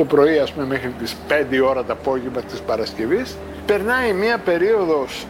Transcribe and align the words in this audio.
από 0.00 0.08
το 0.08 0.16
πρωί 0.16 0.38
ας 0.38 0.52
πούμε 0.52 0.66
μέχρι 0.66 0.88
τις 0.88 1.16
5 1.28 1.60
ώρα 1.68 1.84
το 1.84 1.92
απόγευμα 1.92 2.40
της 2.40 2.60
Παρασκευής, 2.60 3.36
περνάει 3.66 4.12
μια 4.12 4.38
περίοδος 4.38 5.26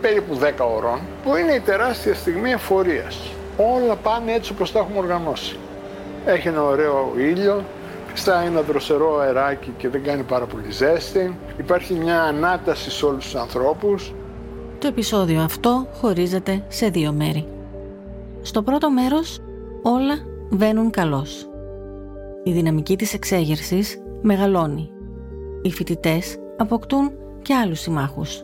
περίπου 0.00 0.34
10 0.34 0.64
ώρων, 0.76 1.00
που 1.24 1.36
είναι 1.36 1.52
η 1.52 1.60
τεράστια 1.60 2.14
στιγμή 2.14 2.50
εφορίας. 2.50 3.30
Όλα 3.56 3.96
πάνε 3.96 4.32
έτσι 4.32 4.52
όπως 4.52 4.72
τα 4.72 4.78
έχουμε 4.78 4.98
οργανώσει. 4.98 5.56
Έχει 6.26 6.48
ένα 6.48 6.62
ωραίο 6.62 7.12
ήλιο, 7.16 7.64
στα 8.14 8.42
ένα 8.42 8.60
δροσερό 8.60 9.18
αεράκι 9.18 9.72
και 9.76 9.88
δεν 9.88 10.02
κάνει 10.02 10.22
πάρα 10.22 10.44
πολύ 10.44 10.70
ζέστη. 10.70 11.38
Υπάρχει 11.58 11.94
μια 11.94 12.22
ανάταση 12.22 12.90
σε 12.90 13.06
όλους 13.06 13.24
τους 13.24 13.34
ανθρώπους. 13.34 14.14
Το 14.78 14.86
επεισόδιο 14.86 15.40
αυτό 15.40 15.86
χωρίζεται 16.00 16.62
σε 16.68 16.88
δύο 16.88 17.12
μέρη. 17.12 17.46
Στο 18.42 18.62
πρώτο 18.62 18.90
μέρος 18.90 19.40
όλα 19.82 20.14
βαίνουν 20.50 20.90
καλώς. 20.90 21.46
Η 22.44 22.52
δυναμική 22.52 22.96
της 22.96 23.14
εξέγερσης 23.14 23.98
μεγαλώνει. 24.22 24.90
Οι 25.62 25.70
φοιτητές 25.72 26.36
αποκτούν 26.56 27.10
και 27.42 27.54
άλλους 27.54 27.80
συμμάχους. 27.80 28.42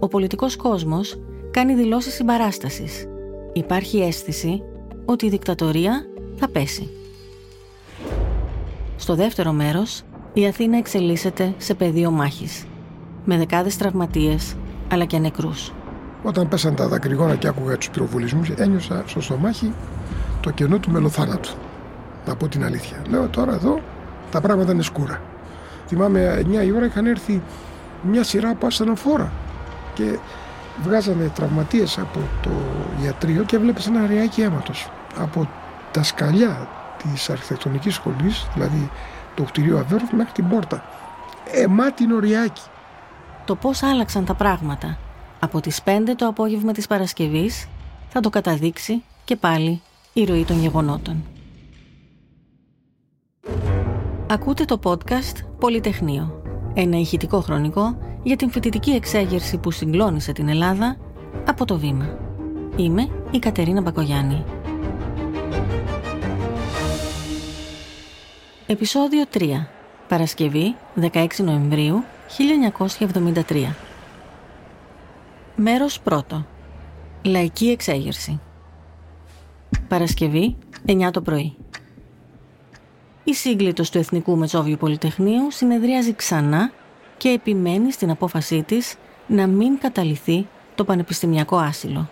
Ο 0.00 0.08
πολιτικός 0.08 0.56
κόσμος 0.56 1.20
κάνει 1.50 1.74
δηλώσεις 1.74 2.14
συμπαράστασης. 2.14 3.06
Υπάρχει 3.52 3.98
αίσθηση 4.00 4.62
ότι 5.04 5.26
η 5.26 5.28
δικτατορία 5.28 6.06
θα 6.36 6.48
πέσει. 6.48 6.90
Στο 8.96 9.14
δεύτερο 9.14 9.52
μέρος, 9.52 10.02
η 10.32 10.46
Αθήνα 10.46 10.76
εξελίσσεται 10.76 11.54
σε 11.56 11.74
πεδίο 11.74 12.10
μάχης, 12.10 12.64
με 13.24 13.36
δεκάδες 13.36 13.76
τραυματίες 13.76 14.54
αλλά 14.90 15.04
και 15.04 15.18
νεκρούς. 15.18 15.72
Όταν 16.22 16.48
πέσαν 16.48 16.74
τα 16.74 16.88
δακρυγόνα 16.88 17.36
και 17.36 17.48
άκουγα 17.48 17.76
τους 17.76 17.90
πυροβολισμούς, 17.90 18.50
ένιωσα 18.50 19.02
στο 19.06 19.20
στομάχι 19.20 19.72
το 20.40 20.50
κενό 20.50 20.78
του 20.78 20.90
μελοθάνατου. 20.90 21.50
Να 22.26 22.36
πω 22.36 22.48
την 22.48 22.64
αλήθεια. 22.64 23.02
Λέω 23.08 23.28
τώρα 23.28 23.52
εδώ 23.52 23.80
τα 24.30 24.40
πράγματα 24.40 24.72
είναι 24.72 24.82
σκούρα. 24.82 25.20
Θυμάμαι 25.86 26.44
9 26.62 26.64
η 26.64 26.72
ώρα 26.72 26.84
είχαν 26.84 27.06
έρθει 27.06 27.42
μια 28.02 28.22
σειρά 28.22 28.48
από 28.48 28.66
ασθενοφόρα 28.66 29.32
και 29.94 30.18
βγάζανε 30.82 31.30
τραυματίες 31.34 31.98
από 31.98 32.18
το 32.42 32.50
ιατρείο 33.04 33.42
και 33.42 33.58
βλέπεις 33.58 33.86
ένα 33.86 34.06
ρεάκι 34.06 34.40
αίματος. 34.40 34.90
Από 35.18 35.48
τα 35.90 36.02
σκαλιά 36.02 36.68
της 37.02 37.30
αρχιτεκτονικής 37.30 37.94
σχολής, 37.94 38.46
δηλαδή 38.54 38.90
το 39.34 39.42
κτηρίο 39.42 39.78
Αβέροφ 39.78 40.12
μέχρι 40.12 40.32
την 40.32 40.48
πόρτα. 40.48 40.84
Εμάτινο 41.52 42.18
ριάκι. 42.18 42.62
Το 43.44 43.54
πώς 43.56 43.82
άλλαξαν 43.82 44.24
τα 44.24 44.34
πράγματα 44.34 44.98
από 45.40 45.60
τις 45.60 45.82
5 45.84 45.90
το 46.16 46.26
απόγευμα 46.26 46.72
της 46.72 46.86
Παρασκευής 46.86 47.68
θα 48.08 48.20
το 48.20 48.30
καταδείξει 48.30 49.02
και 49.24 49.36
πάλι 49.36 49.82
η 50.12 50.24
ροή 50.24 50.44
των 50.44 50.60
γεγονότων. 50.60 51.24
Ακούτε 54.32 54.64
το 54.64 54.78
podcast 54.82 55.36
Πολυτεχνείο, 55.58 56.42
ένα 56.74 56.98
ηχητικό 56.98 57.40
χρονικό 57.40 57.98
για 58.22 58.36
την 58.36 58.50
φοιτητική 58.50 58.90
εξέγερση 58.90 59.58
που 59.58 59.70
συγκλώνησε 59.70 60.32
την 60.32 60.48
Ελλάδα 60.48 60.96
από 61.46 61.64
το 61.64 61.78
βήμα. 61.78 62.18
Είμαι 62.76 63.08
η 63.30 63.38
Κατερίνα 63.38 63.80
Μπακογιάννη. 63.80 64.44
Επισόδιο 68.66 69.24
3. 69.34 69.66
Παρασκευή 70.08 70.74
16 71.00 71.26
Νοεμβρίου 71.36 72.04
1973. 73.48 73.74
Μέρος 75.56 76.00
1. 76.10 76.20
Λαϊκή 77.22 77.68
εξέγερση. 77.68 78.40
Παρασκευή 79.88 80.56
9 80.86 81.10
το 81.12 81.20
πρωί. 81.20 81.56
Η 83.24 83.34
σύγκλιτος 83.34 83.90
του 83.90 83.98
Εθνικού 83.98 84.36
Μετσόβιου 84.36 84.76
Πολυτεχνείου 84.76 85.50
συνεδριάζει 85.50 86.14
ξανά 86.14 86.72
και 87.16 87.28
επιμένει 87.28 87.92
στην 87.92 88.10
απόφασή 88.10 88.62
της 88.62 88.94
να 89.26 89.46
μην 89.46 89.78
καταληθεί 89.78 90.46
το 90.74 90.84
πανεπιστημιακό 90.84 91.56
άσυλο. 91.56 92.08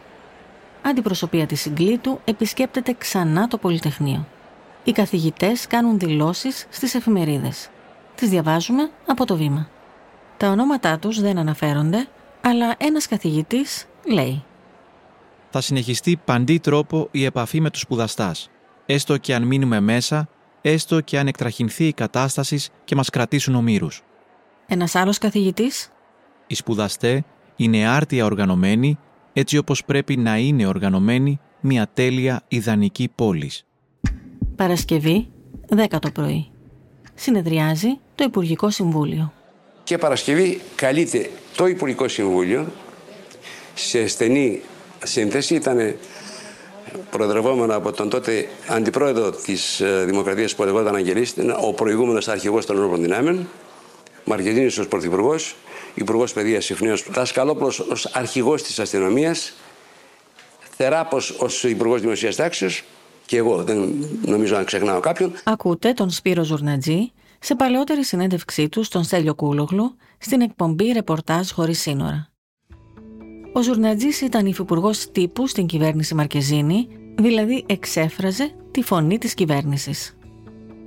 Αντιπροσωπεία 0.83 1.47
της 1.47 1.61
συγκλήτου 1.61 2.21
επισκέπτεται 2.25 2.95
ξανά 2.99 3.49
το 3.49 3.59
Πολυτεχνείο. 3.59 4.27
Οι 4.85 4.93
καθηγητές 4.93 5.67
κάνουν 5.67 5.99
δηλώσεις 5.99 6.67
στις 6.71 6.95
εφημερίδες. 6.95 7.69
Τις 8.15 8.29
διαβάζουμε 8.29 8.91
από 9.07 9.25
το 9.25 9.37
βήμα. 9.37 9.69
Τα 10.37 10.51
ονόματά 10.51 10.99
τους 10.99 11.21
δεν 11.21 11.39
αναφέρονται, 11.39 12.09
αλλά 12.41 12.75
ένας 12.79 13.07
καθηγητής 13.07 13.87
λέει 14.07 14.43
«Θα 15.51 15.61
συνεχιστεί 15.61 16.21
παντή 16.25 16.59
τρόπο 16.59 17.09
η 17.11 17.25
επαφή 17.25 17.61
με 17.61 17.71
τους 17.71 17.81
σπουδαστάς, 17.81 18.51
έστω 18.87 19.17
και 19.17 19.35
αν 19.35 19.43
μείνουμε 19.43 19.81
μέσα, 19.81 20.29
έστω 20.61 21.01
και 21.01 21.19
αν 21.19 21.27
εκτραχυνθεί 21.27 21.87
η 21.87 21.93
κατάστασης 21.93 22.71
και 22.85 22.95
μας 22.95 23.11
κρατήσουν 23.11 23.55
ομήρους. 23.55 24.03
Ένας 24.67 24.95
άλλος 24.95 25.19
καθηγητής; 25.19 25.91
Οι 26.47 26.55
σπουδαστέ 26.55 27.25
είναι 27.57 27.89
άρτια 27.89 28.25
οργανωμένοι 28.25 28.99
έτσι 29.33 29.57
όπως 29.57 29.85
πρέπει 29.85 30.17
να 30.17 30.37
είναι 30.37 30.67
οργανωμένη 30.67 31.41
μια 31.61 31.89
τέλεια 31.95 32.43
ιδανική 32.49 33.11
πόλης. 33.15 33.65
Παρασκευή, 34.57 35.29
10 35.69 35.99
το 36.01 36.11
πρωί. 36.11 36.51
Συνεδριάζει 37.15 37.99
το 38.15 38.25
Υπουργικό 38.25 38.71
Συμβούλιο. 38.71 39.33
Και 39.85 39.99
Παρασκευή 39.99 40.61
καλείται 40.75 41.31
το 41.57 41.67
Υπουργικό 41.67 42.09
Συμβούλιο 42.09 42.73
σε 43.75 44.07
στενή 44.07 44.61
σύνθεση. 45.05 45.55
Ήταν 45.55 45.97
προεδρευόμενο 47.11 47.77
από 47.77 47.93
τον 47.93 48.09
τότε 48.09 48.49
αντιπρόεδρο 48.69 49.31
της 49.31 49.81
ε, 49.81 50.05
Δημοκρατίας 50.05 50.55
που 50.55 50.65
λεγόταν 50.65 50.95
Αγγελής, 50.95 51.35
ο 51.61 51.73
προηγούμενος 51.73 52.29
αρχηγός 52.29 52.67
των 52.67 52.77
Ευρωπαϊκών 52.77 53.07
Δυνάμεων, 53.07 53.49
Μαρκετίνη 54.25 54.67
ως 54.67 54.89
Πρωθυπουργός, 54.89 55.57
Υπουργός 55.95 56.33
Παιδείας 56.33 56.71
Ιφνέο 56.71 56.97
Δασκαλόπουλο 57.11 57.73
ως 57.91 58.07
Αρχηγός 58.07 58.63
της 58.63 58.79
Αστυνομίας, 58.79 59.53
Θεράπος 60.77 61.31
ως 61.31 61.65
Υπουργός 61.65 62.01
Δημοσίας 62.01 62.37
Τάξης 62.37 62.85
και 63.27 63.37
εγώ, 63.37 63.63
δεν 63.63 64.09
νομίζω 64.25 64.57
να 64.57 64.65
ξεχνάω 64.65 65.01
κάποιον. 65.01 65.33
Ακούτε 65.45 65.93
τον 65.93 66.11
Σπύρο 66.11 66.43
Ζουρνατζή 66.45 67.13
σε 67.39 67.55
παλαιότερη 67.55 68.05
συνέντευξή 68.05 68.69
του 68.69 68.83
στον 68.83 69.03
Στέλιο 69.03 69.35
Κούλογλου 69.35 69.97
στην 70.19 70.41
εκπομπή 70.41 70.93
Ρεπορτάζ 70.93 71.51
Χωρίς 71.51 71.81
Σύνορα. 71.81 72.30
Ο 73.53 73.63
Ζουρνατζής 73.63 74.21
ήταν 74.21 74.47
υφυπουργός 74.47 75.11
τύπου 75.13 75.47
στην 75.47 75.67
κυβέρνηση 75.67 76.15
Μαρκεζίνη, 76.15 76.89
δηλαδή 77.15 77.65
εξέφραζε 77.67 78.51
τη 78.71 78.83
φωνή 78.83 79.19
της 79.19 79.35
κυβέρνησης. 79.35 80.17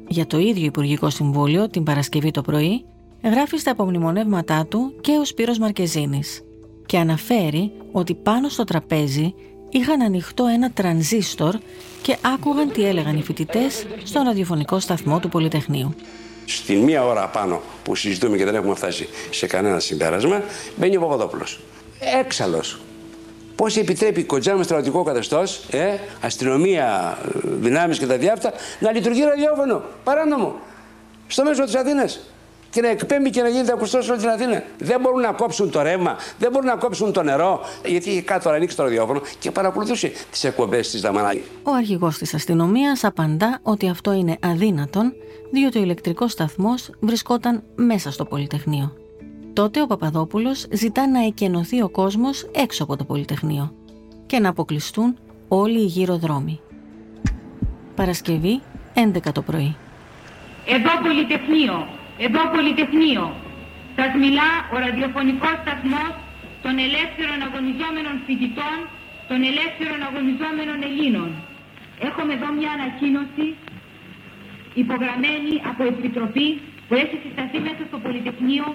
Για 0.08 0.28
το 0.28 0.38
ίδιο 0.40 0.66
Υπουργικό 0.66 1.10
Συμβούλιο 1.10 1.70
την 1.70 1.84
Παρασκευή 1.84 2.32
το 2.32 2.42
πρωί 2.42 2.86
γράφει 3.24 3.58
στα 3.58 3.72
απομνημονεύματά 3.72 4.66
του 4.66 4.94
και 5.02 5.12
ο 5.12 5.26
Σπύρος 5.26 5.60
Μαρκεζίνης 5.60 6.42
και 6.86 6.98
αναφέρει 6.98 7.72
ότι 7.92 8.14
πάνω 8.14 8.50
στο 8.50 8.64
τραπέζι 8.64 9.34
είχαν 9.70 10.02
ανοιχτό 10.02 10.46
ένα 10.46 10.72
τρανζίστορ 10.72 11.56
και 12.02 12.18
άκουγαν 12.22 12.72
τι 12.72 12.86
έλεγαν 12.86 13.18
οι 13.18 13.24
φοιτητές 13.24 13.86
στο 14.04 14.22
ραδιοφωνικό 14.22 14.80
σταθμό 14.80 15.20
του 15.20 15.30
Πολυτεχνείου. 15.30 15.96
Στην 16.46 16.78
μία 16.78 17.06
ώρα 17.06 17.28
πάνω 17.28 17.62
που 17.84 17.96
συζητούμε 17.96 18.38
και 18.38 18.46
δεν 18.46 18.56
έχουμε 18.56 18.76
φτάσει 18.76 19.08
σε 19.32 19.48
κανένα 19.48 19.80
συμπέρασμα, 19.80 20.42
μπαίνει 20.78 20.98
ο 20.98 21.00
Παπαδόπουλος. 21.00 21.60
Έξαλλος. 22.20 22.80
Πώς 23.56 23.78
επιτρέπει 23.78 24.24
κοντζά 24.24 24.56
με 24.56 24.64
στρατιωτικό 24.64 25.04
καθεστώς, 25.04 25.66
ε, 25.72 25.98
αστυνομία, 26.22 27.18
δυνάμεις 27.44 28.00
και 28.00 28.06
τα 28.06 28.18
διάφτα 28.18 28.54
να 28.80 28.92
λειτουργεί 28.92 29.24
ραδιόφωνο 29.24 29.84
παράνομο 30.04 30.56
στο 31.28 31.44
μέσο 31.44 31.64
της 31.64 31.76
Αθήνας 31.76 32.20
και 32.70 32.82
να 32.82 32.88
εκπέμπει 32.88 33.30
και 33.30 33.42
να 33.42 33.48
γίνεται 33.48 33.72
ακουστός 33.72 34.06
σε 34.06 34.12
όλη 34.12 34.20
την 34.20 34.30
Αθήνα. 34.30 34.64
Δεν 34.78 35.00
μπορούν 35.00 35.22
να 35.22 35.32
κόψουν 35.32 35.72
το 35.72 35.82
ρεύμα, 35.82 36.18
δεν 36.40 36.52
μπορούν 36.52 36.68
να 36.68 36.76
κόψουν 36.76 37.14
το 37.14 37.24
νερό, 37.24 37.62
γιατί 37.86 38.10
είχε 38.10 38.22
κάτω 38.22 38.50
να 38.50 38.56
ανοίξει 38.56 38.76
το 38.76 38.84
ραδιόφωνο 38.84 39.22
και 39.40 39.52
παρακολουθούσε 39.52 40.12
τις 40.32 40.44
εκπομπές 40.44 40.90
της 40.90 41.02
Δαμανάκη. 41.02 41.44
Ο 41.64 41.72
αρχηγός 41.72 42.18
της 42.18 42.34
αστυνομίας 42.34 43.04
απαντά 43.04 43.60
ότι 43.64 43.90
αυτό 43.90 44.12
είναι 44.12 44.38
αδύνατον, 44.42 45.14
διότι 45.52 45.80
ο 45.80 45.82
ηλεκτρικός 45.82 46.32
σταθμός 46.32 46.90
βρισκόταν 47.00 47.64
μέσα 47.76 48.12
στο 48.12 48.26
Πολυτεχνείο. 48.26 49.03
Τότε 49.54 49.82
ο 49.82 49.88
Παπαδόπουλος 49.88 50.68
ζητά 50.72 51.08
να 51.08 51.26
εκενωθεί 51.26 51.82
ο 51.82 51.90
κόσμος 51.90 52.50
έξω 52.64 52.84
από 52.84 52.98
το 52.98 53.04
Πολυτεχνείο 53.04 53.66
και 54.26 54.40
να 54.40 54.50
αποκλειστούν 54.50 55.18
όλοι 55.48 55.80
οι 55.80 55.90
γύρω 55.96 56.16
δρόμοι. 56.18 56.60
Παρασκευή 57.96 58.62
11 58.94 59.32
το 59.34 59.42
πρωί. 59.42 59.76
Εδώ 60.76 60.92
Πολυτεχνείο, 61.06 61.76
εδώ 62.26 62.42
Πολυτεχνείο. 62.56 63.24
Σας 63.98 64.12
μιλά 64.24 64.50
ο 64.74 64.76
ραδιοφωνικός 64.86 65.56
σταθμός 65.64 66.14
των 66.64 66.74
ελεύθερων 66.88 67.38
αγωνιζόμενων 67.48 68.16
φοιτητών, 68.26 68.78
των 69.30 69.40
ελεύθερων 69.52 70.00
αγωνιζόμενων 70.10 70.78
Ελλήνων. 70.90 71.30
Έχουμε 72.08 72.32
εδώ 72.38 72.50
μια 72.60 72.72
ανακοίνωση 72.78 73.46
υπογραμμένη 74.84 75.54
από 75.72 75.82
επιτροπή 75.94 76.48
που 76.88 76.94
έχει 77.04 77.16
συσταθεί 77.24 77.58
μέσα 77.68 77.82
στο 77.90 77.98
Πολυτεχνείο 78.06 78.66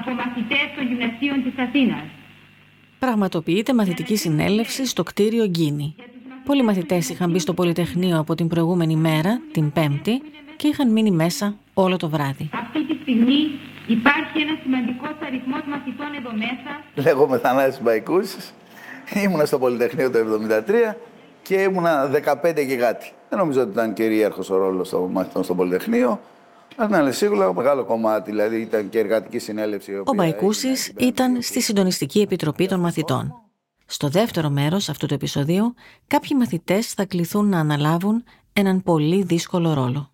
από 0.00 0.10
μαθητές 0.10 0.66
των 0.76 0.86
γυμνασίων 0.86 1.42
της 1.44 1.58
Αθήνας. 1.58 2.06
Πραγματοποιείται 2.98 3.74
μαθητική 3.74 4.16
συνέλευση 4.16 4.86
στο 4.86 5.02
κτίριο 5.02 5.46
Γκίνη. 5.46 5.94
Πολλοί 6.44 6.62
μαθητές 6.62 7.08
είχαν 7.08 7.30
μπει 7.30 7.38
στο 7.38 7.54
Πολυτεχνείο 7.54 8.18
από 8.18 8.34
την 8.34 8.48
προηγούμενη 8.48 8.96
μέρα, 8.96 9.40
την 9.52 9.72
Πέμπτη, 9.72 10.22
και 10.56 10.68
είχαν 10.68 10.92
μείνει 10.92 11.10
μέσα 11.10 11.56
όλο 11.74 11.96
το 11.96 12.08
βράδυ. 12.08 12.50
Αυτή 12.52 12.84
τη 12.86 12.96
στιγμή 13.02 13.50
υπάρχει 13.86 14.40
ένα 14.40 14.58
σημαντικός 14.62 15.14
αριθμός 15.26 15.62
μαθητών 15.68 16.06
εδώ 16.18 16.30
μέσα. 16.32 17.08
Λέγομαι 17.08 17.38
Θανάσης 17.38 17.82
Μπαϊκούσης. 17.82 18.54
Ήμουνα 19.24 19.44
στο 19.44 19.58
Πολυτεχνείο 19.58 20.10
το 20.10 20.18
1973 20.18 20.96
και 21.42 21.54
ήμουνα 21.54 22.10
15 22.10 22.66
και 22.66 22.76
κάτι. 22.76 23.12
Δεν 23.28 23.38
νομίζω 23.38 23.60
ότι 23.60 23.70
ήταν 23.70 23.92
κυρίαρχος 23.92 24.50
ο 24.50 24.56
ρόλος 24.56 24.88
των 24.88 25.10
μαθητών 25.10 25.44
στο 25.44 25.54
Πολυτεχνείο. 25.54 26.20
Αλλά 26.76 27.00
είναι 27.00 27.12
σίγουρα 27.12 27.54
μεγάλο 27.54 27.84
κομμάτι, 27.84 28.30
δηλαδή 28.30 28.60
ήταν 28.60 28.88
και 28.88 28.98
εργατική 28.98 29.38
συνέλευση. 29.38 29.92
Ο 29.94 30.12
Μπαϊκούσης 30.14 30.92
ήταν 30.96 31.42
στη 31.42 31.60
Συντονιστική 31.60 32.20
Επιτροπή 32.20 32.68
των 32.68 32.80
Μαθητών. 32.80 33.34
Στο 33.86 34.08
δεύτερο 34.08 34.50
μέρος 34.50 34.88
αυτού 34.88 35.06
του 35.06 35.14
επεισοδίου, 35.14 35.74
κάποιοι 36.06 36.30
μαθητές 36.38 36.92
θα 36.92 37.04
κληθούν 37.04 37.48
να 37.48 37.58
αναλάβουν 37.58 38.24
έναν 38.52 38.82
πολύ 38.82 39.22
δύσκολο 39.22 39.74
ρόλο. 39.74 40.10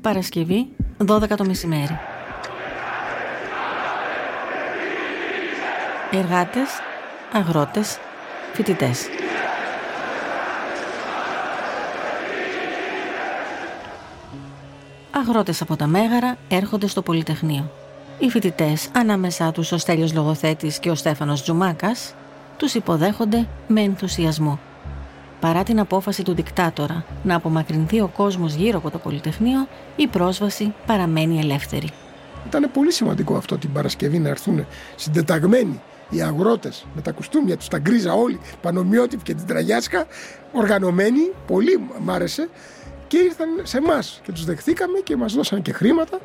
Παρασκευή, 0.00 0.68
12 1.06 1.36
το 1.36 1.44
μεσημέρι. 1.44 1.98
Εργάτες, 6.12 6.68
αγρότες, 7.32 7.98
φοιτητές. 8.52 9.08
Αγρότες 15.28 15.60
από 15.60 15.76
τα 15.76 15.86
Μέγαρα 15.86 16.36
έρχονται 16.48 16.86
στο 16.86 17.02
Πολυτεχνείο. 17.02 17.70
Οι 18.18 18.28
φοιτητές, 18.30 18.88
ανάμεσά 18.92 19.52
τους 19.52 19.72
ο 19.72 19.78
Στέλιος 19.78 20.14
Λογοθέτης 20.14 20.78
και 20.78 20.90
ο 20.90 20.94
Στέφανος 20.94 21.42
Τζουμάκας, 21.42 22.14
τους 22.56 22.74
υποδέχονται 22.74 23.46
με 23.66 23.80
ενθουσιασμό. 23.80 24.58
Παρά 25.40 25.62
την 25.62 25.80
απόφαση 25.80 26.22
του 26.22 26.34
δικτάτορα 26.34 27.04
να 27.22 27.34
απομακρυνθεί 27.34 28.00
ο 28.00 28.10
κόσμος 28.16 28.54
γύρω 28.54 28.78
από 28.78 28.90
το 28.90 28.98
Πολυτεχνείο, 28.98 29.68
η 29.96 30.06
πρόσβαση 30.06 30.74
παραμένει 30.86 31.38
ελεύθερη. 31.38 31.88
Ήταν 32.46 32.70
πολύ 32.72 32.92
σημαντικό 32.92 33.36
αυτό 33.36 33.58
την 33.58 33.72
Παρασκευή 33.72 34.18
να 34.18 34.28
έρθουν 34.28 34.66
συντεταγμένοι 34.96 35.80
οι 36.10 36.22
αγρότες 36.22 36.86
με 36.94 37.00
τα 37.00 37.12
κουστούμια 37.12 37.56
τους, 37.56 37.68
τα 37.68 37.78
γκρίζα 37.78 38.12
όλοι, 38.12 38.40
πανομοιότυποι 38.60 39.22
και 39.22 39.34
την 39.34 39.46
τραγιάσκα, 39.46 40.06
οργανωμένοι, 40.52 41.32
πολύ 41.46 41.80
μ' 42.00 42.10
άρεσε 42.10 42.48
και 43.14 43.20
ήρθαν 43.20 43.48
σε 43.62 43.76
εμάς 43.78 44.20
και 44.24 44.32
τους 44.32 44.44
δεχθήκαμε 44.44 44.98
και 44.98 45.16
μας 45.16 45.34
δώσαν 45.34 45.62
και 45.62 45.72
χρήματα 45.72 46.20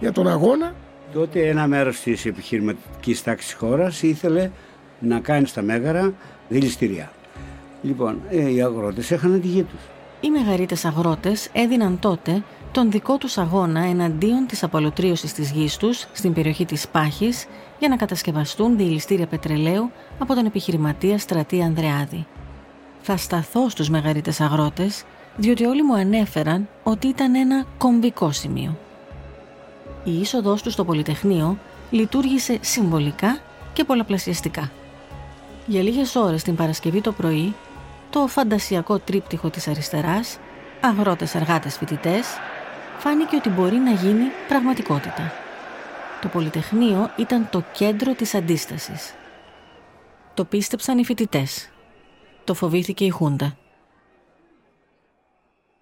για 0.00 0.12
τον 0.12 0.28
αγώνα. 0.28 0.74
Τότε 1.12 1.48
ένα 1.48 1.66
μέρος 1.66 2.00
της 2.00 2.26
επιχειρηματικής 2.26 3.22
τάξης 3.22 3.52
χώρας 3.52 4.02
ήθελε 4.02 4.50
να 4.98 5.20
κάνει 5.20 5.46
στα 5.46 5.62
μέγαρα 5.62 6.12
δηληστηριά. 6.48 7.12
Λοιπόν, 7.82 8.20
ε, 8.28 8.50
οι 8.50 8.62
αγρότες 8.62 9.10
έχανε 9.10 9.38
τη 9.38 9.46
γη 9.46 9.62
τους. 9.62 9.80
Οι 10.20 10.30
μεγαρίτες 10.30 10.84
αγρότες 10.84 11.48
έδιναν 11.52 11.98
τότε 11.98 12.42
τον 12.72 12.90
δικό 12.90 13.18
τους 13.18 13.38
αγώνα 13.38 13.80
εναντίον 13.80 14.46
της 14.46 14.62
απολωτρίωσης 14.62 15.32
της 15.32 15.50
γης 15.50 15.76
τους 15.76 16.06
στην 16.12 16.32
περιοχή 16.32 16.64
της 16.64 16.88
Πάχης 16.88 17.46
για 17.78 17.88
να 17.88 17.96
κατασκευαστούν 17.96 18.76
διηληστήρια 18.76 19.26
πετρελαίου 19.26 19.90
από 20.18 20.34
τον 20.34 20.46
επιχειρηματία 20.46 21.18
Στρατή 21.18 21.62
Ανδρεάδη. 21.62 22.26
Θα 23.02 23.16
σταθώ 23.16 23.68
στους 23.68 23.88
μεγαρίτες 23.88 24.40
αγρότες, 24.40 25.04
διότι 25.36 25.64
όλοι 25.64 25.82
μου 25.82 25.94
ανέφεραν 25.94 26.68
ότι 26.82 27.06
ήταν 27.06 27.34
ένα 27.34 27.66
κομβικό 27.78 28.32
σημείο. 28.32 28.78
Η 30.04 30.20
είσοδός 30.20 30.62
του 30.62 30.70
στο 30.70 30.84
Πολυτεχνείο 30.84 31.58
λειτουργήσε 31.90 32.58
συμβολικά 32.60 33.38
και 33.72 33.84
πολλαπλασιαστικά. 33.84 34.70
Για 35.66 35.82
λίγες 35.82 36.16
ώρες 36.16 36.42
την 36.42 36.54
Παρασκευή 36.54 37.00
το 37.00 37.12
πρωί, 37.12 37.54
το 38.10 38.26
φαντασιακό 38.26 38.98
τρίπτυχο 38.98 39.50
της 39.50 39.68
αριστεράς, 39.68 40.38
αγρότες, 40.80 41.34
εργάτες, 41.34 41.76
φοιτητές, 41.76 42.26
φάνηκε 42.98 43.36
ότι 43.36 43.48
μπορεί 43.48 43.76
να 43.76 43.90
γίνει 43.90 44.24
πραγματικότητα. 44.48 45.32
Το 46.20 46.28
Πολυτεχνείο 46.28 47.10
ήταν 47.16 47.48
το 47.50 47.64
κέντρο 47.72 48.14
της 48.14 48.34
αντίστασης. 48.34 49.14
Το 50.34 50.44
πίστεψαν 50.44 50.98
οι 50.98 51.04
φοιτητές. 51.04 51.70
Το 52.44 52.54
φοβήθηκε 52.54 53.04
η 53.04 53.10
Χούντα. 53.10 53.56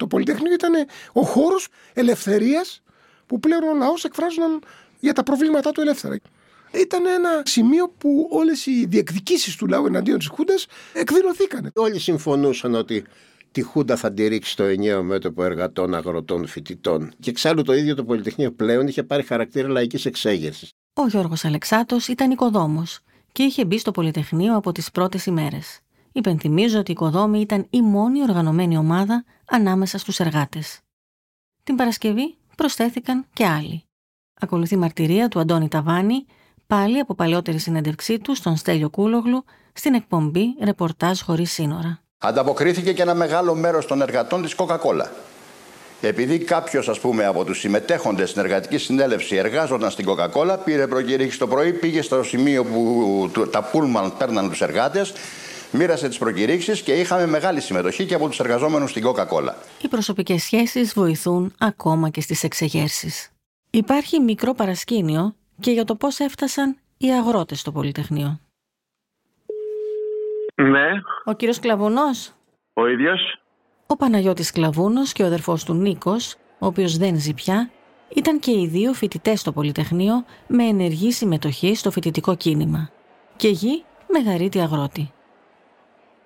Το 0.00 0.06
Πολυτεχνείο 0.06 0.52
ήταν 0.52 0.72
ο 1.12 1.22
χώρος 1.22 1.68
ελευθερίας 1.92 2.82
που 3.26 3.40
πλέον 3.40 3.62
ο 3.62 3.74
λαός 3.74 4.04
εκφράζονταν 4.04 4.62
για 5.00 5.12
τα 5.12 5.22
προβλήματά 5.22 5.70
του 5.70 5.80
ελεύθερα 5.80 6.16
ήταν 6.72 7.06
ένα 7.06 7.42
σημείο 7.44 7.88
που 7.98 8.28
όλες 8.30 8.66
οι 8.66 8.86
διεκδικήσεις 8.86 9.56
του 9.56 9.66
λαού 9.66 9.86
εναντίον 9.86 10.18
της 10.18 10.28
Χούντας 10.28 10.66
εκδηλωθήκαν. 10.92 11.70
Όλοι 11.74 11.98
συμφωνούσαν 11.98 12.74
ότι 12.74 13.04
τη 13.52 13.62
Χούντα 13.62 13.96
θα 13.96 14.12
τη 14.12 14.26
ρίξει 14.28 14.50
στο 14.50 14.62
ενιαίο 14.62 15.02
μέτωπο 15.02 15.44
εργατών, 15.44 15.94
αγροτών, 15.94 16.46
φοιτητών. 16.46 17.12
Και 17.20 17.30
εξάλλου 17.30 17.62
το 17.62 17.72
ίδιο 17.72 17.94
το 17.94 18.04
Πολυτεχνείο 18.04 18.52
πλέον 18.52 18.86
είχε 18.86 19.02
πάρει 19.02 19.22
χαρακτήρα 19.22 19.68
λαϊκής 19.68 20.06
εξέγερσης. 20.06 20.70
Ο 20.92 21.06
Γιώργος 21.06 21.44
Αλεξάτος 21.44 22.08
ήταν 22.08 22.30
οικοδόμος 22.30 23.00
και 23.32 23.42
είχε 23.42 23.64
μπει 23.64 23.78
στο 23.78 23.90
Πολυτεχνείο 23.90 24.56
από 24.56 24.72
τις 24.72 24.90
πρώτες 24.90 25.26
ημέρες. 25.26 25.80
Υπενθυμίζω 26.12 26.78
ότι 26.78 26.90
η 26.90 26.94
οικοδόμη 26.96 27.40
ήταν 27.40 27.66
η 27.70 27.82
μόνη 27.82 28.22
οργανωμένη 28.22 28.76
ομάδα 28.76 29.24
ανάμεσα 29.50 29.98
στους 29.98 30.20
εργάτες. 30.20 30.80
Την 31.64 31.76
Παρασκευή 31.76 32.36
προσθέθηκαν 32.56 33.26
και 33.32 33.46
άλλοι. 33.46 33.84
Ακολουθεί 34.40 34.76
μαρτυρία 34.76 35.28
του 35.28 35.38
Αντώνη 35.38 35.68
Ταβάνη 35.68 36.26
πάλι 36.66 36.98
από 36.98 37.14
παλαιότερη 37.14 37.58
συνέντευξή 37.58 38.18
του 38.18 38.34
στον 38.34 38.56
Στέλιο 38.56 38.90
Κούλογλου 38.90 39.44
στην 39.72 39.94
εκπομπή 39.94 40.44
Ρεπορτάζ 40.62 41.20
χωρίς 41.20 41.52
σύνορα. 41.52 42.00
Ανταποκρίθηκε 42.18 42.92
και 42.92 43.02
ένα 43.02 43.14
μεγάλο 43.14 43.54
μέρος 43.54 43.86
των 43.86 44.02
εργατών 44.02 44.42
της 44.42 44.54
Coca-Cola. 44.56 45.06
Επειδή 46.00 46.38
κάποιος, 46.38 46.88
ας 46.88 47.00
πούμε, 47.00 47.26
από 47.26 47.44
τους 47.44 47.58
συμμετέχοντες 47.58 48.30
στην 48.30 48.42
εργατική 48.42 48.78
συνέλευση 48.78 49.36
εργάζονταν 49.36 49.90
στην 49.90 50.06
Coca-Cola, 50.08 50.58
πήρε 50.64 50.86
προκήρυξη 50.86 51.38
το 51.38 51.46
πρωί, 51.46 51.72
πήγε 51.72 52.02
στο 52.02 52.22
σημείο 52.22 52.64
που 52.64 53.30
τα 53.50 53.62
πούλμαν 53.62 54.16
παίρναν 54.16 54.48
τους 54.48 54.60
εργάτες, 54.60 55.12
μοίρασε 55.72 56.08
τις 56.08 56.18
προκηρύξεις 56.18 56.82
και 56.82 56.92
είχαμε 56.92 57.26
μεγάλη 57.26 57.60
συμμετοχή 57.60 58.06
και 58.06 58.14
από 58.14 58.28
τους 58.28 58.40
εργαζόμενους 58.40 58.90
στην 58.90 59.04
Coca-Cola. 59.06 59.54
Οι 59.82 59.88
προσωπικές 59.88 60.42
σχέσεις 60.42 60.92
βοηθούν 60.92 61.54
ακόμα 61.58 62.08
και 62.08 62.20
στις 62.20 62.44
εξεγέρσεις. 62.44 63.30
Υπάρχει 63.70 64.20
μικρό 64.20 64.54
παρασκήνιο 64.54 65.34
και 65.60 65.70
για 65.70 65.84
το 65.84 65.94
πώς 65.94 66.18
έφτασαν 66.18 66.76
οι 66.96 67.12
αγρότες 67.12 67.60
στο 67.60 67.72
Πολυτεχνείο. 67.72 68.40
Ναι. 70.54 70.88
Ο 71.24 71.32
κύριος 71.32 71.58
Κλαβούνος. 71.58 72.32
Ο 72.72 72.86
ίδιος. 72.86 73.40
Ο 73.86 73.96
Παναγιώτης 73.96 74.50
Κλαβούνος 74.50 75.12
και 75.12 75.22
ο 75.22 75.26
αδερφός 75.26 75.64
του 75.64 75.74
Νίκος, 75.74 76.34
ο 76.58 76.66
οποίος 76.66 76.96
δεν 76.96 77.20
ζει 77.20 77.34
πια, 77.34 77.70
ήταν 78.14 78.38
και 78.38 78.50
οι 78.50 78.66
δύο 78.66 78.92
φοιτητές 78.92 79.40
στο 79.40 79.52
Πολυτεχνείο 79.52 80.24
με 80.46 80.64
ενεργή 80.64 81.12
συμμετοχή 81.12 81.74
στο 81.74 81.90
φοιτητικό 81.90 82.36
κίνημα. 82.36 82.90
Και 83.36 83.48
γη 83.48 83.84
μεγαρίτη 84.08 84.60
αγρότη. 84.60 85.12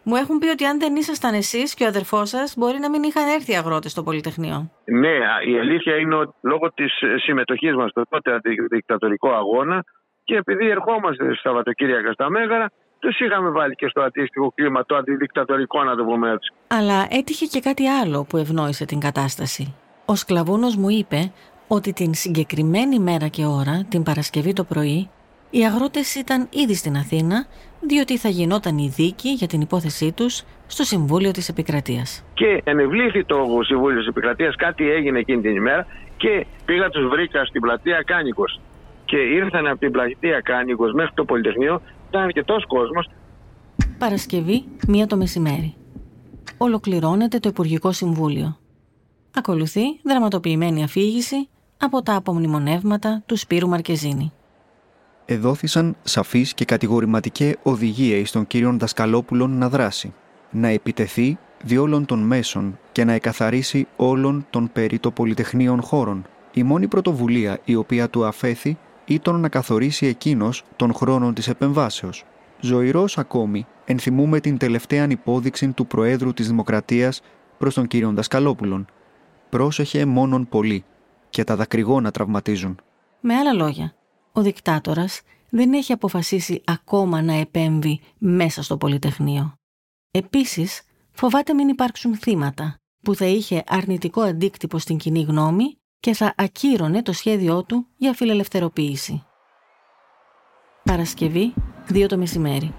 Μου 0.04 0.16
έχουν 0.16 0.38
πει 0.38 0.49
ότι 0.49 0.64
αν 0.64 0.78
δεν 0.78 0.96
ήσασταν 0.96 1.34
εσείς 1.34 1.75
και 1.75 1.84
ο 1.84 1.87
αδερφός 1.87 2.28
σας, 2.28 2.54
μπορεί 2.56 2.78
να 2.78 2.90
μην 2.90 3.02
είχαν 3.02 3.28
έρθει 3.28 3.52
οι 3.52 3.56
αγρότες 3.56 3.90
στο 3.90 4.02
Πολυτεχνείο. 4.02 4.70
Ναι, 4.84 5.16
η 5.52 5.58
αλήθεια 5.58 5.96
είναι 5.96 6.14
ότι 6.14 6.34
λόγω 6.40 6.73
της 6.73 6.92
συμμετοχής 7.16 7.75
μας 7.75 7.90
στο 7.90 8.02
τότε 8.08 8.32
αντιδικτατορικό 8.32 9.30
αγώνα 9.30 9.84
και 10.25 10.37
επειδή 10.37 10.68
ερχόμαστε 10.68 11.25
στα 11.25 11.34
Σαββατοκύριακα 11.42 12.12
στα 12.12 12.30
Μέγαρα, 12.30 12.70
τους 12.99 13.20
είχαμε 13.20 13.50
βάλει 13.50 13.75
και 13.75 13.88
στο 13.88 14.00
αντίστοιχο 14.00 14.52
κλίμα, 14.54 14.84
το 14.84 14.96
αντιδικτατορικό, 14.96 15.84
να 15.84 15.96
το 15.96 16.04
πούμε 16.04 16.30
έτσι. 16.30 16.52
Αλλά 16.68 17.06
έτυχε 17.11 17.46
και 17.46 17.61
κάτι 17.61 17.88
άλλο 17.88 18.26
που 18.28 18.37
ευνόησε 18.37 18.84
την 18.84 19.00
κατάσταση. 19.00 19.75
Ο 20.04 20.14
Σκλαβούνος 20.14 20.76
μου 20.76 20.88
είπε 20.88 21.32
ότι 21.68 21.92
την 21.92 22.14
συγκεκριμένη 22.14 22.99
μέρα 22.99 23.28
και 23.28 23.44
ώρα, 23.44 23.87
την 23.88 24.02
Παρασκευή 24.02 24.52
το 24.52 24.64
πρωί, 24.64 25.11
οι 25.50 25.64
αγρότες 25.64 26.14
ήταν 26.14 26.48
ήδη 26.52 26.74
στην 26.74 26.96
Αθήνα, 26.96 27.46
διότι 27.80 28.18
θα 28.18 28.28
γινόταν 28.28 28.78
η 28.78 28.92
δίκη 28.96 29.28
για 29.28 29.46
την 29.46 29.60
υπόθεσή 29.60 30.12
τους 30.12 30.42
στο 30.66 30.84
Συμβούλιο 30.84 31.30
της 31.30 31.48
Επικρατείας. 31.48 32.24
Και 32.34 32.62
ενευλήθη 32.64 33.24
το 33.24 33.36
Συμβούλιο 33.62 33.98
της 33.98 34.08
Επικρατείας, 34.08 34.56
κάτι 34.56 34.90
έγινε 34.90 35.18
εκείνη 35.18 35.42
την 35.42 35.56
ημέρα 35.56 35.86
και 36.16 36.46
πήγα 36.64 36.88
τους 36.88 37.08
βρήκα 37.08 37.44
στην 37.44 37.60
πλατεία 37.60 38.02
Κάνικος. 38.06 38.60
Και 39.04 39.16
ήρθαν 39.16 39.66
από 39.66 39.78
την 39.78 39.90
πλατεία 39.90 40.40
Κάνικος 40.40 40.92
μέχρι 40.92 41.12
το 41.14 41.24
Πολυτεχνείο, 41.24 41.82
ήταν 42.08 42.22
αρκετός 42.22 42.66
κόσμος. 42.66 43.10
Παρασκευή, 43.98 44.64
μία 44.88 45.06
το 45.06 45.16
μεσημέρι. 45.16 45.74
Ολοκληρώνεται 46.56 47.38
το 47.38 47.48
Υπουργικό 47.48 47.92
Συμβούλιο. 47.92 48.58
Ακολουθεί 49.34 49.82
δραματοποιημένη 50.02 50.82
αφήγηση 50.82 51.48
από 51.78 52.02
τα 52.02 52.14
απομνημονεύματα 52.16 53.22
του 53.26 53.36
Σπύρου 53.36 53.68
Μαρκεζίνη 53.68 54.32
εδόθησαν 55.24 55.96
σαφείς 56.02 56.54
και 56.54 56.64
κατηγορηματικέ 56.64 57.56
οδηγίες 57.62 58.20
εις 58.20 58.30
τον 58.30 58.46
κύριον 58.46 58.78
Δασκαλόπουλον 58.78 59.58
να 59.58 59.68
δράσει, 59.68 60.12
να 60.50 60.68
επιτεθεί 60.68 61.38
διόλων 61.62 62.04
των 62.04 62.18
μέσων 62.18 62.78
και 62.92 63.04
να 63.04 63.12
εκαθαρίσει 63.12 63.86
όλων 63.96 64.46
των 64.50 64.70
περί 64.72 64.98
το 64.98 65.10
πολυτεχνείων 65.10 65.82
χώρων. 65.82 66.24
Η 66.52 66.62
μόνη 66.62 66.88
πρωτοβουλία 66.88 67.58
η 67.64 67.74
οποία 67.74 68.08
του 68.08 68.24
αφέθη 68.24 68.78
ήταν 69.04 69.40
να 69.40 69.48
καθορίσει 69.48 70.06
εκείνος 70.06 70.64
τον 70.76 70.94
χρόνο 70.94 71.32
της 71.32 71.48
επεμβάσεως. 71.48 72.24
Ζωηρός 72.60 73.18
ακόμη 73.18 73.66
ενθυμούμε 73.84 74.40
την 74.40 74.58
τελευταία 74.58 75.06
υπόδειξη 75.08 75.72
του 75.72 75.86
Προέδρου 75.86 76.32
της 76.32 76.48
Δημοκρατίας 76.48 77.20
προς 77.58 77.74
τον 77.74 77.86
κύριο 77.86 78.12
Δασκαλόπουλον. 78.14 78.86
Πρόσεχε 79.48 80.04
μόνον 80.04 80.48
πολύ. 80.48 80.84
και 81.30 81.44
τα 81.44 81.56
δακρυγόνα 81.56 82.10
τραυματίζουν. 82.10 82.76
Με 83.20 83.34
άλλα 83.34 83.52
λόγια, 83.52 83.94
ο 84.36 84.42
δικτάτορας 84.42 85.20
δεν 85.50 85.72
έχει 85.72 85.92
αποφασίσει 85.92 86.62
ακόμα 86.64 87.22
να 87.22 87.32
επέμβει 87.32 88.00
μέσα 88.18 88.62
στο 88.62 88.76
Πολυτεχνείο. 88.76 89.54
Επίσης, 90.10 90.82
φοβάται 91.12 91.54
μην 91.54 91.68
υπάρξουν 91.68 92.16
θύματα, 92.16 92.76
που 93.02 93.14
θα 93.14 93.24
είχε 93.24 93.64
αρνητικό 93.66 94.20
αντίκτυπο 94.20 94.78
στην 94.78 94.96
κοινή 94.96 95.22
γνώμη 95.22 95.76
και 96.00 96.14
θα 96.14 96.34
ακύρωνε 96.36 97.02
το 97.02 97.12
σχέδιό 97.12 97.64
του 97.64 97.86
για 97.96 98.12
φιλελευθεροποίηση. 98.12 99.24
Παρασκευή, 100.84 101.54
2 101.88 102.06
το 102.06 102.16
μεσημέρι. 102.16 102.74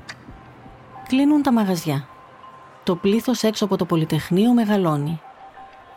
Κλείνουν 1.07 1.41
τα 1.41 1.53
μαγαζιά. 1.53 2.07
Το 2.83 2.95
πλήθος 2.95 3.43
έξω 3.43 3.65
από 3.65 3.77
το 3.77 3.85
Πολυτεχνείο 3.85 4.53
μεγαλώνει. 4.53 5.19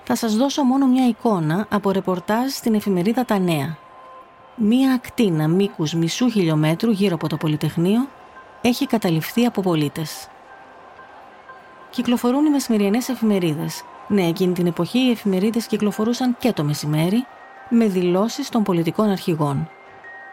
Θα 0.04 0.16
σας 0.16 0.36
δώσω 0.36 0.62
μόνο 0.62 0.86
μια 0.86 1.08
εικόνα 1.08 1.66
από 1.70 1.90
ρεπορτάζ 1.90 2.52
στην 2.52 2.74
εφημερίδα 2.74 3.24
Τα 3.24 3.38
Νέα. 3.38 3.78
Μία 4.60 4.92
ακτίνα 4.92 5.48
μήκους 5.48 5.92
μισού 5.94 6.30
χιλιόμετρου 6.30 6.90
γύρω 6.90 7.14
από 7.14 7.28
το 7.28 7.36
Πολυτεχνείο 7.36 8.08
έχει 8.62 8.86
καταληφθεί 8.86 9.44
από 9.44 9.60
πολίτες. 9.60 10.28
Κυκλοφορούν 11.90 12.44
οι 12.44 12.50
μεσημεριανές 12.50 13.08
εφημερίδες. 13.08 13.82
Ναι, 14.08 14.26
εκείνη 14.26 14.52
την 14.52 14.66
εποχή 14.66 14.98
οι 14.98 15.10
εφημερίδες 15.10 15.66
κυκλοφορούσαν 15.66 16.36
και 16.38 16.52
το 16.52 16.64
μεσημέρι 16.64 17.26
με 17.68 17.86
δηλώσεις 17.86 18.48
των 18.48 18.62
πολιτικών 18.62 19.10
αρχηγών. 19.10 19.68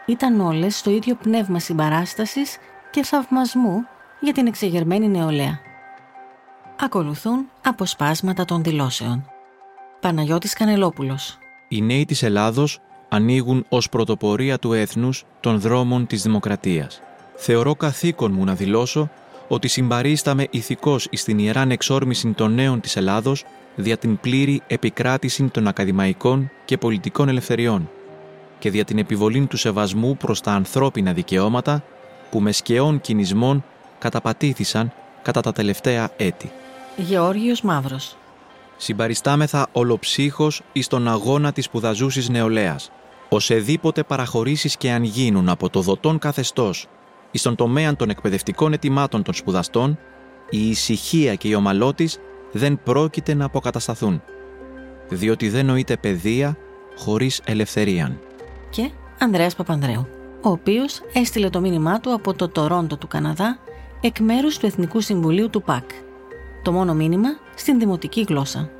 Ήταν 0.06 0.40
όλες 0.40 0.78
στο 0.78 0.90
ίδιο 0.90 1.14
πνεύμα 1.14 1.58
συμπαράστασης 1.58 2.56
και 2.90 3.02
θαυμασμού 3.02 3.86
για 4.20 4.32
την 4.32 4.46
εξεγερμένη 4.46 5.08
νεολαία. 5.08 5.58
Ακολουθούν 6.80 7.48
αποσπάσματα 7.64 8.44
των 8.44 8.62
δηλώσεων. 8.62 9.30
Παναγιώτης 10.00 10.52
Κανελόπουλος. 10.52 11.38
Οι 11.68 11.82
νέοι 11.82 12.04
της 12.04 12.22
Ελλάδος 12.22 12.80
ανοίγουν 13.16 13.64
ως 13.68 13.88
πρωτοπορία 13.88 14.58
του 14.58 14.72
έθνους 14.72 15.24
των 15.40 15.60
δρόμων 15.60 16.06
της 16.06 16.22
δημοκρατίας. 16.22 17.00
Θεωρώ 17.36 17.74
καθήκον 17.74 18.32
μου 18.32 18.44
να 18.44 18.54
δηλώσω 18.54 19.10
ότι 19.48 19.68
συμπαρίσταμε 19.68 20.46
ηθικός 20.50 21.06
εις 21.10 21.24
την 21.24 21.38
ιεράν 21.38 21.70
εξόρμηση 21.70 22.28
των 22.28 22.54
νέων 22.54 22.80
της 22.80 22.96
Ελλάδος 22.96 23.44
δια 23.76 23.96
την 23.96 24.18
πλήρη 24.20 24.62
επικράτηση 24.66 25.44
των 25.44 25.68
ακαδημαϊκών 25.68 26.50
και 26.64 26.78
πολιτικών 26.78 27.28
ελευθεριών 27.28 27.90
και 28.58 28.70
δια 28.70 28.84
την 28.84 28.98
επιβολή 28.98 29.46
του 29.46 29.56
σεβασμού 29.56 30.16
προς 30.16 30.40
τα 30.40 30.52
ανθρώπινα 30.52 31.12
δικαιώματα 31.12 31.82
που 32.30 32.40
με 32.40 32.52
σκαιών 32.52 33.00
κινησμών 33.00 33.64
καταπατήθησαν 33.98 34.92
κατά 35.22 35.40
τα 35.40 35.52
τελευταία 35.52 36.10
έτη. 36.16 36.50
Γεώργιος 36.96 37.62
Μαύρος 37.62 38.16
Συμπαριστάμεθα 38.76 39.66
ολοψύχως 39.72 40.62
εις 40.72 40.86
τον 40.86 41.08
αγώνα 41.08 41.52
της 41.52 41.64
σπουδαζούσης 41.64 42.28
νεολαίας. 42.28 42.90
Οσεδήποτε 43.28 44.02
παραχωρήσεις 44.02 44.76
και 44.76 44.90
αν 44.90 45.02
γίνουν 45.02 45.48
από 45.48 45.70
το 45.70 45.80
δοτόν 45.80 46.18
καθεστώς 46.18 46.86
εις 47.30 47.42
τον 47.42 47.54
τομέα 47.54 47.96
των 47.96 48.10
εκπαιδευτικών 48.10 48.72
ετοιμάτων 48.72 49.22
των 49.22 49.34
σπουδαστών, 49.34 49.98
η 50.50 50.68
ησυχία 50.68 51.34
και 51.34 51.48
η 51.48 51.54
ομαλότης 51.54 52.18
δεν 52.52 52.80
πρόκειται 52.82 53.34
να 53.34 53.44
αποκατασταθούν. 53.44 54.22
Διότι 55.08 55.48
δεν 55.48 55.66
νοείται 55.66 55.96
παιδεία 55.96 56.56
χωρίς 56.96 57.40
ελευθερία. 57.44 58.18
Και 58.70 58.90
Ανδρέας 59.18 59.54
Παπανδρέου, 59.54 60.06
ο 60.42 60.48
οποίος 60.50 61.00
έστειλε 61.12 61.50
το 61.50 61.60
μήνυμά 61.60 62.00
του 62.00 62.12
από 62.12 62.34
το 62.34 62.48
Τορόντο 62.48 62.96
του 62.96 63.08
Καναδά 63.08 63.58
εκ 64.00 64.18
μέρους 64.18 64.58
του 64.58 64.66
Εθνικού 64.66 65.00
Συμβουλίου 65.00 65.50
του 65.50 65.62
ΠΑΚ. 65.62 65.90
Το 66.62 66.72
μόνο 66.72 66.94
μήνυμα 66.94 67.28
στην 67.54 67.78
δημοτική 67.78 68.24
γλώσσα. 68.28 68.70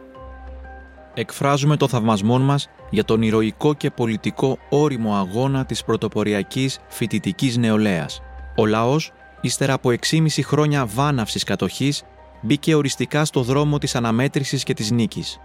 Εκφράζουμε 1.18 1.76
το 1.76 1.88
θαυμασμό 1.88 2.38
μας 2.38 2.68
για 2.90 3.04
τον 3.04 3.22
ηρωικό 3.22 3.74
και 3.74 3.90
πολιτικό 3.90 4.58
όριμο 4.68 5.16
αγώνα 5.16 5.64
της 5.64 5.84
πρωτοποριακής 5.84 6.78
φοιτητικής 6.88 7.56
νεολαίας. 7.56 8.20
Ο 8.56 8.66
λαός, 8.66 9.12
ύστερα 9.40 9.72
από 9.72 9.90
6,5 9.90 10.42
χρόνια 10.42 10.86
βάναυσης 10.86 11.44
κατοχής, 11.44 12.02
μπήκε 12.42 12.74
οριστικά 12.74 13.24
στο 13.24 13.42
δρόμο 13.42 13.78
της 13.78 13.94
αναμέτρησης 13.94 14.62
και 14.62 14.74
της 14.74 14.90
νίκης. 14.90 15.38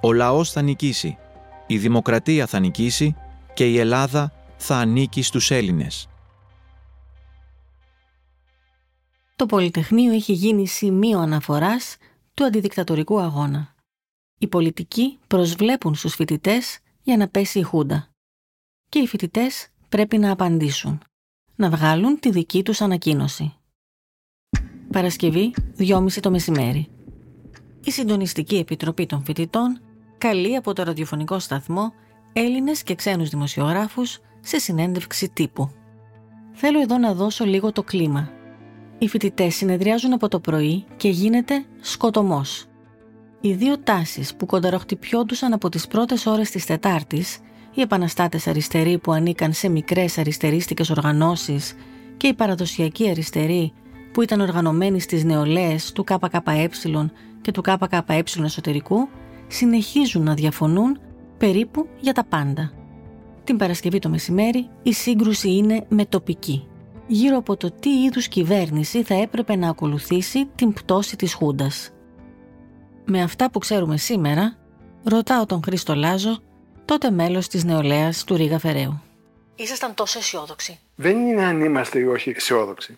Ο 0.00 0.12
λαός 0.12 0.50
θα 0.52 0.62
νικήσει, 0.62 1.18
η 1.66 1.78
δημοκρατία 1.78 2.46
θα 2.46 2.58
νικήσει 2.58 3.16
και 3.54 3.66
η 3.66 3.78
Ελλάδα 3.78 4.32
θα 4.56 4.76
ανήκει 4.76 5.22
στους 5.22 5.50
Έλληνες. 5.50 6.08
Το 9.36 9.46
Πολυτεχνείο 9.46 10.12
έχει 10.12 10.32
γίνει 10.32 10.66
σημείο 10.66 11.18
αναφοράς 11.18 11.96
του 12.34 12.44
αντιδικτατορικού 12.44 13.20
αγώνα. 13.20 13.71
Οι 14.42 14.48
πολιτικοί 14.48 15.18
προσβλέπουν 15.26 15.94
στους 15.94 16.14
φοιτητές 16.14 16.78
για 17.02 17.16
να 17.16 17.28
πέσει 17.28 17.58
η 17.58 17.62
Χούντα. 17.62 18.08
Και 18.88 18.98
οι 18.98 19.06
φοιτητές 19.06 19.68
πρέπει 19.88 20.18
να 20.18 20.30
απαντήσουν. 20.30 21.00
Να 21.56 21.70
βγάλουν 21.70 22.18
τη 22.20 22.30
δική 22.30 22.62
τους 22.62 22.80
ανακοίνωση. 22.80 23.54
Παρασκευή, 24.92 25.54
2.30 25.78 26.20
το 26.20 26.30
μεσημέρι. 26.30 26.88
Η 27.84 27.90
Συντονιστική 27.90 28.56
Επιτροπή 28.56 29.06
των 29.06 29.24
Φοιτητών 29.24 29.80
καλεί 30.18 30.56
από 30.56 30.72
το 30.72 30.82
ραδιοφωνικό 30.82 31.38
σταθμό 31.38 31.92
Έλληνες 32.32 32.82
και 32.82 32.94
ξένους 32.94 33.28
δημοσιογράφους 33.28 34.18
σε 34.40 34.58
συνέντευξη 34.58 35.28
τύπου. 35.28 35.70
Θέλω 36.52 36.80
εδώ 36.80 36.98
να 36.98 37.14
δώσω 37.14 37.44
λίγο 37.44 37.72
το 37.72 37.82
κλίμα. 37.82 38.30
Οι 38.98 39.08
φοιτητές 39.08 39.54
συνεδριάζουν 39.54 40.12
από 40.12 40.28
το 40.28 40.40
πρωί 40.40 40.84
και 40.96 41.08
γίνεται 41.08 41.64
σκοτωμός. 41.80 42.66
Οι 43.44 43.52
δύο 43.52 43.78
τάσεις 43.78 44.34
που 44.34 44.46
κονταροχτυπιόντουσαν 44.46 45.52
από 45.52 45.68
τις 45.68 45.86
πρώτες 45.86 46.26
ώρες 46.26 46.50
της 46.50 46.66
Τετάρτης, 46.66 47.38
οι 47.74 47.80
επαναστάτες 47.80 48.46
αριστεροί 48.46 48.98
που 48.98 49.12
ανήκαν 49.12 49.52
σε 49.52 49.68
μικρές 49.68 50.18
αριστερίστικες 50.18 50.90
οργανώσεις 50.90 51.74
και 52.16 52.26
οι 52.26 52.34
παραδοσιακοί 52.34 53.10
αριστεροί 53.10 53.72
που 54.12 54.22
ήταν 54.22 54.40
οργανωμένοι 54.40 55.00
στις 55.00 55.24
νεολαίες 55.24 55.92
του 55.92 56.04
ΚΚΕ 56.04 56.70
και 57.40 57.50
του 57.50 57.62
ΚΚΕ 57.62 58.24
εσωτερικού, 58.42 59.08
συνεχίζουν 59.46 60.22
να 60.22 60.34
διαφωνούν 60.34 60.98
περίπου 61.38 61.88
για 62.00 62.12
τα 62.12 62.24
πάντα. 62.24 62.72
Την 63.44 63.56
Παρασκευή 63.56 63.98
το 63.98 64.08
μεσημέρι 64.08 64.68
η 64.82 64.92
σύγκρουση 64.92 65.54
είναι 65.54 65.84
με 65.88 66.04
τοπική. 66.04 66.66
Γύρω 67.06 67.36
από 67.36 67.56
το 67.56 67.70
τι 67.70 67.90
είδους 67.90 68.28
κυβέρνηση 68.28 69.02
θα 69.02 69.14
έπρεπε 69.14 69.56
να 69.56 69.68
ακολουθήσει 69.68 70.46
την 70.54 70.72
πτώση 70.72 71.16
της 71.16 71.34
Χούντας. 71.34 71.90
Με 73.04 73.22
αυτά 73.22 73.50
που 73.50 73.58
ξέρουμε 73.58 73.96
σήμερα, 73.96 74.56
ρωτάω 75.04 75.46
τον 75.46 75.62
Χρήστο 75.62 75.94
Λάζο, 75.94 76.42
τότε 76.84 77.10
μέλος 77.10 77.48
της 77.48 77.64
νεολαίας 77.64 78.24
του 78.24 78.36
Ρίγα 78.36 78.58
Φεραίου. 78.58 79.02
Ήσασταν 79.54 79.94
τόσο 79.94 80.18
αισιόδοξοι. 80.18 80.80
Δεν 80.94 81.26
είναι 81.26 81.44
αν 81.44 81.60
είμαστε 81.60 81.98
ή 81.98 82.04
όχι 82.04 82.30
αισιόδοξοι. 82.30 82.94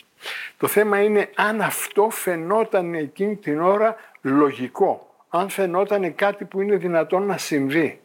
Το 0.56 0.66
θέμα 0.66 1.02
είναι 1.02 1.30
αν 1.34 1.60
αυτό 1.60 2.08
φαινόταν 2.10 2.94
εκείνη 2.94 3.36
την 3.36 3.60
ώρα 3.60 3.96
λογικό. 4.22 5.14
Αν 5.28 5.48
φαινόταν 5.48 6.14
κάτι 6.14 6.44
που 6.44 6.60
είναι 6.60 6.76
δυνατόν 6.76 7.26
να 7.26 7.38
συμβεί. 7.38 8.00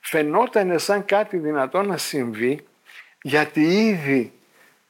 Φαινόταν 0.00 0.78
σαν 0.78 1.04
κάτι 1.04 1.36
δυνατόν 1.36 1.86
να 1.86 1.96
συμβεί 1.96 2.66
γιατί 3.22 3.60
ήδη 3.60 4.32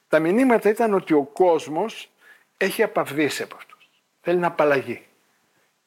τα 0.09 0.19
μηνύματα 0.19 0.69
ήταν 0.69 0.93
ότι 0.93 1.13
ο 1.13 1.23
κόσμος 1.23 2.09
έχει 2.57 2.83
απαυδίσει 2.83 3.43
από 3.43 3.55
αυτούς. 3.55 3.89
Θέλει 4.21 4.39
να 4.39 4.47
απαλλαγεί. 4.47 5.06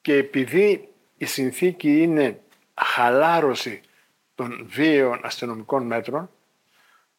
Και 0.01 0.13
επειδή 0.13 0.89
η 1.17 1.25
συνθήκη 1.25 2.01
είναι 2.01 2.41
χαλάρωση 2.73 3.81
των 4.35 4.67
βίαιων 4.69 5.19
αστυνομικών 5.23 5.85
μέτρων, 5.85 6.29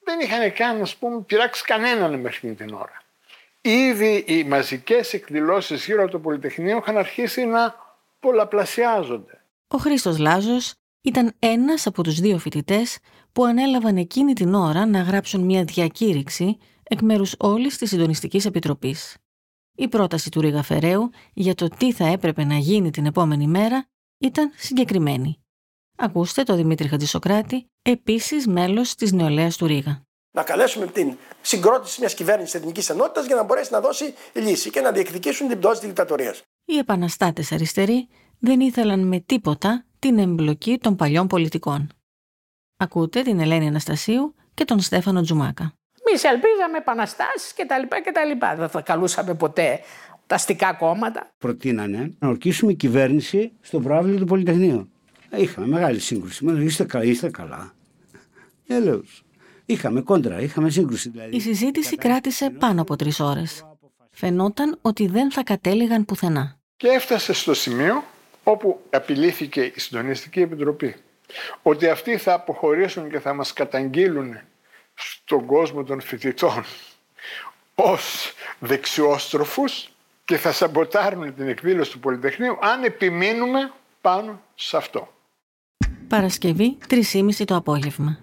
δεν 0.05 0.21
είχαν 0.21 0.53
καν, 0.53 0.79
να 0.79 0.87
πούμε, 0.99 1.21
πειράξει 1.21 1.65
κανέναν 1.65 2.21
μέχρι 2.21 2.55
την 2.55 2.75
ώρα. 2.75 3.03
Ήδη 3.61 4.25
οι 4.27 4.45
μαζικές 4.45 5.13
εκδηλώσεις 5.13 5.85
γύρω 5.85 6.03
από 6.03 6.11
το 6.11 6.19
Πολυτεχνείο 6.19 6.77
είχαν 6.77 6.97
αρχίσει 6.97 7.45
να 7.45 7.75
πολλαπλασιάζονται. 8.21 9.45
Ο 9.69 9.77
Χρήστος 9.79 10.19
Λάζος 10.19 10.75
ήταν 11.01 11.33
ένας 11.39 11.87
από 11.87 12.03
τους 12.03 12.21
δύο 12.21 12.39
φοιτητές 12.39 12.99
που 13.33 13.45
ανέλαβαν 13.45 13.97
εκείνη 13.97 14.33
την 14.33 14.55
ώρα 14.55 14.87
να 14.87 15.03
γράψουν 15.03 15.41
μια 15.45 15.65
διακήρυξη 15.65 16.59
εκ 16.83 17.01
μέρους 17.01 17.35
όλης 17.39 17.79
της 17.79 17.89
Συντονιστικής 17.89 18.45
Επιτροπής. 18.45 19.17
Η 19.77 19.89
πρόταση 19.89 20.31
του 20.31 20.41
Ρίγα 20.41 20.63
Φεραίου 20.63 21.11
για 21.33 21.55
το 21.55 21.69
τι 21.69 21.93
θα 21.93 22.07
έπρεπε 22.07 22.45
να 22.45 22.57
γίνει 22.57 22.91
την 22.91 23.07
επόμενη 23.07 23.47
μέρα 23.47 23.87
ήταν 24.19 24.53
συγκεκριμένη. 24.57 25.43
Ακούστε 25.97 26.43
το 26.43 26.55
Δημήτρη 26.55 26.89
Χατζησοκράτη, 26.89 27.67
επίσης 27.83 28.47
μέλος 28.47 28.95
της 28.95 29.13
νεολαίας 29.13 29.57
του 29.57 29.67
Ρίγα. 29.67 30.03
Να 30.35 30.43
καλέσουμε 30.43 30.87
την 30.87 31.17
συγκρότηση 31.41 32.01
μιας 32.01 32.15
κυβέρνησης 32.15 32.55
εθνικής 32.55 32.91
ενότητας 32.91 33.27
για 33.27 33.37
να 33.37 33.43
μπορέσει 33.43 33.73
να 33.73 33.81
δώσει 33.81 34.15
λύση 34.33 34.71
και 34.71 34.81
να 34.81 34.93
διεκδικήσουν 34.93 35.49
την 35.49 35.59
πτώση 35.59 35.79
της 35.79 35.89
δικτατορίας. 35.89 36.43
Οι 36.65 36.77
επαναστάτες 36.77 37.53
αριστεροί 37.53 38.09
δεν 38.39 38.61
ήθελαν 38.61 39.07
με 39.07 39.21
τίποτα 39.21 39.85
την 39.99 40.19
εμπλοκή 40.19 40.79
των 40.79 40.97
παλιών 40.97 41.27
πολιτικών. 41.27 41.89
Ακούτε 42.77 43.23
την 43.23 43.41
Ελένη 43.41 43.67
Αναστασίου 43.67 44.35
και 44.55 44.65
τον 44.65 44.81
Στέφανο 44.81 45.23
Τζουμάκα. 45.23 45.75
Εμείς 46.13 46.25
ελπίζαμε 46.25 46.79
επαναστάσεις 46.79 47.55
κτλ. 47.55 48.57
Δεν 48.57 48.69
θα 48.69 48.81
καλούσαμε 48.81 49.35
ποτέ 49.35 49.81
τα 50.27 50.35
αστικά 50.35 50.73
κόμματα. 50.73 51.31
Προτείνανε 51.39 52.15
να 52.19 52.29
ορκίσουμε 52.29 52.73
κυβέρνηση 52.73 53.53
στο 53.61 53.81
πρόβλημα 53.81 54.19
του 54.19 54.25
Πολυτεχνείου. 54.25 54.91
Είχαμε 55.37 55.67
μεγάλη 55.67 56.01
σύγκρουση. 56.01 56.45
Μα 56.45 56.63
είστε, 56.63 56.87
είστε 57.03 57.31
καλά. 57.31 57.75
Έλεος. 58.67 59.25
Είχαμε 59.67 60.01
κόντρα, 60.01 60.41
είχαμε 60.41 60.71
σύγκρουση. 60.71 61.09
Δηλαδή. 61.09 61.37
Η 61.37 61.41
συζήτηση 61.41 61.97
κράτησε 61.97 62.51
πάνω 62.51 62.83
από 62.83 62.97
τρεις 62.97 63.21
ώρες. 63.21 63.67
Φαινόταν 64.11 64.79
ότι 64.83 65.07
δεν 65.07 65.33
θα 65.33 65.43
κατέληγαν 65.43 66.05
πουθενά. 66.05 66.57
Και 66.77 66.89
έφτασε 66.89 67.33
στο 67.33 67.55
σημείο 67.55 68.05
όπου 68.43 68.81
απειλήθηκε 68.91 69.61
η 69.61 69.81
Συντονιστική 69.81 70.41
Επιτροπή. 70.41 70.95
Ότι 71.63 71.89
αυτοί 71.89 72.17
θα 72.17 72.33
αποχωρήσουν 72.33 73.11
και 73.11 73.21
θα 73.21 73.35
μας 73.35 73.53
καταγγείλουν 73.53 74.37
στον 74.95 75.47
κόσμο 75.47 75.85
των 75.85 76.01
φοιτητών 76.01 76.65
ως 77.75 78.33
δεξιόστροφους 78.59 79.91
και 80.25 80.37
θα 80.37 80.53
σαμποτάρουν 80.53 81.35
την 81.35 81.49
εκδήλωση 81.49 81.91
του 81.91 81.99
Πολυτεχνείου 81.99 82.59
αν 82.61 82.85
επιμείνουμε 82.85 83.73
πάνω 84.01 84.41
σε 84.55 84.77
αυτό. 84.77 85.13
Παρασκευή 86.09 86.79
3.30 86.89 87.45
το 87.45 87.57
απόγευμα. 87.57 88.19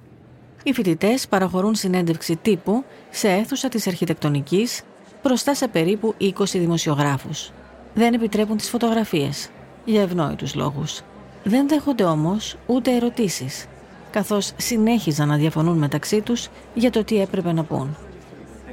Οι 0.64 0.74
φοιτητές 0.74 1.28
παραχωρούν 1.28 1.76
συνέντευξη 1.76 2.36
τύπου 2.36 2.86
σε 3.10 3.30
αίθουσα 3.30 3.70
της 3.70 3.88
αρχιτεκτονικής 3.88 4.82
μπροστά 5.24 5.56
σε 5.56 5.68
περίπου 5.68 6.16
20 6.20 6.32
δημοσιογράφους. 6.44 7.52
Δεν 7.94 8.14
επιτρέπουν 8.14 8.58
τις 8.58 8.70
φωτογραφίες, 8.70 9.50
για 9.86 10.02
ευνόητους 10.02 10.56
λόγους. 10.56 11.02
Δεν 11.44 11.68
δέχονται 11.68 12.04
όμως 12.04 12.56
ούτε 12.66 12.96
ερωτήσεις, 12.96 13.66
καθώς 14.12 14.52
συνέχιζαν 14.58 15.28
να 15.28 15.36
διαφωνούν 15.36 15.78
μεταξύ 15.78 16.22
τους 16.22 16.50
για 16.74 16.92
το 16.92 17.04
τι 17.04 17.22
έπρεπε 17.22 17.54
να 17.54 17.64
πούν. 17.64 17.98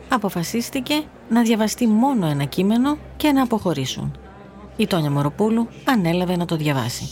Αποφασίστηκε 0.08 1.02
να 1.28 1.42
διαβαστεί 1.42 1.86
μόνο 1.86 2.26
ένα 2.26 2.44
κείμενο 2.44 2.96
και 3.16 3.32
να 3.32 3.42
αποχωρήσουν. 3.42 4.18
Η 4.76 4.86
Τόνια 4.86 5.10
Μοροπούλου 5.10 5.68
ανέλαβε 5.84 6.36
να 6.36 6.44
το 6.44 6.56
διαβάσει. 6.56 7.10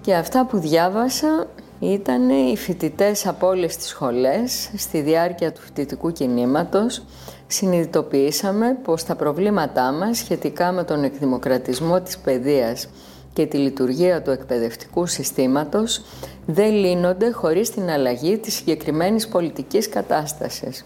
Και 0.00 0.14
αυτά 0.14 0.46
που 0.46 0.58
διάβασα 0.58 1.46
ήταν 1.80 2.28
οι 2.28 2.56
φοιτητές 2.56 3.26
από 3.26 3.46
όλες 3.46 3.76
τις 3.76 3.86
σχολές 3.86 4.70
στη 4.76 5.00
διάρκεια 5.00 5.52
του 5.52 5.60
φοιτητικού 5.60 6.12
κινήματος 6.12 7.04
συνειδητοποιήσαμε 7.46 8.78
πως 8.84 9.04
τα 9.04 9.14
προβλήματά 9.16 9.92
μας 9.92 10.18
σχετικά 10.18 10.72
με 10.72 10.84
τον 10.84 11.04
εκδημοκρατισμό 11.04 12.00
της 12.00 12.18
παιδείας 12.18 12.88
και 13.34 13.46
τη 13.46 13.56
λειτουργία 13.56 14.22
του 14.22 14.30
εκπαιδευτικού 14.30 15.06
συστήματος 15.06 16.02
δεν 16.46 16.72
λύνονται 16.72 17.30
χωρίς 17.30 17.70
την 17.70 17.90
αλλαγή 17.90 18.38
της 18.38 18.54
συγκεκριμένης 18.54 19.28
πολιτικής 19.28 19.88
κατάστασης. 19.88 20.84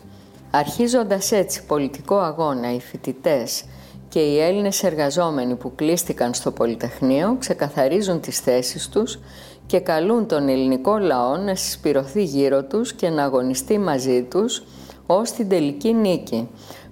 Αρχίζοντας 0.50 1.32
έτσι 1.32 1.64
πολιτικό 1.66 2.16
αγώνα 2.16 2.74
οι 2.74 2.80
φοιτητές 2.80 3.64
και 4.08 4.20
οι 4.20 4.40
Έλληνες 4.40 4.82
εργαζόμενοι 4.82 5.54
που 5.54 5.74
κλείστηκαν 5.74 6.34
στο 6.34 6.50
Πολυτεχνείο 6.50 7.36
ξεκαθαρίζουν 7.38 8.20
τις 8.20 8.40
θέσεις 8.40 8.88
τους 8.88 9.18
και 9.66 9.80
καλούν 9.80 10.26
τον 10.26 10.48
ελληνικό 10.48 10.98
λαό 10.98 11.36
να 11.36 11.54
συσπηρωθεί 11.54 12.22
γύρω 12.22 12.64
τους 12.64 12.92
και 12.92 13.08
να 13.08 13.24
αγωνιστεί 13.24 13.78
μαζί 13.78 14.22
τους 14.22 14.62
ως 15.06 15.30
την 15.30 15.48
τελική 15.48 15.92
νίκη. 15.94 16.48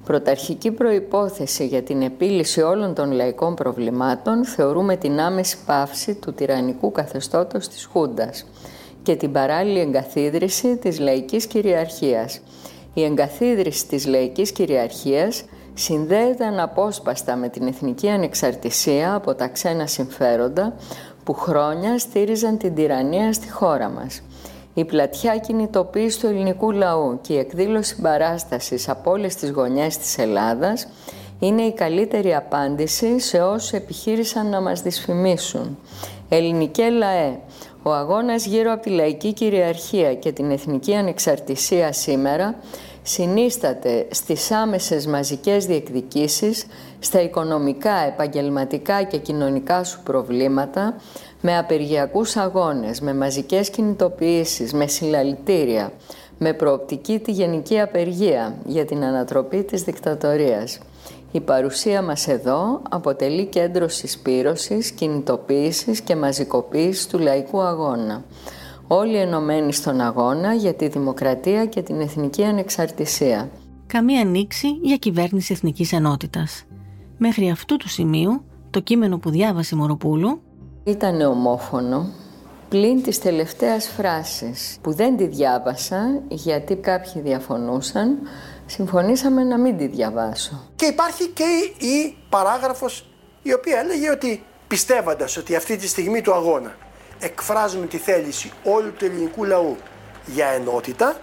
Πρωταρχική 0.07 0.71
προϋπόθεση 0.71 1.67
για 1.67 1.83
την 1.83 2.03
επίλυση 2.03 2.61
όλων 2.61 2.95
των 2.95 3.13
λαϊκών 3.13 3.55
προβλημάτων 3.55 4.45
θεωρούμε 4.45 4.97
την 4.97 5.21
άμεση 5.21 5.59
πάυση 5.67 6.15
του 6.15 6.33
τυραννικού 6.33 6.93
καθεστώτος 6.93 7.69
της 7.69 7.85
Χούντας 7.85 8.47
και 9.03 9.17
την 9.17 9.33
παράλληλη 9.33 9.81
εγκαθίδρυση 9.81 10.77
της 10.77 10.99
λαϊκής 10.99 11.47
κυριαρχίας. 11.47 12.41
Η 12.95 13.05
εγκαθίδρυση 13.05 13.87
της 13.87 14.07
λαϊκής 14.07 14.53
κυριαρχίας 14.53 15.45
συνδέεται 15.75 16.45
αναπόσπαστα 16.45 17.37
με 17.37 17.49
την 17.49 17.67
εθνική 17.67 18.09
ανεξαρτησία 18.09 19.15
από 19.15 19.35
τα 19.35 19.49
ξένα 19.49 19.87
συμφέροντα 19.87 20.75
που 21.25 21.35
χρόνια 21.35 21.99
στήριζαν 21.99 22.59
την 22.59 22.75
τυραννία 22.75 23.33
στη 23.33 23.51
χώρα 23.51 23.89
μας. 23.89 24.23
Η 24.79 24.85
πλατιά 24.85 25.37
κινητοποίηση 25.39 26.21
του 26.21 26.27
ελληνικού 26.27 26.71
λαού 26.71 27.19
και 27.21 27.33
η 27.33 27.39
εκδήλωση 27.39 28.01
παράστασης 28.01 28.89
από 28.89 29.11
όλες 29.11 29.35
τις 29.35 29.51
γωνιές 29.51 29.99
της 29.99 30.19
Ελλάδας 30.19 30.89
είναι 31.39 31.63
η 31.63 31.73
καλύτερη 31.73 32.35
απάντηση 32.35 33.21
σε 33.21 33.43
όσους 33.43 33.73
επιχείρησαν 33.73 34.47
να 34.49 34.61
μας 34.61 34.83
δυσφημίσουν. 34.83 35.79
Ελληνικέ 36.29 36.89
λαέ, 36.89 37.39
ο 37.83 37.93
αγώνας 37.93 38.47
γύρω 38.47 38.73
από 38.73 38.83
τη 38.83 38.91
λαϊκή 38.91 39.33
κυριαρχία 39.33 40.15
και 40.15 40.33
την 40.33 40.51
εθνική 40.51 40.95
ανεξαρτησία 40.95 41.93
σήμερα 41.93 42.55
συνίσταται 43.03 44.07
στις 44.11 44.51
άμεσες 44.51 45.07
μαζικές 45.07 45.67
διεκδικήσεις, 45.67 46.67
στα 46.99 47.21
οικονομικά, 47.21 47.95
επαγγελματικά 48.07 49.03
και 49.03 49.19
κοινωνικά 49.19 49.85
σου 49.85 50.01
προβλήματα, 50.03 50.97
με 51.49 51.59
απεργιακούς 51.59 52.37
αγώνες, 52.37 53.01
με 53.01 53.15
μαζικές 53.15 53.71
κινητοποιήσεις, 53.71 54.73
με 54.73 54.87
συλλαλητήρια, 54.87 55.93
με 56.39 56.53
προοπτική 56.53 57.19
τη 57.19 57.33
γενική 57.33 57.81
απεργία 57.81 58.57
για 58.67 58.85
την 58.85 59.05
ανατροπή 59.05 59.63
της 59.63 59.83
δικτατορίας. 59.83 60.79
Η 61.33 61.41
παρουσία 61.41 62.03
μας 62.03 62.29
εδώ 62.29 62.83
αποτελεί 62.91 63.47
κέντρο 63.47 63.89
συσπήρωσης, 63.89 64.91
κινητοποίησης 64.91 66.01
και 66.01 66.17
μαζικοποίησης 66.17 67.07
του 67.07 67.19
λαϊκού 67.19 67.61
αγώνα 67.61 68.25
όλοι 68.87 69.17
ενωμένοι 69.17 69.73
στον 69.73 70.01
αγώνα 70.01 70.55
για 70.55 70.75
τη 70.75 70.89
δημοκρατία 70.89 71.67
και 71.67 71.83
την 71.83 72.01
εθνική 72.01 72.45
ανεξαρτησία. 72.45 73.51
Καμία 73.87 74.21
ανοίξη 74.21 74.69
για 74.83 74.97
κυβέρνηση 74.97 75.53
εθνικής 75.53 75.93
ενότητας. 75.93 76.65
Μέχρι 77.19 77.51
αυτού 77.51 77.77
του 77.77 77.89
σημείου, 77.89 78.45
το 78.71 78.81
κείμενο 78.81 79.19
που 79.19 79.31
διάβασε 79.31 79.75
η 79.75 79.79
Μοροπούλου 79.79 80.41
ήταν 80.87 81.21
ομόφωνο, 81.21 82.13
πλην 82.69 83.03
της 83.03 83.19
τελευταίας 83.19 83.89
φράσης 83.89 84.79
που 84.83 84.93
δεν 84.93 85.17
τη 85.17 85.27
διάβασα 85.27 86.23
γιατί 86.29 86.77
κάποιοι 86.77 87.23
διαφωνούσαν, 87.23 88.19
συμφωνήσαμε 88.67 89.43
να 89.43 89.59
μην 89.59 89.79
τη 89.79 89.87
διαβάσω. 89.87 90.71
Και 90.77 90.87
υπάρχει 90.87 91.29
και 91.29 91.45
η 91.87 92.17
παράγραφος 92.29 93.09
η 93.43 93.53
οποία 93.55 93.79
έλεγε 93.79 94.11
ότι 94.11 94.45
πιστεύοντας 94.69 95.37
ότι 95.37 95.57
αυτή 95.57 95.77
τη 95.77 95.89
στιγμή 95.89 96.21
του 96.21 96.35
αγώνα 96.35 96.77
εκφράζουμε 97.19 97.87
τη 97.87 97.97
θέληση 97.97 98.53
όλου 98.65 98.93
του 98.93 99.05
ελληνικού 99.05 99.45
λαού 99.45 99.77
για 100.27 100.47
ενότητα, 100.47 101.17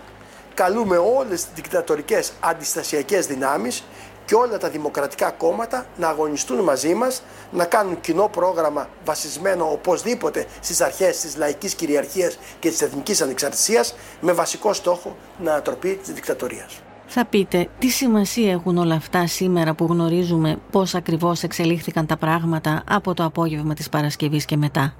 καλούμε 0.53 0.97
όλες 0.97 1.43
τις 1.43 1.53
δικτατορικές 1.55 2.33
αντιστασιακές 2.39 3.27
δυνάμεις 3.27 3.83
και 4.25 4.35
όλα 4.35 4.57
τα 4.57 4.69
δημοκρατικά 4.69 5.31
κόμματα 5.31 5.85
να 5.97 6.07
αγωνιστούν 6.07 6.59
μαζί 6.59 6.93
μας, 6.93 7.23
να 7.51 7.65
κάνουν 7.65 8.01
κοινό 8.01 8.29
πρόγραμμα 8.31 8.89
βασισμένο 9.05 9.71
οπωσδήποτε 9.71 10.45
στις 10.59 10.81
αρχές 10.81 11.19
της 11.19 11.37
λαϊκής 11.37 11.73
κυριαρχίας 11.73 12.37
και 12.59 12.69
της 12.69 12.81
εθνικής 12.81 13.21
ανεξαρτησίας 13.21 13.95
με 14.21 14.31
βασικό 14.31 14.73
στόχο 14.73 15.15
να 15.43 15.51
ανατροπή 15.51 15.95
της 15.95 16.13
δικτατορίας. 16.13 16.81
Θα 17.05 17.25
πείτε, 17.25 17.67
τι 17.79 17.87
σημασία 17.87 18.51
έχουν 18.51 18.77
όλα 18.77 18.95
αυτά 18.95 19.27
σήμερα 19.27 19.73
που 19.73 19.85
γνωρίζουμε 19.85 20.57
πώς 20.71 20.95
ακριβώς 20.95 21.43
εξελίχθηκαν 21.43 22.05
τα 22.05 22.17
πράγματα 22.17 22.83
από 22.89 23.13
το 23.13 23.23
απόγευμα 23.23 23.73
της 23.73 23.89
Παρασκευής 23.89 24.45
και 24.45 24.57
μετά; 24.57 24.95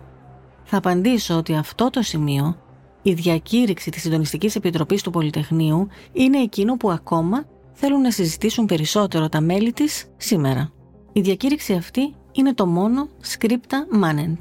Θα 0.64 0.78
απαντήσω 0.78 1.38
ότι 1.38 1.56
αυτό 1.56 1.90
το 1.90 2.02
σημείο, 2.02 2.58
η 3.02 3.14
διακήρυξη 3.14 3.92
της 3.92 4.02
Συντονιστικής 4.02 4.56
Επιτροπής 4.56 5.02
του 5.02 5.12
Πολυτεχνείου, 5.12 5.88
είναι 6.12 6.38
εκείνο 6.38 6.78
που 6.78 6.92
ακόμα 6.92 7.46
θέλουν 7.74 8.02
να 8.02 8.12
συζητήσουν 8.12 8.66
περισσότερο 8.66 9.30
τα 9.30 9.42
μέλη 9.42 9.74
της 9.74 10.06
σήμερα. 10.18 10.72
Η 11.14 11.22
διακήρυξη 11.22 11.74
αυτή 11.74 12.16
είναι 12.32 12.54
το 12.54 12.66
μόνο 12.66 13.08
scripta 13.24 14.04
manent, 14.04 14.38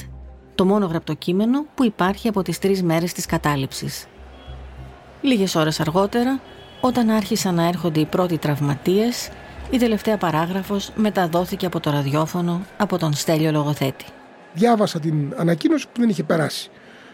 το 0.55 0.64
μόνο 0.64 0.87
γραπτό 0.87 1.14
κείμενο 1.14 1.66
που 1.75 1.85
υπάρχει 1.85 2.29
από 2.29 2.42
τις 2.42 2.59
τρεις 2.59 2.83
μέρες 2.83 3.12
της 3.12 3.27
κατάληψης. 3.27 4.07
Λίγες 5.21 5.55
ώρες 5.55 5.81
αργότερα, 5.81 6.40
όταν 6.81 7.11
άρχισαν 7.11 7.55
να 7.55 7.68
έρχονται 7.68 8.01
οι 8.01 8.07
πρώτοι 8.07 8.38
τραυματίες, 8.38 9.29
η 9.71 9.79
τελευταία 9.79 10.16
παράγραφος 10.16 10.92
μεταδόθηκε 10.95 11.66
από 11.66 11.81
το 11.81 11.90
ραδιόφωνο 11.90 12.61
από 12.77 12.99
τον 12.99 13.12
Στέλιο 13.12 13.51
Λογοθέτη 13.51 14.05
διάβασα 14.53 15.01
την 15.01 15.35
ανακοίνωση 15.37 15.87
που 15.87 16.01
δεν 16.01 16.09
είχε 16.09 16.23
περάσει. 16.23 16.71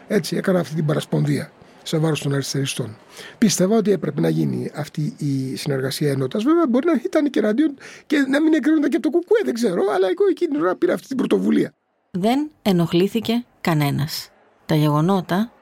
Έτσι 0.06 0.36
έκανα 0.36 0.60
αυτή 0.60 0.74
την 0.74 0.86
παρασπονδία 0.86 1.50
σε 1.88 1.98
βάρος 1.98 2.20
των 2.20 2.32
αριστεριστών. 2.32 2.96
Πίστευα 3.38 3.76
ότι 3.76 3.90
έπρεπε 3.90 4.20
να 4.20 4.28
γίνει 4.28 4.70
αυτή 4.74 5.14
η 5.18 5.56
συνεργασία 5.56 6.10
ενότητας. 6.10 6.44
Βέβαια, 6.44 6.66
μπορεί 6.68 6.86
να 6.86 7.00
ήταν 7.04 7.30
και 7.30 7.38
εναντίον 7.38 7.74
και 8.06 8.16
να 8.16 8.42
μην 8.42 8.54
εγκρίνονταν 8.54 8.90
και 8.90 8.96
από 8.96 9.10
το 9.10 9.18
κουκουέ, 9.18 9.40
δεν 9.44 9.54
ξέρω, 9.54 9.82
αλλά 9.94 10.06
εγώ 10.06 10.28
εκείνη 10.30 10.50
την 10.50 10.60
ώρα 10.60 10.76
πήρα 10.76 10.94
αυτή 10.94 11.06
την 11.06 11.16
πρωτοβουλία. 11.16 11.72
Δεν 12.10 12.50
ενοχλήθηκε 12.62 13.44
κανένας. 13.60 14.30
Τα 14.66 14.74
γεγονότα 14.74 15.52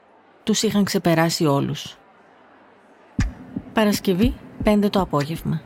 τους 0.43 0.63
είχαν 0.63 0.83
ξεπεράσει 0.83 1.45
όλους. 1.45 1.97
Παρασκευή 3.73 4.35
5 4.63 4.89
το 4.89 5.01
απόγευμα. 5.01 5.61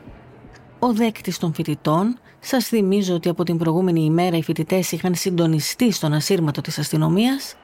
Ο 0.79 0.93
δέκτης 0.93 1.37
των 1.37 1.53
φοιτητών 1.53 2.19
Σας 2.43 2.65
θυμίζω 2.67 3.13
ότι 3.13 3.29
από 3.29 3.43
την 3.43 3.57
προηγούμενη 3.57 4.03
ημέρα 4.03 4.37
οι 4.37 4.43
φοιτητές 4.43 4.91
είχαν 4.91 5.15
συντονιστεί 5.15 5.91
στον 5.91 6.13
ασύρματο 6.13 6.61
της 6.61 6.79
αστυνομίας, 6.79 7.55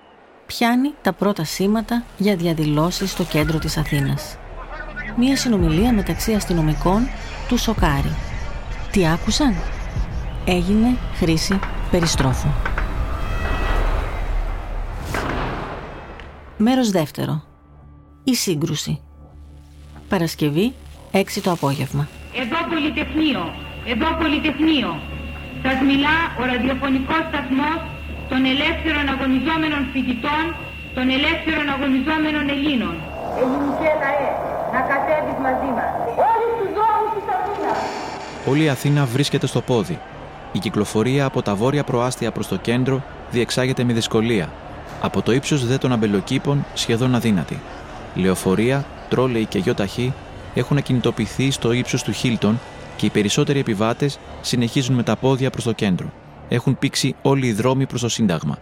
πιάνει 0.48 0.94
τα 1.02 1.14
πρώτα 1.14 1.44
σήματα 1.44 2.04
για 2.18 2.36
διαδηλώσεις 2.36 3.12
στο 3.12 3.24
κέντρο 3.24 3.60
της 3.60 3.78
Αθήνας. 3.78 4.38
Μία 5.18 5.38
συνομιλία 5.38 5.94
μεταξύ 5.94 6.34
αστυνομικών 6.34 7.08
του 7.48 7.58
σοκάρει. 7.58 8.16
Τι 8.92 9.08
άκουσαν; 9.08 9.56
Έγινε 10.46 10.98
χρήση 11.16 11.60
περιστρόφου. 11.92 12.48
Μέρος 16.58 16.92
δεύτερο. 16.92 17.44
η 18.24 18.36
σύγκρουση. 18.36 19.02
Παρασκευή, 20.10 20.74
6 21.12 21.42
το 21.42 21.52
απόγευμα. 21.52 22.08
Εδώ 22.36 22.58
Πολυτεχνείο, 22.70 23.54
εδώ 23.88 24.08
Πολυτεχνείο. 24.22 25.02
Σας 25.64 25.82
μιλά 25.88 26.18
ο 26.40 26.46
ραδιοφωνικός 26.46 27.22
σταθμός 27.30 27.97
των 28.30 28.42
ελεύθερων 28.54 29.06
αγωνιζόμενων 29.14 29.82
φοιτητών, 29.92 30.44
των 30.96 31.06
ελεύθερων 31.18 31.66
αγωνιζόμενων 31.76 32.46
Ελλήνων. 32.56 32.96
Ελληνικέ 33.42 33.92
λαέ, 34.04 34.32
να 34.74 34.82
κατέβεις 34.92 35.38
μαζί 35.46 35.70
μας. 35.78 35.92
Όλοι 36.30 36.46
στους 36.56 36.70
δρόμους 36.78 37.12
της 37.18 37.26
Αθήνας. 37.36 37.78
Όλη 38.52 38.64
η 38.64 38.70
Αθήνα 38.70 39.06
βρίσκεται 39.06 39.48
στο 39.48 39.62
πόδι. 39.62 40.00
Η 40.52 40.60
κυκλοφορία 40.60 41.26
από 41.26 41.42
τα 41.42 41.56
βόρεια 41.56 41.84
προάστια 41.84 42.32
προς 42.32 42.48
το 42.48 42.58
κέντρο 42.58 43.04
διεξάγεται 43.32 43.84
με 43.84 43.94
δυσκολία. 43.94 44.50
Από 45.02 45.22
το 45.22 45.32
ύψος 45.32 45.66
δε 45.68 45.78
των 45.78 45.92
αμπελοκήπων 45.92 46.66
σχεδόν 46.74 47.16
αδύνατη. 47.16 47.60
Λεωφορεία, 48.16 48.86
τρόλεϊ 49.10 49.46
και 49.46 49.60
γιοταχή 49.60 50.14
έχουν 50.54 50.82
κινητοποιηθεί 50.82 51.52
στο 51.52 51.72
ύψος 51.72 52.04
του 52.04 52.12
Χίλτον 52.12 52.60
και 52.96 53.06
οι 53.06 53.10
περισσότεροι 53.10 53.60
επιβάτες 53.60 54.20
συνεχίζουν 54.42 54.96
με 54.96 55.04
τα 55.04 55.16
πόδια 55.16 55.50
προς 55.50 55.64
το 55.64 55.72
κέντρο. 55.72 56.12
Έχουν 56.50 56.78
πήξει 56.78 57.16
όλοι 57.22 57.48
οι 57.48 57.54
δρόμοι 57.54 57.86
προς 57.86 58.02
το 58.02 58.10
Σύνταγμα. 58.10 58.58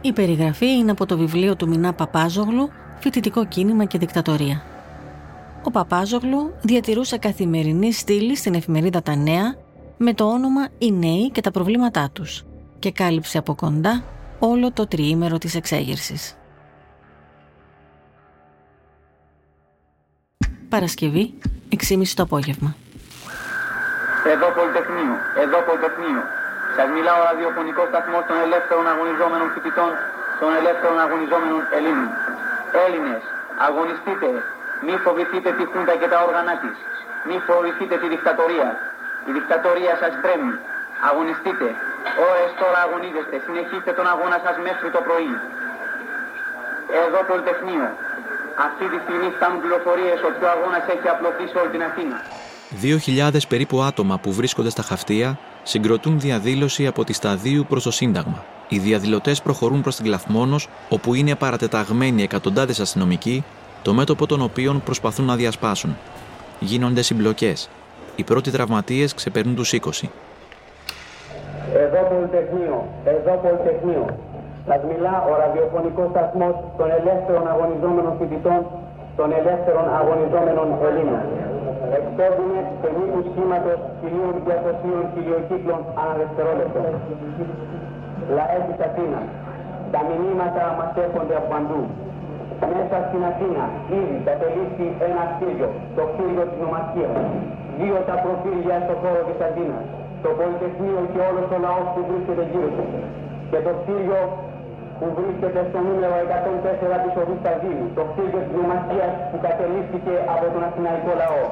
Η 0.00 0.12
περιγραφή 0.12 0.66
είναι 0.66 0.90
από 0.90 1.06
το 1.06 1.16
βιβλίο 1.16 1.56
του 1.56 1.68
Μινά 1.68 1.92
Παπάζογλου 1.92 2.70
«Φοιτητικό 2.98 3.46
κίνημα 3.46 3.84
και 3.84 3.98
δικτατορία». 3.98 4.62
Ο 5.62 5.70
Παπάζογλου 5.70 6.54
διατηρούσε 6.60 7.18
καθημερινή 7.18 7.92
στήλη 7.92 8.36
στην 8.36 8.54
εφημερίδα 8.54 9.02
Τα 9.02 9.16
Νέα 9.16 9.54
με 9.96 10.14
το 10.14 10.24
όνομα 10.24 10.68
«Οι 10.78 10.92
νέοι 10.92 11.30
και 11.30 11.40
τα 11.40 11.50
προβλήματά 11.50 12.10
τους» 12.12 12.44
και 12.78 12.92
κάλυψε 12.92 13.38
από 13.38 13.54
κοντά 13.54 14.04
όλο 14.38 14.72
το 14.72 14.86
τριήμερο 14.86 15.38
της 15.38 15.54
εξέγερσης. 15.54 16.36
Παρασκευή, 20.68 21.34
6.30 21.88 22.02
το 22.14 22.22
απόγευμα. 22.22 22.76
Εδώ 24.26 24.46
Πολυτεχνείο, 24.56 25.14
εδώ 25.42 25.58
Πολυτεχνείο. 25.66 26.22
Σα 26.76 26.84
μιλά 26.94 27.12
ο 27.20 27.22
ραδιοφωνικό 27.28 27.82
σταθμό 27.90 28.18
των 28.28 28.36
ελεύθερων 28.46 28.86
αγωνιζόμενων 28.92 29.48
φοιτητών, 29.54 29.92
των 30.40 30.50
ελεύθερων 30.60 30.98
αγωνιζόμενων 31.04 31.60
Ελλήνων. 31.76 32.10
Έλληνες, 32.84 33.22
αγωνιστείτε. 33.66 34.30
Μη 34.86 34.94
φοβηθείτε 35.04 35.50
τη 35.58 35.64
Χούντα 35.70 35.94
και 36.00 36.08
τα 36.12 36.18
όργανα 36.26 36.54
της. 36.62 36.76
Μη 37.28 37.36
φοβηθείτε 37.46 37.94
τη 38.02 38.06
δικτατορία. 38.14 38.68
Η 39.28 39.30
δικτατορία 39.36 39.94
σας 40.02 40.12
τρέμει. 40.22 40.54
Αγωνιστείτε. 41.08 41.68
Ώρες 42.30 42.50
τώρα 42.60 42.78
αγωνίζεστε. 42.86 43.36
Συνεχίστε 43.46 43.90
τον 43.98 44.06
αγώνα 44.12 44.38
σας 44.44 44.56
μέχρι 44.68 44.88
το 44.94 45.00
πρωί. 45.06 45.34
Εδώ 47.04 47.18
Πολυτεχνείο. 47.30 47.88
Αυτή 48.66 48.84
τη 48.92 48.98
στιγμή 49.04 49.28
φτάνουν 49.36 49.58
πληροφορίες 49.62 50.18
ότι 50.28 50.40
ο 50.46 50.48
αγώνας 50.54 50.84
έχει 50.94 51.08
απλωθεί 51.14 51.44
σε 51.50 51.56
όλη 51.60 51.70
την 51.76 51.82
Αθήνα. 51.88 52.18
2.000 52.70 53.30
περίπου 53.48 53.82
άτομα 53.82 54.18
που 54.18 54.32
βρίσκονται 54.32 54.70
στα 54.70 54.82
χαυτία 54.82 55.38
συγκροτούν 55.62 56.20
διαδήλωση 56.20 56.86
από 56.86 57.04
τη 57.04 57.12
Σταδίου 57.12 57.64
προς 57.68 57.82
το 57.82 57.90
Σύνταγμα. 57.90 58.44
Οι 58.68 58.78
διαδηλωτές 58.78 59.42
προχωρούν 59.42 59.80
προς 59.80 59.96
την 59.96 60.04
Κλαθμόνο, 60.04 60.56
όπου 60.88 61.14
είναι 61.14 61.34
παρατεταγμένοι 61.34 62.22
εκατοντάδες 62.22 62.80
αστυνομικοί, 62.80 63.44
το 63.82 63.92
μέτωπο 63.94 64.26
των 64.26 64.42
οποίων 64.42 64.82
προσπαθούν 64.82 65.24
να 65.24 65.36
διασπάσουν. 65.36 65.96
Γίνονται 66.60 67.02
συμπλοκές. 67.02 67.68
Οι 68.16 68.22
πρώτοι 68.22 68.50
τραυματίες 68.50 69.14
ξεπερνούν 69.14 69.54
τους 69.54 69.72
20. 69.72 70.10
Εδώ 71.74 72.00
Πολυτεχνείο, 72.10 72.88
εδώ 73.04 73.32
Πολυτεχνείο. 73.42 74.18
Σας 74.66 74.80
μιλά 74.90 75.24
ο 75.30 75.36
ραδιοφωνικός 75.42 76.08
σταθμός 76.10 76.54
των 76.78 76.88
ελεύθερων 76.98 77.48
αγωνιζόμενων 77.48 78.12
φοιτητών, 78.18 78.60
των 79.16 79.32
ελεύθερων 79.32 79.86
αγωνιζόμενων 79.98 80.66
Ελλήνων. 80.88 81.55
Εκπέμπουμε 81.98 82.58
σε 82.80 82.88
μήκους 82.96 83.24
σχήματος 83.30 83.78
χιλίων 83.98 84.34
διακοσίων 84.46 85.02
χιλιοκύκλων 85.12 85.80
ανά 86.00 86.14
δευτερόλεπτο. 86.20 86.80
Λαές 88.36 88.62
της 88.68 88.78
Αθήνας, 88.88 89.26
τα 89.92 90.00
μηνύματα 90.08 90.62
μας 90.78 90.90
έρχονται 91.04 91.36
από 91.40 91.48
παντού. 91.52 91.82
Μέσα 92.72 92.96
στην 93.08 93.22
Αθήνα 93.30 93.64
ήδη 93.98 94.16
κατελήφθη 94.28 94.86
ένα 95.08 95.22
κτίριο, 95.32 95.68
το 95.96 96.02
κτίριο 96.10 96.44
της 96.50 96.58
νομαρχίας. 96.64 97.14
Δύο 97.78 97.96
τα 98.08 98.16
προφίλια 98.22 98.76
στο 98.84 98.94
χώρο 99.02 99.20
της 99.28 99.38
Αθήνας 99.48 99.84
το 100.26 100.30
Πολυτεχνείο 100.38 101.00
και 101.12 101.20
όλος 101.28 101.46
ο 101.56 101.58
λαός 101.66 101.86
που 101.94 102.00
βρίσκεται 102.08 102.44
γύρω 102.50 102.70
του. 102.76 102.84
Και 103.50 103.58
το 103.66 103.72
κτίριο 103.80 104.20
που 104.98 105.06
βρίσκεται 105.16 105.60
στο 105.70 105.78
νούμερο 105.88 106.14
104 106.14 106.96
της 107.04 107.14
οδούς 107.22 107.38
Σταδίου, 107.42 107.82
το 107.96 108.02
κτίριο 108.10 108.40
της 108.46 108.54
νομαρχίας 108.60 109.12
που 109.30 109.38
κατελήφθηκε 109.46 110.14
από 110.34 110.44
τον 110.52 110.62
Αθηναϊκό 110.68 111.12
λαό. 111.20 111.44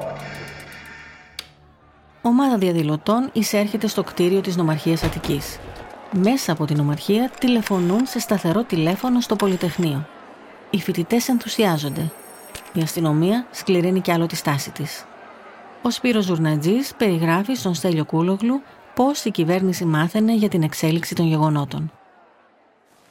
Ομάδα 2.22 2.56
διαδηλωτών 2.58 3.28
εισέρχεται 3.32 3.86
στο 3.86 4.02
κτίριο 4.02 4.40
της 4.40 4.56
Νομαρχίας 4.56 5.02
Αττικής. 5.02 5.58
Μέσα 6.10 6.52
από 6.52 6.64
την 6.64 6.76
Νομαρχία 6.76 7.30
τηλεφωνούν 7.38 8.06
σε 8.06 8.18
σταθερό 8.18 8.62
τηλέφωνο 8.62 9.20
στο 9.20 9.36
Πολυτεχνείο. 9.36 10.06
Οι 10.70 10.78
φοιτητές 10.78 11.28
ενθουσιάζονται. 11.28 12.10
Η 12.72 12.80
αστυνομία 12.80 13.46
σκληραίνει 13.50 14.00
κι 14.00 14.12
άλλο 14.12 14.26
τη 14.26 14.36
στάση 14.36 14.70
της. 14.70 15.06
Ο 15.82 15.90
Σπύρος 15.90 16.24
Ζουρνατζής 16.24 16.94
περιγράφει 16.94 17.54
στον 17.54 17.74
Στέλιο 17.74 18.04
Κούλογλου 18.04 18.62
πώς 18.94 19.24
η 19.24 19.30
κυβέρνηση 19.30 19.84
μάθαινε 19.84 20.34
για 20.34 20.48
την 20.48 20.62
εξέλιξη 20.62 21.14
των 21.14 21.26
γεγονότων. 21.26 21.92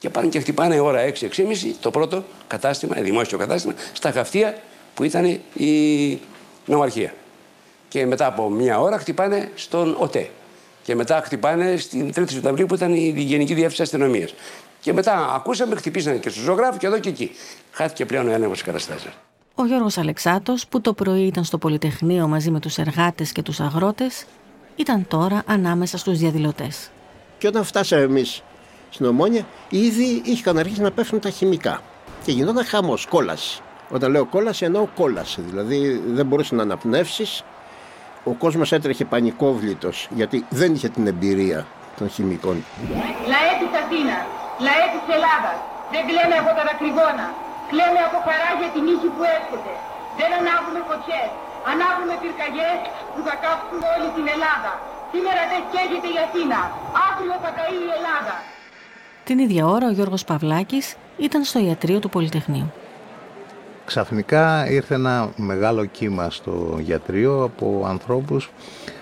Και 0.03 0.09
πάνε 0.09 0.27
και 0.27 0.39
χτυπάνε 0.39 0.79
ώρα 0.79 0.99
6-6.30 1.05 1.29
το 1.81 1.91
πρώτο 1.91 2.23
κατάστημα, 2.47 2.95
δημόσιο 3.01 3.37
κατάστημα, 3.37 3.73
στα 3.93 4.11
χαυτία 4.11 4.57
που 4.93 5.03
ήταν 5.03 5.39
η 5.53 6.19
νομαρχία. 6.65 7.13
Και 7.87 8.05
μετά 8.05 8.25
από 8.25 8.49
μία 8.49 8.79
ώρα 8.79 8.97
χτυπάνε 8.97 9.51
στον 9.55 9.95
ΟΤΕ. 9.99 10.29
Και 10.83 10.95
μετά 10.95 11.21
χτυπάνε 11.25 11.77
στην 11.77 12.11
3η 12.15 12.29
Σεπτεμβρίου 12.29 12.65
που 12.65 12.75
ήταν 12.75 12.93
η 12.93 13.13
Γενική 13.15 13.53
Διεύθυνση 13.53 13.81
Αστυνομίας. 13.81 14.33
Και 14.79 14.93
μετά 14.93 15.33
ακούσαμε, 15.35 15.75
χτυπήσανε 15.75 16.17
και 16.17 16.29
στους 16.29 16.43
ζωγράφους 16.43 16.77
και 16.77 16.87
εδώ 16.87 16.99
και 16.99 17.09
εκεί. 17.09 17.31
Χάθηκε 17.71 18.05
πλέον 18.05 18.27
ο 18.27 18.31
έλεγχος 18.31 18.57
της 18.57 18.65
καταστάσεως. 18.65 19.13
Ο 19.55 19.65
Γιώργος 19.65 19.97
Αλεξάτος, 19.97 20.67
που 20.67 20.81
το 20.81 20.93
πρωί 20.93 21.25
ήταν 21.25 21.43
στο 21.43 21.57
Πολυτεχνείο 21.57 22.27
μαζί 22.27 22.51
με 22.51 22.59
τους 22.59 22.77
εργάτες 22.77 23.31
και 23.31 23.41
τους 23.41 23.59
αγρότες, 23.59 24.25
ήταν 24.75 25.07
τώρα 25.07 25.43
ανάμεσα 25.45 25.97
στους 25.97 26.17
διαδηλωτές. 26.17 26.89
Και 27.37 27.47
όταν 27.47 27.63
φτάσαμε 27.63 28.01
εμείς 28.01 28.43
στην 28.93 29.05
Ομόνια, 29.05 29.45
ήδη 29.69 30.21
είχαν 30.25 30.57
αρχίσει 30.57 30.81
να 30.81 30.91
πέφτουν 30.91 31.19
τα 31.19 31.29
χημικά. 31.29 31.81
Και 32.23 32.31
γινόταν 32.31 32.65
χαμός, 32.65 33.05
κόλαση. 33.05 33.61
Όταν 33.89 34.11
λέω 34.11 34.25
κόλαση, 34.25 34.65
εννοώ 34.65 34.87
κόλαση. 34.95 35.41
Δηλαδή 35.41 36.01
δεν 36.05 36.25
μπορούσε 36.25 36.55
να 36.55 36.61
αναπνεύσεις. 36.61 37.43
Ο 38.23 38.31
κόσμος 38.31 38.71
έτρεχε 38.71 39.05
πανικόβλητος, 39.05 40.07
γιατί 40.09 40.45
δεν 40.49 40.73
είχε 40.73 40.89
την 40.89 41.07
εμπειρία 41.07 41.67
των 41.97 42.09
χημικών. 42.09 42.65
Λαέ 43.31 43.53
της 43.61 43.71
Αθήνας, 43.83 44.25
λαέ 44.65 44.85
της 44.93 45.05
Ελλάδας, 45.15 45.57
δεν 45.91 46.01
κλαίμε 46.07 46.35
από 46.41 46.51
τα 46.57 46.63
δακρυγόνα, 46.67 47.27
Κλαίμε 47.69 48.01
από 48.09 48.17
χαρά 48.27 48.49
για 48.59 48.69
την 48.73 48.83
νύχη 48.87 49.09
που 49.15 49.23
έρχεται. 49.37 49.73
Δεν 50.19 50.29
ανάβουμε 50.39 50.81
φωτιές. 50.89 51.29
Ανάβουμε 51.71 52.13
πυρκαγιές 52.21 52.79
που 53.13 53.21
θα 53.27 53.35
κάψουν 53.43 53.81
όλη 53.93 54.07
την 54.17 54.25
Ελλάδα. 54.35 54.71
Σήμερα 55.13 55.41
δεν 55.51 55.61
καίγεται 55.71 56.09
η 56.15 56.17
Αθήνα. 56.25 56.59
Αύριο 57.07 57.35
θα 57.43 57.51
καεί 57.57 57.77
η 57.87 57.91
Ελλάδα. 57.97 58.35
Την 59.23 59.39
ίδια 59.39 59.65
ώρα 59.65 59.87
ο 59.87 59.91
Γιώργος 59.91 60.23
Παυλάκης 60.23 60.95
ήταν 61.17 61.43
στο 61.43 61.59
ιατρείο 61.59 61.99
του 61.99 62.09
Πολυτεχνείου. 62.09 62.73
Ξαφνικά 63.85 64.69
ήρθε 64.69 64.93
ένα 64.93 65.33
μεγάλο 65.35 65.85
κύμα 65.85 66.29
στο 66.29 66.77
γιατρείο 66.79 67.43
από 67.43 67.83
ανθρώπους 67.87 68.51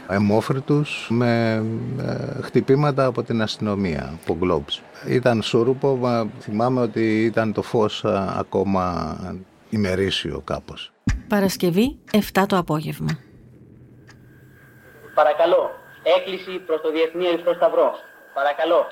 αιμόφρητους 0.10 1.08
με 1.10 1.64
ε, 2.02 2.42
χτυπήματα 2.42 3.06
από 3.06 3.24
την 3.24 3.42
αστυνομία, 3.42 4.14
από 4.22 4.36
γκλόμπς. 4.40 4.82
Ήταν 5.08 5.42
σούρουπο, 5.42 6.00
θυμάμαι 6.40 6.82
ότι 6.82 7.24
ήταν 7.24 7.54
το 7.54 7.62
φως 7.62 8.06
ακόμα 8.38 9.16
ημερήσιο 9.70 10.42
κάπως. 10.44 10.92
Παρασκευή, 11.28 12.00
7 12.34 12.44
το 12.48 12.58
απόγευμα. 12.58 13.20
Παρακαλώ, 15.16 15.72
έκκληση 16.18 16.60
προς 16.66 16.82
το 16.82 16.92
Διεθνή 16.92 17.26
Ερυθρό 17.26 17.54
Σταυρό. 17.54 17.92
Παρακαλώ, 18.34 18.86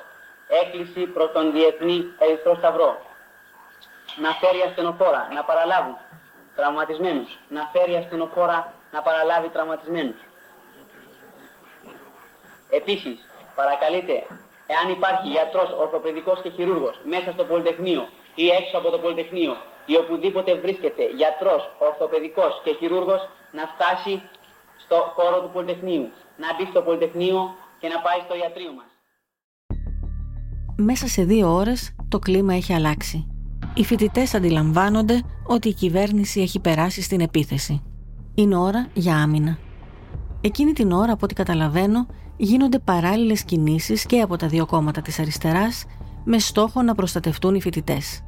έκκληση 0.62 1.06
προς 1.06 1.32
τον 1.32 1.52
Διεθνή 1.52 2.04
Ερυθρό 2.18 2.54
Σταυρό. 2.54 3.00
Να 4.16 4.30
φέρει 4.30 4.60
ασθενοφόρα, 4.68 5.28
να 5.34 5.44
παραλάβει 5.44 5.96
τραυματισμένους. 6.56 7.38
Να 7.48 7.70
φέρει 7.72 7.96
ασθενοφόρα, 7.96 8.72
να 8.92 9.02
παραλάβει 9.02 9.48
τραυματισμένους. 9.48 10.20
Επίσης, 12.70 13.28
παρακαλείτε, 13.54 14.12
εάν 14.66 14.90
υπάρχει 14.90 15.28
γιατρός, 15.28 15.70
ορθοπαιδικός 15.78 16.40
και 16.42 16.50
χειρούργος 16.50 17.00
μέσα 17.04 17.32
στο 17.32 17.44
Πολυτεχνείο 17.44 18.08
ή 18.34 18.48
έξω 18.48 18.78
από 18.78 18.90
το 18.90 18.98
Πολυτεχνείο 18.98 19.56
ή 19.86 19.96
οπουδήποτε 19.96 20.54
βρίσκεται 20.54 21.04
γιατρός, 21.04 21.70
ορθοπαιδικός 21.78 22.60
και 22.64 22.74
χειρούργος 22.74 23.28
να 23.50 23.66
φτάσει 23.66 24.22
στο 24.76 24.96
χώρο 25.14 25.40
του 25.40 25.50
Πολυτεχνείου, 25.52 26.12
να 26.36 26.54
μπει 26.54 26.64
στο 26.70 26.82
Πολυτεχνείο 26.82 27.54
και 27.80 27.88
να 27.88 28.00
πάει 28.00 28.20
στο 28.26 28.34
ιατρείο 28.36 28.72
μας. 28.72 28.89
Μέσα 30.82 31.08
σε 31.08 31.24
δύο 31.24 31.54
ώρες 31.54 31.94
το 32.08 32.18
κλίμα 32.18 32.54
έχει 32.54 32.72
αλλάξει. 32.72 33.26
Οι 33.74 33.84
φοιτητές 33.84 34.34
αντιλαμβάνονται 34.34 35.22
ότι 35.46 35.68
η 35.68 35.74
κυβέρνηση 35.74 36.40
έχει 36.40 36.60
περάσει 36.60 37.02
στην 37.02 37.20
επίθεση. 37.20 37.82
Είναι 38.34 38.56
ώρα 38.56 38.88
για 38.92 39.16
άμυνα. 39.16 39.58
Εκείνη 40.40 40.72
την 40.72 40.92
ώρα, 40.92 41.12
από 41.12 41.20
ό,τι 41.24 41.34
καταλαβαίνω, 41.34 42.06
γίνονται 42.36 42.78
παράλληλες 42.78 43.44
κινήσεις 43.44 44.06
και 44.06 44.20
από 44.20 44.36
τα 44.36 44.46
δύο 44.46 44.66
κόμματα 44.66 45.02
της 45.02 45.18
αριστεράς 45.18 45.84
με 46.24 46.38
στόχο 46.38 46.82
να 46.82 46.94
προστατευτούν 46.94 47.54
οι 47.54 47.60
φοιτητές. 47.60 48.24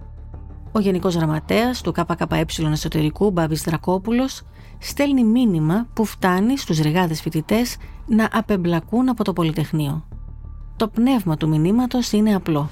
Ο 0.73 0.81
Γενικός 0.81 1.15
Γραμματέας 1.15 1.81
του 1.81 1.93
ΚΚΕ 1.93 2.45
Εσωτερικού, 2.73 3.31
Μπάμπης 3.31 3.63
Δρακόπουλος, 3.63 4.43
στέλνει 4.79 5.25
μήνυμα 5.25 5.87
που 5.93 6.05
φτάνει 6.05 6.59
στους 6.59 6.79
ρηγάδες 6.79 7.21
φοιτητές 7.21 7.77
να 8.07 8.29
απεμπλακούν 8.33 9.09
από 9.09 9.25
το 9.25 9.33
Πολυτεχνείο. 9.33 10.05
Το 10.83 10.89
πνεύμα 10.89 11.37
του 11.37 11.49
μηνύματος 11.49 12.13
είναι 12.13 12.35
απλό. 12.35 12.71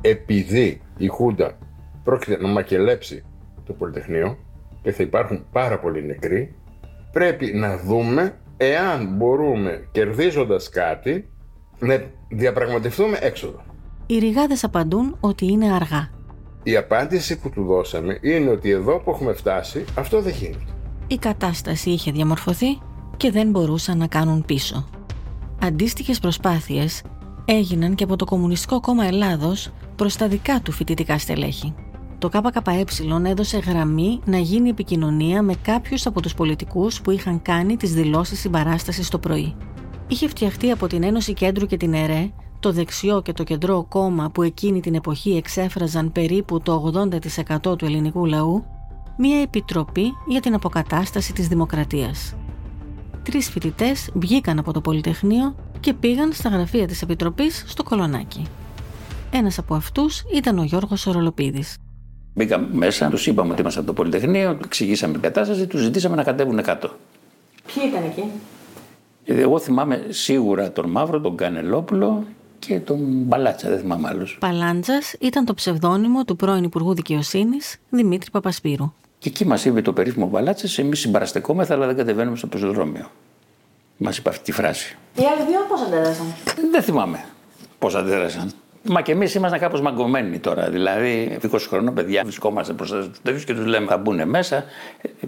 Επειδή 0.00 0.80
η 0.96 1.06
Χούντα 1.06 1.58
πρόκειται 2.04 2.42
να 2.42 2.48
μακελέψει 2.48 3.24
το 3.66 3.72
Πολυτεχνείο 3.72 4.38
και 4.82 4.92
θα 4.92 5.02
υπάρχουν 5.02 5.46
πάρα 5.52 5.78
πολλοί 5.78 6.06
νεκροί, 6.06 6.54
πρέπει 7.12 7.52
να 7.52 7.78
δούμε 7.78 8.38
εάν 8.56 9.16
μπορούμε 9.16 9.88
κερδίζοντας 9.92 10.68
κάτι 10.68 11.28
να 11.78 12.02
διαπραγματευτούμε 12.28 13.18
έξοδο. 13.20 13.62
Οι 14.06 14.18
ρηγάδες 14.18 14.64
απαντούν 14.64 15.16
ότι 15.20 15.46
είναι 15.46 15.72
αργά. 15.72 16.10
Η 16.62 16.76
απάντηση 16.76 17.38
που 17.38 17.50
του 17.50 17.64
δώσαμε 17.64 18.18
είναι 18.22 18.50
ότι 18.50 18.70
εδώ 18.70 19.00
που 19.00 19.10
έχουμε 19.10 19.32
φτάσει 19.32 19.84
αυτό 19.98 20.20
δεν 20.20 20.32
γίνεται. 20.32 20.72
Η 21.06 21.16
κατάσταση 21.16 21.90
είχε 21.90 22.10
διαμορφωθεί 22.10 22.78
και 23.16 23.30
δεν 23.30 23.50
μπορούσαν 23.50 23.98
να 23.98 24.06
κάνουν 24.06 24.44
πίσω. 24.44 24.99
Αντίστοιχες 25.62 26.18
προσπάθειες 26.18 27.02
έγιναν 27.44 27.94
και 27.94 28.04
από 28.04 28.16
το 28.16 28.24
Κομμουνιστικό 28.24 28.80
Κόμμα 28.80 29.04
Ελλάδος 29.04 29.72
προς 29.96 30.16
τα 30.16 30.28
δικά 30.28 30.60
του 30.60 30.72
φοιτητικά 30.72 31.18
στελέχη. 31.18 31.74
Το 32.18 32.28
ΚΚΕ 32.28 32.84
έδωσε 33.26 33.58
γραμμή 33.58 34.20
να 34.24 34.38
γίνει 34.38 34.68
επικοινωνία 34.68 35.42
με 35.42 35.54
κάποιους 35.62 36.06
από 36.06 36.20
τους 36.20 36.34
πολιτικούς 36.34 37.00
που 37.00 37.10
είχαν 37.10 37.42
κάνει 37.42 37.76
τις 37.76 37.94
δηλώσεις 37.94 38.40
συμπαράστασης 38.40 39.08
το 39.08 39.18
πρωί. 39.18 39.54
Είχε 40.08 40.28
φτιαχτεί 40.28 40.70
από 40.70 40.86
την 40.86 41.02
Ένωση 41.02 41.32
Κέντρου 41.32 41.66
και 41.66 41.76
την 41.76 41.94
ΕΡΕ, 41.94 42.30
το 42.60 42.72
δεξιό 42.72 43.22
και 43.22 43.32
το 43.32 43.44
κεντρό 43.44 43.86
κόμμα 43.88 44.30
που 44.30 44.42
εκείνη 44.42 44.80
την 44.80 44.94
εποχή 44.94 45.30
εξέφραζαν 45.30 46.12
περίπου 46.12 46.60
το 46.60 46.92
80% 47.62 47.78
του 47.78 47.84
ελληνικού 47.84 48.26
λαού, 48.26 48.64
μία 49.18 49.40
επιτροπή 49.40 50.12
για 50.26 50.40
την 50.40 50.54
αποκατάσταση 50.54 51.32
της 51.32 51.48
δημοκρατίας. 51.48 52.34
Τρεις 53.30 53.50
φοιτητές 53.50 54.10
βγήκαν 54.14 54.58
από 54.58 54.72
το 54.72 54.80
Πολυτεχνείο 54.80 55.54
και 55.80 55.92
πήγαν 55.94 56.32
στα 56.32 56.48
γραφεία 56.48 56.86
της 56.86 57.02
Επιτροπής 57.02 57.64
στο 57.66 57.82
Κολονάκι. 57.82 58.46
Ένας 59.30 59.58
από 59.58 59.74
αυτούς 59.74 60.24
ήταν 60.34 60.58
ο 60.58 60.62
Γιώργος 60.62 61.06
Ορολοπίδης. 61.06 61.76
Μπήκαμε 62.34 62.68
μέσα, 62.72 63.08
τους 63.08 63.26
είπαμε 63.26 63.52
ότι 63.52 63.60
είμαστε 63.60 63.78
από 63.80 63.88
το 63.88 63.94
Πολυτεχνείο, 63.94 64.54
του 64.54 64.62
εξηγήσαμε 64.64 65.12
την 65.12 65.22
κατάσταση, 65.22 65.66
τους 65.66 65.80
ζητήσαμε 65.80 66.16
να 66.16 66.22
κατέβουν 66.22 66.62
κάτω. 66.62 66.90
Ποιοι 67.74 67.82
ήταν 67.88 68.04
εκεί, 68.04 68.24
Ε, 69.24 69.40
Εγώ 69.40 69.58
θυμάμαι 69.58 70.06
σίγουρα 70.08 70.72
τον 70.72 70.90
Μαύρο, 70.90 71.20
τον 71.20 71.36
Κανελόπουλο 71.36 72.24
και 72.58 72.80
τον 72.80 72.98
Μπαλάτσα, 73.02 73.68
δεν 73.68 73.78
θυμάμαι 73.78 74.08
άλλους. 74.08 74.36
Παλάντζας 74.40 75.14
ήταν 75.20 75.44
το 75.44 75.54
ψευδόνυμο 75.54 76.24
του 76.24 76.36
πρώην 76.36 76.64
Υπουργού 76.64 76.94
Δικαιοσύνης 76.94 77.76
Δημήτρη 77.90 78.30
Παπασπύρου. 78.30 78.92
Και 79.20 79.28
εκεί 79.28 79.46
μας 79.46 79.64
είπε 79.64 79.82
το 79.82 79.92
περίφημο 79.92 80.26
Μπαλάτσα, 80.26 80.82
εμείς 80.82 81.00
συμπαραστεκόμεθα, 81.00 81.74
αλλά 81.74 81.86
δεν 81.86 81.96
κατεβαίνουμε 81.96 82.36
στο 82.36 82.46
πεζοδρόμιο. 82.46 83.10
Μας 83.96 84.18
είπε 84.18 84.28
αυτή 84.28 84.42
τη 84.42 84.52
φράση. 84.52 84.96
Οι 85.14 85.22
άλλοι 85.22 85.50
δύο 85.50 85.60
πώς 85.68 85.80
αντέδρασαν; 85.80 86.26
Δεν 86.70 86.82
θυμάμαι 86.82 87.24
πώς 87.78 87.94
αντέδρασαν. 87.94 88.52
Μα 88.82 89.02
και 89.02 89.12
εμείς 89.12 89.34
ήμασταν 89.34 89.60
κάπως 89.60 89.80
μαγκωμένοι 89.80 90.38
τώρα. 90.38 90.70
Δηλαδή, 90.70 91.38
20 91.50 91.58
χρονών 91.68 91.94
παιδιά 91.94 92.22
βρισκόμαστε 92.22 92.72
μπροστά 92.72 93.02
στου 93.02 93.12
τέτοιου 93.22 93.44
και 93.44 93.54
τους 93.54 93.66
λέμε 93.66 93.86
θα 93.86 93.96
μπουν 93.96 94.28
μέσα, 94.28 94.64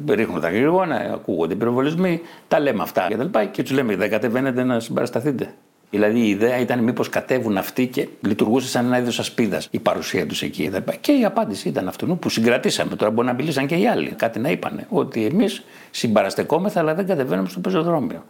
ε, 0.09 0.15
ρίχνουν 0.15 0.41
τα 0.41 0.51
γρήγορα, 0.51 0.97
ακούγονται 1.13 1.55
οι 1.55 1.57
πυροβολισμοί, 1.57 2.21
τα 2.49 2.61
λέμε 2.61 2.83
αυτά 2.83 3.07
κτλ. 3.11 3.39
Και, 3.39 3.47
και 3.47 3.63
τους 3.63 3.73
λέμε 3.73 3.97
δεν 3.97 4.11
κατεβαίνετε 4.11 4.63
να 4.63 4.81
συμπαρασταθείτε. 4.81 5.55
Δηλαδή 5.93 6.21
η 6.21 6.29
ιδέα 6.29 6.59
ήταν 6.59 6.83
μήπως 6.83 7.09
κατέβουν 7.09 7.57
αυτοί 7.57 7.87
και 7.87 8.09
λειτουργούσε 8.21 8.69
σαν 8.69 8.87
ένα 8.87 8.99
είδος 8.99 9.19
ασπίδας 9.19 9.69
η 9.71 9.79
παρουσία 9.79 10.27
τους 10.27 10.43
εκεί. 10.43 10.71
Και 11.01 11.13
η 11.13 11.25
απάντηση 11.25 11.69
ήταν 11.69 11.89
αυτού 11.89 12.19
που 12.19 12.29
συγκρατήσαμε. 12.29 12.97
Τώρα 12.97 13.11
μπορεί 13.11 13.27
να 13.27 13.33
μιλήσαν 13.33 13.67
και 13.67 13.75
οι 13.75 13.87
άλλοι. 13.87 14.09
Κάτι 14.09 14.39
να 14.39 14.51
είπανε. 14.51 14.87
Ότι 14.89 15.25
εμείς 15.25 15.63
συμπαραστεκόμεθα 15.91 16.81
αλλά 16.81 16.95
δεν 16.95 17.07
κατεβαίνουμε 17.07 17.49
στο 17.49 17.61
πεζοδρόμιο. 17.61 18.25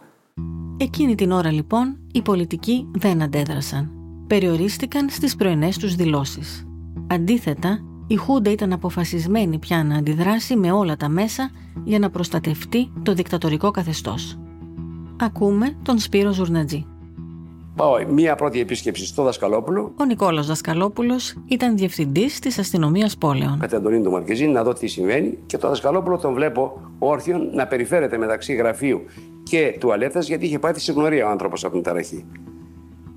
Εκείνη 0.77 1.15
την 1.15 1.31
ώρα 1.31 1.51
λοιπόν 1.51 1.97
οι 2.11 2.21
πολιτικοί 2.21 2.87
δεν 2.91 3.21
αντέδρασαν. 3.21 3.91
Περιορίστηκαν 4.27 5.09
στις 5.09 5.35
πρωινές 5.35 5.77
τους 5.77 5.95
δηλώσεις. 5.95 6.67
Αντίθετα, 7.07 7.79
η 8.07 8.15
Χούντα 8.15 8.51
ήταν 8.51 8.73
αποφασισμένη 8.73 9.59
πια 9.59 9.83
να 9.83 9.95
αντιδράσει 9.95 10.55
με 10.55 10.71
όλα 10.71 10.95
τα 10.95 11.09
μέσα 11.09 11.51
για 11.83 11.99
να 11.99 12.09
προστατευτεί 12.09 12.91
το 13.03 13.13
δικτατορικό 13.13 13.71
καθεστώς. 13.71 14.39
Ακούμε 15.19 15.77
τον 15.83 15.99
Σπύρο 15.99 16.31
Ζουρνατζή. 16.31 16.85
Πάω 17.75 17.97
μία 18.07 18.35
πρώτη 18.35 18.59
επίσκεψη 18.59 19.05
στο 19.05 19.23
Δασκαλόπουλο. 19.23 19.93
Ο 19.99 20.05
Νικόλας 20.05 20.47
Δασκαλόπουλος 20.47 21.35
ήταν 21.47 21.77
διευθυντής 21.77 22.39
της 22.39 22.59
αστυνομίας 22.59 23.17
πόλεων. 23.17 23.57
Κατά 23.59 23.77
Αντωνίνου 23.77 24.03
του 24.03 24.11
Μαρκεζίνη 24.11 24.51
να 24.51 24.63
δω 24.63 24.73
τι 24.73 24.87
συμβαίνει 24.87 25.37
και 25.45 25.57
το 25.57 25.67
Δασκαλόπουλο 25.67 26.17
τον 26.17 26.33
βλέπω 26.33 26.81
όρθιον 26.99 27.49
να 27.53 27.67
περιφέρεται 27.67 28.17
μεταξύ 28.17 28.53
γραφείου 28.53 29.01
και 29.43 29.77
τουαλέτας 29.79 30.27
γιατί 30.27 30.45
είχε 30.45 30.59
πάθει 30.59 30.79
συγνωρία 30.79 31.25
ο 31.25 31.29
άνθρωπος 31.29 31.63
από 31.63 31.73
την 31.73 31.83
ταραχή. 31.83 32.25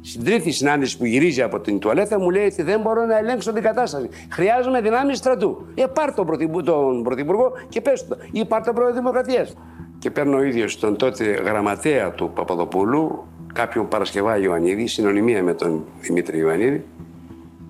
Στην 0.00 0.24
τρίτη 0.24 0.50
συνάντηση 0.50 0.98
που 0.98 1.04
γυρίζει 1.04 1.42
από 1.42 1.60
την 1.60 1.78
τουαλέτα 1.78 2.18
μου 2.18 2.30
λέει 2.30 2.44
ότι 2.44 2.62
δεν 2.62 2.80
μπορώ 2.80 3.06
να 3.06 3.18
ελέγξω 3.18 3.52
την 3.52 3.62
κατάσταση. 3.62 4.08
Χρειάζομαι 4.30 4.80
δυνάμεις 4.80 5.18
στρατού. 5.18 5.66
Ε, 5.74 5.84
πάρ 5.86 6.14
τον, 6.14 6.26
πρωθυπου... 6.26 6.62
τον 6.62 7.02
πρωθυπουργό 7.02 7.52
και 7.68 7.80
πες 7.80 8.04
του. 8.04 8.16
Ή 8.32 8.44
πάρ 8.44 8.62
τον 8.64 8.74
πρόεδρο 8.74 8.96
Δημοκρατίας. 8.96 9.54
Και 9.98 10.10
παίρνω 10.10 10.36
ο 10.36 10.42
ίδιος 10.42 10.78
τον 10.78 10.96
τότε 10.96 11.24
γραμματέα 11.24 12.10
του 12.10 12.30
Παπαδοπούλου, 12.34 13.24
κάποιον 13.56 13.88
Παρασκευά 13.88 14.38
Ιωαννίδη, 14.38 14.86
συνωνυμία 14.86 15.42
με 15.42 15.54
τον 15.54 15.84
Δημήτρη 16.00 16.38
Ιωαννίδη, 16.38 16.84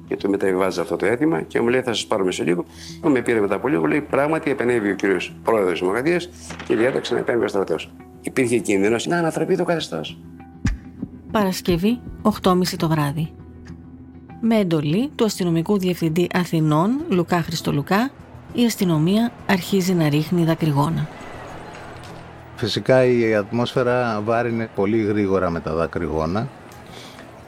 και 0.08 0.16
του 0.16 0.30
μεταβιβάζει 0.30 0.80
αυτό 0.80 0.96
το 0.96 1.06
αίτημα 1.06 1.42
και 1.42 1.60
μου 1.60 1.68
λέει: 1.68 1.80
Θα 1.80 1.92
σας 1.92 2.06
πάρουμε 2.06 2.32
σε 2.32 2.44
λίγο. 2.44 2.64
Με 3.02 3.20
πήρε 3.22 3.40
μετά 3.40 3.54
από 3.54 3.68
λίγο, 3.68 3.86
λέει: 3.86 4.00
Πράγματι, 4.00 4.50
επενέβη 4.50 4.90
ο 4.90 4.94
κύριος 4.94 5.34
πρόεδρος 5.42 5.70
της 5.70 5.80
Δημοκρατίας 5.80 6.28
και 6.66 6.76
διέταξε 6.76 7.14
να 7.14 7.20
επέμβει 7.20 7.44
ο 7.44 7.48
στρατός. 7.48 7.90
Υπήρχε 8.20 8.58
κίνδυνος 8.58 9.06
να 9.06 9.18
ανατραπεί 9.18 9.56
το 9.56 9.64
καθεστώς. 9.64 10.18
Παρασκευή, 11.30 12.00
8.30 12.22 12.76
το 12.76 12.88
βράδυ. 12.88 13.32
Με 14.40 14.56
εντολή 14.56 15.10
του 15.14 15.24
αστυνομικού 15.24 15.78
διευθυντή 15.78 16.28
Αθηνών, 16.34 16.90
Λουκά 17.08 17.42
Χριστολουκά, 17.42 18.10
η 18.52 18.64
αστυνομία 18.64 19.32
αρχίζει 19.46 19.94
να 19.94 20.08
ρίχνει 20.08 20.44
δακρυγόνα. 20.44 21.08
Φυσικά 22.56 23.04
η 23.04 23.34
ατμόσφαιρα 23.34 24.20
βάρινε 24.24 24.68
πολύ 24.74 25.02
γρήγορα 25.02 25.50
με 25.50 25.60
τα 25.60 25.72
δακρυγόνα 25.72 26.46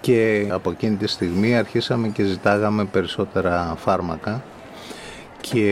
και 0.00 0.46
από 0.50 0.70
εκείνη 0.70 0.96
τη 0.96 1.06
στιγμή 1.06 1.56
αρχίσαμε 1.56 2.08
και 2.08 2.22
ζητάγαμε 2.22 2.84
περισσότερα 2.84 3.74
φάρμακα 3.76 4.42
και 5.40 5.66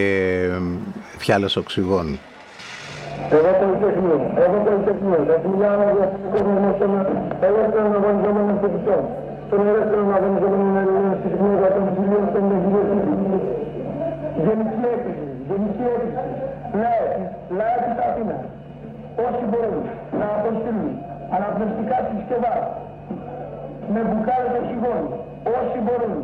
φιάλες 1.19 1.57
οξυγόνου. 1.57 2.19
Εγώ 3.31 3.51
Πολυτεχνείο, 3.61 4.19
εγώ 4.45 4.57
Πολυτεχνείο, 4.67 5.21
θα 5.29 5.35
σου 5.43 5.49
μιλάω 5.53 5.83
για 5.97 6.09
τον 6.33 6.47
ελεύθερων 7.49 7.93
αγωνιζόμενων 7.99 8.57
φοιτητών, 8.61 9.03
των 9.51 9.59
ελεύθερων 9.69 10.09
αγωνιζόμενων 10.17 10.77
Ελλήνων 10.83 11.13
στη 11.19 11.29
συχνότητα 11.33 11.69
των 11.75 11.83
ψηλίων 11.89 12.25
των 12.35 12.43
μεγαλύτερων 12.51 13.41
Γενική 14.45 14.81
έκρηξη, 14.95 15.29
γενική 15.49 15.85
έκρηξη. 15.93 16.29
Λέω, 16.81 17.07
λέω 17.57 17.77
της 17.87 17.99
Αθήνας, 18.07 18.43
όσοι 19.27 19.45
μπορούν 19.51 19.83
να 20.21 20.27
αποστείλουν 20.39 20.89
αναπνευστικά 21.37 21.97
συσκευά 22.09 22.55
με 23.95 24.01
μπουκάλες 24.09 24.53
οξυγόνου, 24.61 25.09
όσοι 25.59 25.79
μπορούν 25.85 26.15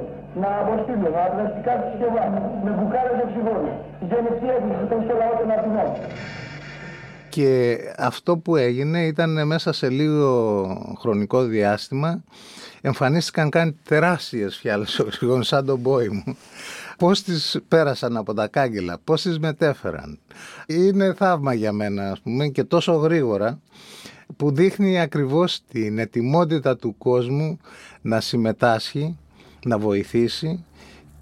να 0.42 0.48
αποστείλουν 0.62 1.07
αναπνευστικά 1.20 1.72
συσκευά 1.83 2.24
με 2.64 2.70
μπουκάλες 2.76 3.18
οξυγόνου, 3.24 3.72
γενική 4.11 4.46
έκρηξη 4.57 4.85
των 4.90 4.98
στο 5.05 5.14
λαό 5.20 5.33
των 5.40 5.48
Αθηνών. 5.57 5.90
Και 7.35 7.76
αυτό 7.98 8.37
που 8.37 8.57
έγινε 8.57 9.07
ήταν 9.07 9.46
μέσα 9.46 9.72
σε 9.72 9.88
λίγο 9.88 10.24
χρονικό 10.98 11.42
διάστημα 11.42 12.22
εμφανίστηκαν 12.81 13.50
κάνει 13.50 13.76
τεράστιες 13.88 14.57
φιάλες 14.57 14.98
οξυγόνου 14.98 15.42
σαν 15.42 15.66
τον 15.66 15.83
πόη 15.83 16.09
μου. 16.09 16.37
Πώς 16.98 17.22
τις 17.22 17.61
πέρασαν 17.68 18.16
από 18.16 18.35
τα 18.35 18.48
κάγκελα, 18.48 18.98
πώς 19.05 19.22
τις 19.22 19.38
μετέφεραν. 19.38 20.18
Είναι 20.66 21.14
θαύμα 21.14 21.55
για 21.55 21.72
μένα 21.72 22.11
ας 22.11 22.20
πούμε 22.20 22.48
και 22.48 22.64
τόσο 22.64 22.92
γρήγορα 22.92 23.61
που 24.37 24.50
δείχνει 24.50 25.00
ακριβώς 25.00 25.61
την 25.70 25.98
ετοιμότητα 25.98 26.76
του 26.76 26.94
κόσμου 26.98 27.59
να 28.02 28.20
συμμετάσχει, 28.20 29.18
να 29.64 29.78
βοηθήσει 29.78 30.64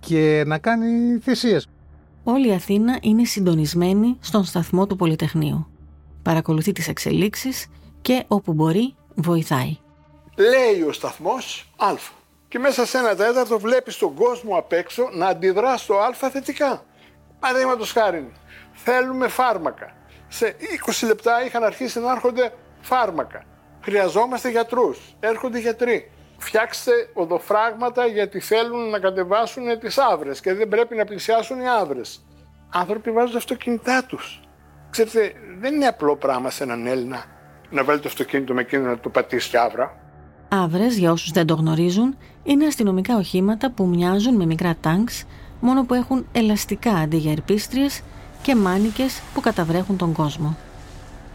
και 0.01 0.43
να 0.47 0.59
κάνει 0.59 1.19
θυσίες. 1.23 1.69
Όλη 2.25 2.49
η 2.49 2.53
Αθήνα 2.53 2.99
είναι 3.03 3.25
συντονισμένη 3.25 4.17
στον 4.21 4.45
σταθμό 4.45 4.87
του 4.87 4.97
Πολυτεχνείου 4.97 5.67
παρακολουθεί 6.23 6.73
τις 6.73 6.89
εξελίξεις 6.89 7.67
και 8.03 8.25
όπου 8.29 8.53
μπορεί 8.53 8.95
βοηθάει. 9.15 9.77
Λέει 10.37 10.83
ο 10.89 10.93
σταθμός 10.93 11.73
Α. 11.77 12.20
και 12.51 12.59
μέσα 12.59 12.87
σε 12.87 12.99
ένα 12.99 13.15
τέταρτο 13.15 13.59
βλέπεις 13.59 13.97
τον 13.97 14.15
κόσμο 14.15 14.57
απ' 14.57 14.73
έξω 14.73 15.09
να 15.13 15.27
αντιδρά 15.27 15.77
στο 15.77 15.99
α 15.99 16.13
θετικά. 16.13 16.85
Παραδείγματος 17.39 17.93
χάρη, 17.93 18.33
θέλουμε 18.73 19.29
φάρμακα. 19.29 19.93
Σε 20.29 20.57
20 20.87 21.07
λεπτά 21.07 21.45
είχαν 21.45 21.65
αρχίσει 21.65 22.01
να 22.01 22.13
έρχονται 22.13 22.53
φάρμακα. 22.81 23.45
Χρειαζόμαστε 23.83 24.49
γιατρούς. 24.49 25.17
Έρχονται 25.21 25.59
γιατροί. 25.59 26.13
Φτιάξτε 26.39 26.93
οδοφράγματα 27.13 28.07
γιατί 28.07 28.41
θέλουν 28.41 28.91
να 28.91 28.99
κατεβάσουν 28.99 29.79
τις 29.79 29.99
άβρες 29.99 30.41
και 30.41 30.55
δεν 30.55 30.69
πρέπει 30.69 30.97
να 30.97 31.05
πλησιάσουν 31.05 31.61
οι 31.61 31.69
άβρες. 31.69 32.27
Άνθρωποι 32.71 33.11
βάζουν 33.11 33.33
τα 33.33 33.39
αυτοκίνητά 33.39 34.05
τους. 34.05 34.41
Ξέρετε, 34.91 35.33
δεν 35.59 35.75
είναι 35.75 35.87
απλό 35.87 36.17
πράγμα 36.17 36.51
σε 36.51 36.63
έναν 36.63 36.87
Έλληνα 36.87 37.25
να 37.71 37.85
βάλει 37.85 38.01
το 38.01 38.09
αυτοκίνητο 38.09 38.55
με 38.55 38.61
εκείνο 38.61 38.89
να 38.89 38.99
του 38.99 39.11
πατήσει 39.11 39.57
άβρα. 39.57 40.00
Άβρες, 40.53 40.99
για 40.99 41.13
όσους 41.13 41.31
δεν 41.31 41.47
το 41.47 41.55
γνωρίζουν, 41.55 42.17
είναι 42.43 42.67
αστυνομικά 42.67 43.17
οχήματα 43.17 43.71
που 43.71 43.87
μοιάζουν 43.87 44.35
με 44.35 44.47
μικρά 44.47 44.75
τάγκς, 44.81 45.25
μόνο 45.61 45.85
που 45.85 45.95
έχουν 45.95 46.27
ελαστικά 46.33 46.93
αντί 46.93 47.17
για 47.17 47.31
ερπίστριε 47.33 47.87
και 48.43 48.55
μάνικες 48.55 49.21
που 49.35 49.41
καταβρέχουν 49.41 49.97
τον 49.97 50.13
κόσμο. 50.13 50.57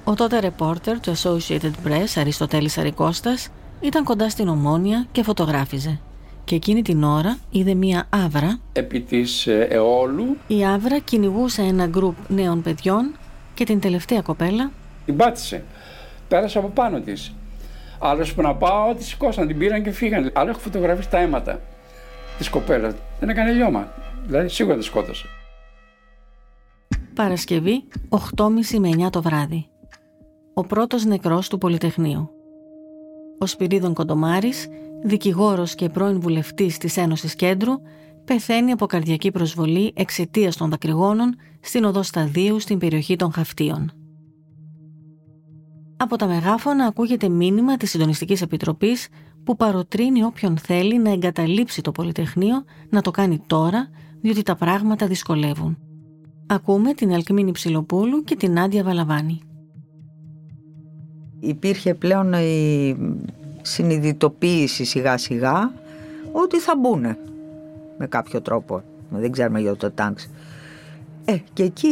Ο 0.03 0.13
τότε 0.13 0.39
ρεπόρτερ 0.39 0.99
του 0.99 1.13
Associated 1.17 1.71
Press, 1.87 2.07
Αριστοτέλης 2.15 2.77
Αρικώστας, 2.77 3.49
ήταν 3.81 4.03
κοντά 4.03 4.29
στην 4.29 4.47
Ομόνια 4.47 5.05
και 5.11 5.23
φωτογράφιζε. 5.23 5.99
Και 6.43 6.55
εκείνη 6.55 6.81
την 6.81 7.03
ώρα 7.03 7.37
είδε 7.51 7.73
μία 7.73 8.07
άβρα. 8.09 8.59
Επί 8.73 9.01
της 9.01 9.47
ε, 9.47 9.67
αιώλου. 9.69 10.37
Η 10.47 10.65
άβρα 10.65 10.99
κυνηγούσε 10.99 11.61
ένα 11.61 11.85
γκρουπ 11.85 12.15
νέων 12.27 12.61
παιδιών 12.61 13.15
και 13.53 13.65
την 13.65 13.79
τελευταία 13.79 14.21
κοπέλα. 14.21 14.71
Την 15.05 15.15
πάτησε. 15.15 15.63
Πέρασε 16.27 16.57
από 16.57 16.67
πάνω 16.67 16.99
της. 16.99 17.33
Άλλος 18.07 18.33
που 18.33 18.41
να 18.41 18.55
πάω, 18.55 18.93
τη 18.93 19.03
σηκώσαν, 19.03 19.47
την 19.47 19.57
πήραν 19.57 19.83
και 19.83 19.91
φύγαν. 19.91 20.31
Άλλο 20.33 20.49
έχω 20.49 20.59
φωτογραφίσει 20.59 21.09
τα 21.09 21.17
αίματα 21.17 21.59
της 22.37 22.49
κοπέλας. 22.49 22.93
Δεν 23.19 23.29
έκανε 23.29 23.51
λιώμα. 23.51 23.91
Δηλαδή 24.25 24.49
σίγουρα 24.49 24.77
τη 24.77 24.83
σκότωσε. 24.83 25.25
Παρασκευή, 27.13 27.83
8.30 28.09 28.79
με 28.79 28.89
9 28.89 29.09
το 29.09 29.21
βράδυ. 29.21 29.67
Ο 30.53 30.63
πρώτος 30.63 31.05
νεκρός 31.05 31.49
του 31.49 31.57
Πολυτεχνείου. 31.57 32.29
Ο 33.39 33.45
Σπυρίδων 33.45 33.93
Κοντομάρης, 33.93 34.67
δικηγόρος 35.03 35.75
και 35.75 35.89
πρώην 35.89 36.19
βουλευτής 36.19 36.77
της 36.77 36.97
Ένωσης 36.97 37.35
Κέντρου, 37.35 37.73
πεθαίνει 38.25 38.71
από 38.71 38.85
καρδιακή 38.85 39.31
προσβολή 39.31 39.93
εξαιτίας 39.95 40.57
των 40.57 40.69
δακρυγόνων 40.69 41.35
στην 41.59 41.83
οδό 41.83 42.03
Σταδίου 42.03 42.59
στην 42.59 42.77
περιοχή 42.77 43.15
των 43.15 43.31
Χαυτίων. 43.33 44.04
Από 45.97 46.15
τα 46.15 46.27
μεγάφωνα 46.27 46.85
ακούγεται 46.85 47.29
μήνυμα 47.29 47.77
της 47.77 47.89
Συντονιστικής 47.89 48.41
Επιτροπής 48.41 49.07
που 49.43 49.55
παροτρύνει 49.55 50.23
όποιον 50.23 50.57
θέλει 50.57 50.97
να 50.99 51.11
εγκαταλείψει 51.11 51.81
το 51.81 51.91
Πολυτεχνείο 51.91 52.63
να 52.89 53.01
το 53.01 53.11
κάνει 53.11 53.41
τώρα, 53.47 53.89
διότι 54.21 54.43
τα 54.43 54.55
πράγματα 54.55 55.07
δυσκολεύουν. 55.07 55.77
Ακούμε 56.47 56.93
την 56.93 57.13
Αλκμίνη 57.13 57.51
Ψιλοπούλου 57.51 58.23
και 58.23 58.35
την 58.35 58.59
Άντια 58.59 58.83
Βαλαβάνη. 58.83 59.41
Υπήρχε 61.39 61.93
πλέον 61.93 62.33
η 62.33 62.95
συνειδητοποίηση 63.61 64.83
σιγά 64.83 65.17
σιγά 65.17 65.71
ότι 66.31 66.59
θα 66.59 66.73
μπουν 66.77 67.01
με 67.97 68.07
κάποιο 68.09 68.41
τρόπο. 68.41 68.83
Δεν 69.09 69.31
ξέρουμε 69.31 69.59
για 69.59 69.75
το 69.75 69.91
τάγκς. 69.91 70.29
Ε, 71.25 71.37
και 71.53 71.63
εκεί 71.63 71.87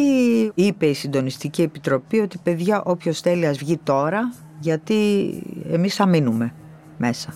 είπε 0.56 0.86
η 0.86 0.94
Συντονιστική 0.94 1.62
Επιτροπή 1.62 2.20
ότι 2.20 2.38
παιδιά 2.44 2.82
όποιος 2.86 3.20
θέλει 3.20 3.46
ας 3.46 3.58
βγει 3.58 3.78
τώρα 3.78 4.34
γιατί 4.60 5.30
εμείς 5.72 5.96
θα 5.96 6.06
μείνουμε 6.06 6.54
μέσα. 6.98 7.34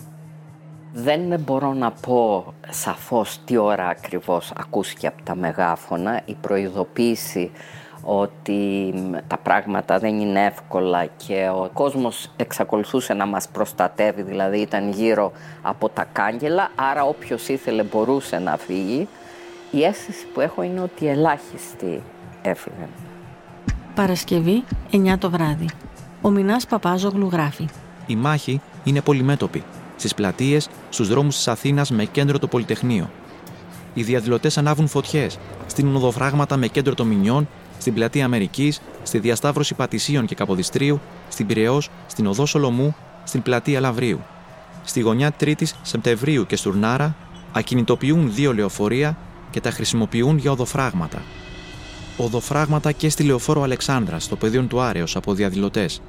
Δεν 0.92 1.40
μπορώ 1.40 1.72
να 1.72 1.90
πω 1.90 2.52
σαφώς 2.68 3.40
τι 3.44 3.56
ώρα 3.56 3.88
ακριβώς 3.88 4.52
ακούστηκε 4.56 5.06
από 5.06 5.22
τα 5.22 5.34
μεγάφωνα. 5.34 6.20
Η 6.24 6.34
προειδοποίηση 6.40 7.50
ότι 8.02 8.94
τα 9.26 9.36
πράγματα 9.36 9.98
δεν 9.98 10.20
είναι 10.20 10.44
εύκολα 10.44 11.04
και 11.04 11.50
ο 11.54 11.70
κόσμος 11.72 12.30
εξακολουθούσε 12.36 13.14
να 13.14 13.26
μας 13.26 13.48
προστατεύει, 13.48 14.22
δηλαδή 14.22 14.58
ήταν 14.58 14.90
γύρω 14.90 15.32
από 15.62 15.88
τα 15.88 16.04
κάγκελα, 16.12 16.70
άρα 16.74 17.04
όποιος 17.04 17.48
ήθελε 17.48 17.82
μπορούσε 17.82 18.38
να 18.38 18.56
φύγει. 18.56 19.08
Η 19.70 19.84
αίσθηση 19.84 20.26
που 20.34 20.40
έχω 20.40 20.62
είναι 20.62 20.80
ότι 20.80 21.06
ελάχιστοι 21.06 22.02
έφυγαν. 22.42 22.88
Παρασκευή, 23.94 24.64
9 24.90 25.18
το 25.18 25.30
βράδυ. 25.30 25.66
Ο 26.22 26.30
Μινάς 26.30 26.66
Παπάζογλου 26.66 27.28
γράφει. 27.32 27.68
Η 28.06 28.16
μάχη 28.16 28.60
είναι 28.84 29.00
πολυμέτωπη. 29.00 29.64
Στις 29.96 30.14
πλατείες, 30.14 30.68
στους 30.88 31.08
δρόμους 31.08 31.36
της 31.36 31.48
Αθήνας 31.48 31.90
με 31.90 32.04
κέντρο 32.04 32.38
το 32.38 32.46
Πολυτεχνείο. 32.46 33.10
Οι 33.94 34.02
διαδηλωτές 34.02 34.58
ανάβουν 34.58 34.88
φωτιές, 34.88 35.38
στείλουν 35.66 35.96
οδοφράγματα 35.96 36.56
με 36.56 36.66
κέντρο 36.66 36.94
το 36.94 37.04
Μινιών, 37.04 37.48
στην 37.78 37.94
πλατεία 37.94 38.24
Αμερικής, 38.24 38.80
στη 39.02 39.18
διασταύρωση 39.18 39.74
Πατησίων 39.74 40.26
και 40.26 40.34
Καποδιστρίου, 40.34 41.00
στην 41.28 41.46
Πυραιός, 41.46 41.90
στην 42.06 42.26
οδό 42.26 42.46
Σολομού, 42.46 42.96
στην 43.24 43.42
πλατεία 43.42 43.80
Λαβρίου. 43.80 44.20
Στη 44.84 45.00
γωνιά 45.00 45.32
3η 45.40 45.64
Σεπτεμβρίου 45.82 46.46
και 46.46 46.56
Στουρνάρα 46.56 47.16
ακινητοποιούν 47.52 48.34
δύο 48.34 48.54
λεωφορεία 48.54 49.16
και 49.50 49.60
τα 49.60 49.70
χρησιμοποιούν 49.70 50.38
για 50.38 50.50
οδοφράγματα. 50.50 51.22
Οδοφράγματα 52.16 52.92
και 52.92 53.08
στη 53.08 53.22
λεωφόρο 53.22 53.62
Αλεξάνδρα, 53.62 54.18
στο 54.18 54.36
πεδίο 54.36 54.62
του 54.62 54.80
Άρεος 54.80 55.16
από 55.16 55.34
διαδηλωτές. 55.34 56.00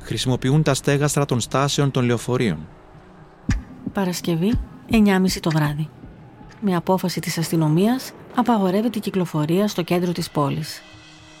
Χρησιμοποιούν 0.00 0.62
τα 0.62 0.74
στέγαστρα 0.74 1.24
των 1.24 1.40
στάσεων 1.40 1.90
των 1.90 2.04
λεωφορείων. 2.04 2.58
Παρασκευή, 3.92 4.52
9.30 4.90 5.40
το 5.40 5.50
βράδυ. 5.50 5.88
Με 6.60 6.76
απόφαση 6.76 7.20
της 7.20 7.38
αστυνομίας 7.38 8.12
απαγορεύεται 8.34 8.98
η 8.98 9.00
κυκλοφορία 9.00 9.68
στο 9.68 9.82
κέντρο 9.82 10.12
της 10.12 10.30
πόλης. 10.30 10.82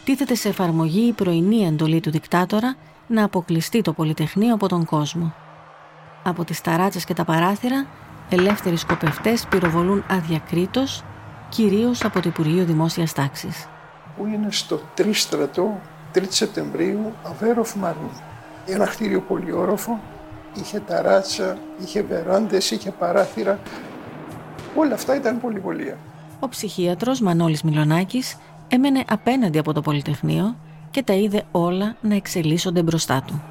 Τίθεται 0.04 0.34
σε 0.34 0.48
εφαρμογή 0.48 1.06
η 1.06 1.12
πρωινή 1.12 1.66
εντολή 1.66 2.00
του 2.00 2.10
δικτάτορα 2.10 2.76
να 3.06 3.24
αποκλειστεί 3.24 3.82
το 3.82 3.92
Πολυτεχνείο 3.92 4.54
από 4.54 4.68
τον 4.68 4.84
κόσμο. 4.84 5.34
Από 6.22 6.44
τις 6.44 6.60
ταράτσες 6.60 7.04
και 7.04 7.14
τα 7.14 7.24
παράθυρα, 7.24 7.86
ελεύθεροι 8.28 8.76
σκοπευτές 8.76 9.46
πυροβολούν 9.48 10.04
αδιακρίτως, 10.08 11.04
κυρίως 11.48 12.04
από 12.04 12.20
το 12.20 12.28
Υπουργείο 12.28 12.64
Δημόσιας 12.64 13.12
Τάξης. 13.12 13.68
Που 14.16 14.26
είναι 14.26 14.46
στο 14.50 14.80
τρίστρατο 14.94 15.80
3 16.14 16.22
Σεπτεμβρίου, 16.28 17.12
Αβέροφ 17.22 17.74
Μαρνή. 17.74 18.10
Ένα 18.66 18.86
κτίριο 18.86 19.20
πολυόροφο, 19.20 20.00
είχε 20.54 20.80
ταράτσα, 20.80 21.58
είχε 21.84 22.02
βεράντες, 22.02 22.70
είχε 22.70 22.90
παράθυρα. 22.90 23.58
Όλα 24.74 24.94
αυτά 24.94 25.16
ήταν 25.16 25.40
πολυβολία. 25.40 25.98
Ο 26.40 26.48
ψυχίατρος 26.48 27.20
Μανώλης 27.20 27.62
Μιλονάκης 27.62 28.36
έμενε 28.68 29.04
απέναντι 29.08 29.58
από 29.58 29.72
το 29.72 29.80
Πολυτεχνείο 29.80 30.56
και 30.90 31.02
τα 31.02 31.12
είδε 31.12 31.44
όλα 31.50 31.96
να 32.00 32.14
εξελίσσονται 32.14 32.82
μπροστά 32.82 33.22
του. 33.26 33.42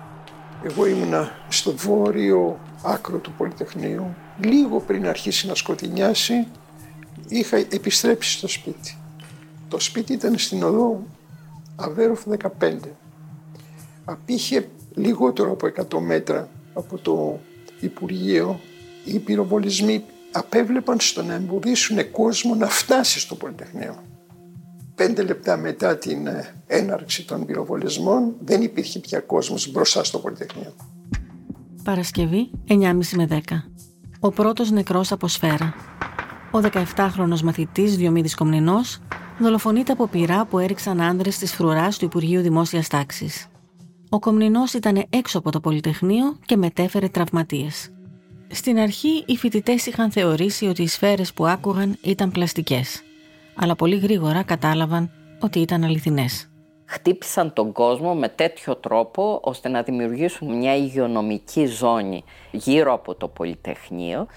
Εγώ 0.63 0.85
ήμουνα 0.85 1.31
στο 1.47 1.75
βόρειο 1.75 2.59
άκρο 2.83 3.17
του 3.17 3.31
Πολυτεχνείου. 3.37 4.15
Λίγο 4.39 4.79
πριν 4.79 5.07
αρχίσει 5.07 5.47
να 5.47 5.55
σκοτεινιάσει, 5.55 6.47
είχα 7.27 7.57
επιστρέψει 7.57 8.31
στο 8.31 8.47
σπίτι. 8.47 8.97
Το 9.67 9.79
σπίτι 9.79 10.13
ήταν 10.13 10.37
στην 10.37 10.63
οδό 10.63 11.03
Αβέροφ 11.75 12.23
15. 12.59 12.73
Απήχε 14.05 14.69
λιγότερο 14.93 15.51
από 15.51 15.97
100 15.97 15.99
μέτρα 16.01 16.49
από 16.73 16.97
το 16.97 17.39
Υπουργείο. 17.79 18.59
Οι 19.05 19.19
πυροβολισμοί 19.19 20.03
απέβλεπαν 20.31 20.99
στο 20.99 21.23
να 21.23 21.33
εμποδίσουν 21.33 22.11
κόσμο 22.11 22.55
να 22.55 22.67
φτάσει 22.67 23.19
στο 23.19 23.35
Πολυτεχνείο. 23.35 24.03
Πέντε 24.95 25.23
λεπτά 25.23 25.57
μετά 25.57 25.97
την 25.97 26.27
ε, 26.27 26.53
έναρξη 26.67 27.25
των 27.25 27.45
πυροβολισμών 27.45 28.33
δεν 28.39 28.61
υπήρχε 28.61 28.99
πια 28.99 29.19
κόσμος 29.19 29.71
μπροστά 29.71 30.03
στο 30.03 30.19
Πολυτεχνείο. 30.19 30.73
Παρασκευή 31.83 32.49
9.30 32.67 32.93
με 33.15 33.27
10. 33.29 33.37
Ο 34.19 34.31
πρώτος 34.31 34.71
νεκρός 34.71 35.11
από 35.11 35.27
σφαίρα. 35.27 35.75
Ο 36.51 36.59
17χρονος 36.61 37.41
μαθητής 37.41 37.97
Διομήδης 37.97 38.35
Κομνηνός 38.35 38.99
δολοφονείται 39.39 39.91
από 39.91 40.07
πυρά 40.07 40.45
που 40.45 40.59
έριξαν 40.59 41.01
άνδρες 41.01 41.37
της 41.37 41.53
φρουράς 41.53 41.97
του 41.97 42.05
Υπουργείου 42.05 42.41
Δημόσιας 42.41 42.87
Τάξης. 42.87 43.47
Ο 44.09 44.19
Κομνηνός 44.19 44.73
ήταν 44.73 45.05
έξω 45.09 45.37
από 45.37 45.51
το 45.51 45.59
Πολυτεχνείο 45.59 46.37
και 46.45 46.57
μετέφερε 46.57 47.07
τραυματίες. 47.07 47.89
Στην 48.47 48.79
αρχή 48.79 49.23
οι 49.27 49.37
φοιτητές 49.37 49.85
είχαν 49.85 50.11
θεωρήσει 50.11 50.67
ότι 50.67 50.81
οι 50.81 50.87
σφαίρες 50.87 51.33
που 51.33 51.45
άκουγαν 51.45 51.97
ήταν 52.01 52.31
πλαστικές, 52.31 53.01
αλλά 53.55 53.75
πολύ 53.75 53.97
γρήγορα 53.97 54.43
κατάλαβαν 54.43 55.11
ότι 55.39 55.59
ήταν 55.59 55.83
αληθινές. 55.83 56.49
Χτύπησαν 56.85 57.53
τον 57.53 57.71
κόσμο 57.71 58.13
με 58.15 58.29
τέτοιο 58.29 58.75
τρόπο 58.75 59.39
ώστε 59.43 59.69
να 59.69 59.81
δημιουργήσουν 59.81 60.57
μια 60.57 60.75
υγειονομική 60.75 61.65
ζώνη 61.65 62.23
γύρω 62.51 62.93
από 62.93 63.15
το 63.15 63.27
Πολυτεχνείο 63.27 64.27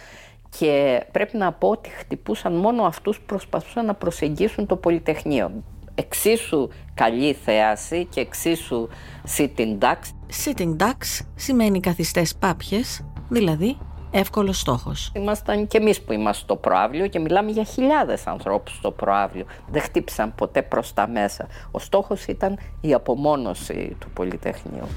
και 0.59 1.03
πρέπει 1.13 1.37
να 1.37 1.53
πω 1.53 1.69
ότι 1.69 1.89
χτυπούσαν 1.89 2.53
μόνο 2.53 2.83
αυτούς 2.83 3.19
που 3.19 3.25
προσπαθούσαν 3.27 3.87
να 3.87 3.95
προσεγγίσουν 3.95 4.67
το 4.67 4.77
Πολυτεχνείο. 4.77 5.51
Εξίσου 5.95 6.69
καλή 6.95 7.33
θέαση 7.33 8.05
και 8.05 8.21
εξίσου 8.21 8.89
sitting 9.37 9.79
ducks. 9.79 10.13
Sitting 10.45 10.77
ducks 10.77 11.27
σημαίνει 11.35 11.81
καθιστές 11.81 12.37
πάπιες, 12.37 13.05
δηλαδή 13.29 13.79
εύκολος 14.11 14.59
στόχος. 14.59 15.13
Ήμασταν 15.15 15.67
και 15.67 15.79
εμείς 15.79 16.03
που 16.03 16.13
είμαστε 16.13 16.43
στο 16.43 16.57
προάβλιο 16.57 17.07
και 17.07 17.19
μιλάμε 17.19 17.51
για 17.51 17.65
χιλιάδες 17.65 18.27
ανθρώπους 18.27 18.75
στο 18.75 18.91
προάβλιο. 18.91 19.45
Δεν 19.71 19.83
χτύπησαν 19.83 20.35
ποτέ 20.35 20.63
προς 20.63 20.93
τα 20.93 21.09
μέσα. 21.09 21.47
Ο 21.71 21.79
στόχος 21.79 22.27
ήταν 22.27 22.59
η 22.81 22.95
απομόνωση 22.95 23.97
του 24.01 24.11
Πολυτεχνείου. 24.11 24.89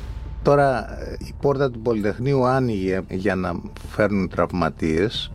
Τώρα 0.43 0.97
η 1.19 1.33
πόρτα 1.41 1.71
του 1.71 1.79
Πολυτεχνείου 1.79 2.45
άνοιγε 2.45 3.01
για 3.09 3.35
να 3.35 3.61
φέρνουν 3.89 4.29
τραυματίες 4.29 5.31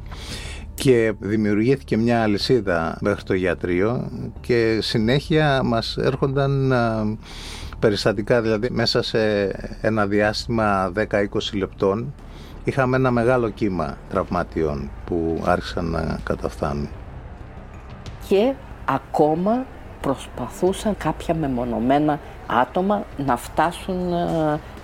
και 0.75 1.15
δημιουργήθηκε 1.19 1.97
μια 1.97 2.23
αλυσίδα 2.23 2.99
μέχρι 3.01 3.23
το 3.23 3.35
γιατρείο 3.35 4.11
και 4.41 4.79
συνέχεια 4.81 5.63
μας 5.63 5.97
έρχονταν 5.97 6.75
περιστατικά, 7.79 8.41
δηλαδή 8.43 8.71
μέσα 8.71 9.03
σε 9.03 9.47
ένα 9.81 10.07
διάστημα 10.07 10.93
10-20 10.95 11.05
λεπτών 11.53 12.15
είχαμε 12.65 12.97
ένα 12.97 13.11
μεγάλο 13.11 13.49
κύμα 13.49 13.97
τραυματιών 14.09 14.91
που 15.05 15.43
άρχισαν 15.45 15.91
να 15.91 16.19
καταφθάνουν. 16.25 16.89
Και 18.29 18.53
ακόμα 18.85 19.67
προσπαθούσαν 20.01 20.97
κάποια 20.97 21.35
μεμονωμένα 21.35 22.21
άτομα 22.47 23.05
να 23.17 23.37
φτάσουν 23.37 24.13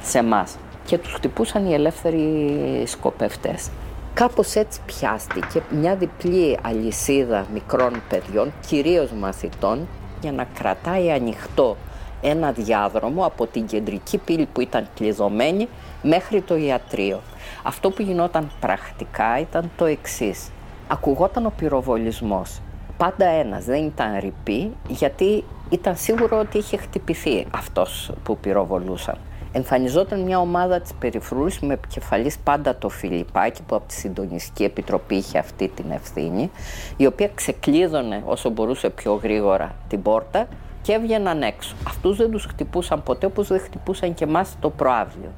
σε 0.02 0.22
μας 0.22 0.56
και 0.84 0.98
τους 0.98 1.12
χτυπούσαν 1.12 1.66
οι 1.66 1.74
ελεύθεροι 1.74 2.82
σκοπευτές. 2.86 3.70
Κάπως 4.14 4.54
έτσι 4.54 4.80
πιάστηκε 4.86 5.62
μια 5.70 5.96
διπλή 5.96 6.58
αλυσίδα 6.62 7.46
μικρών 7.52 8.02
παιδιών, 8.08 8.52
κυρίως 8.66 9.10
μαθητών, 9.12 9.88
για 10.20 10.32
να 10.32 10.44
κρατάει 10.44 11.10
ανοιχτό 11.10 11.76
ένα 12.20 12.52
διάδρομο 12.52 13.24
από 13.24 13.46
την 13.46 13.66
κεντρική 13.66 14.18
πύλη 14.18 14.48
που 14.52 14.60
ήταν 14.60 14.88
κλειδωμένη 14.94 15.68
μέχρι 16.02 16.40
το 16.40 16.56
ιατρείο. 16.56 17.20
Αυτό 17.62 17.90
που 17.90 18.02
γινόταν 18.02 18.50
πρακτικά 18.60 19.38
ήταν 19.40 19.70
το 19.76 19.84
εξής. 19.84 20.50
Ακουγόταν 20.88 21.46
ο 21.46 21.52
πυροβολισμός. 21.56 22.60
Πάντα 22.96 23.26
ένας, 23.26 23.64
δεν 23.64 23.84
ήταν 23.84 24.18
ρηπή, 24.20 24.72
γιατί 24.88 25.44
ήταν 25.72 25.96
σίγουρο 25.96 26.38
ότι 26.38 26.58
είχε 26.58 26.76
χτυπηθεί 26.76 27.46
αυτός 27.50 28.12
που 28.22 28.38
πυροβολούσαν. 28.38 29.16
Εμφανιζόταν 29.52 30.20
μια 30.20 30.38
ομάδα 30.38 30.80
της 30.80 30.92
περιφρούρης 30.92 31.60
με 31.60 31.74
επικεφαλής 31.74 32.38
πάντα 32.38 32.76
το 32.76 32.88
Φιλιππάκι 32.88 33.62
που 33.62 33.74
από 33.74 33.86
τη 33.88 33.94
Συντονιστική 33.94 34.64
Επιτροπή 34.64 35.14
είχε 35.14 35.38
αυτή 35.38 35.68
την 35.68 35.90
ευθύνη 35.90 36.50
η 36.96 37.06
οποία 37.06 37.30
ξεκλείδωνε 37.34 38.22
όσο 38.26 38.50
μπορούσε 38.50 38.90
πιο 38.90 39.14
γρήγορα 39.22 39.74
την 39.88 40.02
πόρτα 40.02 40.48
και 40.82 40.92
έβγαιναν 40.92 41.42
έξω. 41.42 41.74
Αυτούς 41.86 42.16
δεν 42.16 42.30
τους 42.30 42.44
χτυπούσαν 42.44 43.02
ποτέ 43.02 43.26
όπως 43.26 43.48
δεν 43.48 43.60
χτυπούσαν 43.60 44.14
και 44.14 44.24
εμάς 44.24 44.56
το 44.60 44.70
προάβλιο. 44.70 45.30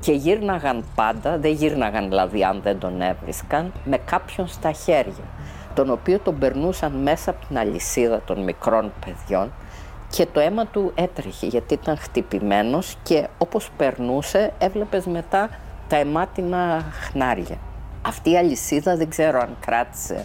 Και 0.00 0.12
γύρναγαν 0.12 0.84
πάντα, 0.94 1.38
δεν 1.38 1.52
γύρναγαν 1.52 2.08
δηλαδή 2.08 2.44
αν 2.44 2.60
δεν 2.62 2.78
τον 2.78 3.00
έβρισκαν, 3.00 3.72
με 3.84 3.98
κάποιον 3.98 4.46
στα 4.46 4.72
χέρια, 4.72 5.24
τον 5.74 5.90
οποίο 5.90 6.18
τον 6.18 6.38
περνούσαν 6.38 6.92
μέσα 6.92 7.30
από 7.30 7.46
την 7.46 7.58
αλυσίδα 7.58 8.20
των 8.26 8.42
μικρών 8.42 8.92
παιδιών 9.04 9.52
και 10.16 10.26
το 10.26 10.40
αίμα 10.40 10.66
του 10.66 10.92
έτρεχε 10.94 11.46
γιατί 11.46 11.74
ήταν 11.74 11.96
χτυπημένος 11.96 12.96
και 13.02 13.28
όπως 13.38 13.70
περνούσε 13.76 14.52
έβλεπες 14.58 15.06
μετά 15.06 15.50
τα 15.88 15.96
αιμάτινα 15.96 16.84
χνάρια. 16.92 17.58
Αυτή 18.02 18.30
η 18.30 18.36
αλυσίδα 18.36 18.96
δεν 18.96 19.08
ξέρω 19.08 19.38
αν 19.38 19.56
κράτησε 19.60 20.24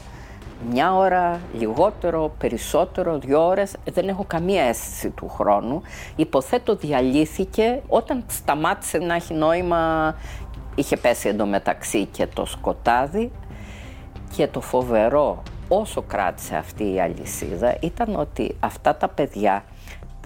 μια 0.69 0.95
ώρα, 0.95 1.39
λιγότερο, 1.53 2.31
περισσότερο, 2.37 3.17
δύο 3.17 3.45
ώρες, 3.45 3.75
δεν 3.83 4.07
έχω 4.07 4.23
καμία 4.27 4.63
αίσθηση 4.63 5.09
του 5.09 5.29
χρόνου. 5.29 5.81
Υποθέτω 6.15 6.75
διαλύθηκε 6.75 7.81
όταν 7.87 8.23
σταμάτησε 8.27 8.97
να 8.97 9.15
έχει 9.15 9.33
νόημα, 9.33 10.15
είχε 10.75 10.97
πέσει 10.97 11.27
εντωμεταξύ 11.27 12.05
και 12.05 12.27
το 12.27 12.45
σκοτάδι 12.45 13.31
και 14.35 14.47
το 14.47 14.61
φοβερό 14.61 15.43
όσο 15.67 16.01
κράτησε 16.01 16.55
αυτή 16.55 16.93
η 16.93 17.01
αλυσίδα 17.01 17.77
ήταν 17.79 18.15
ότι 18.15 18.55
αυτά 18.59 18.95
τα 18.95 19.07
παιδιά 19.07 19.63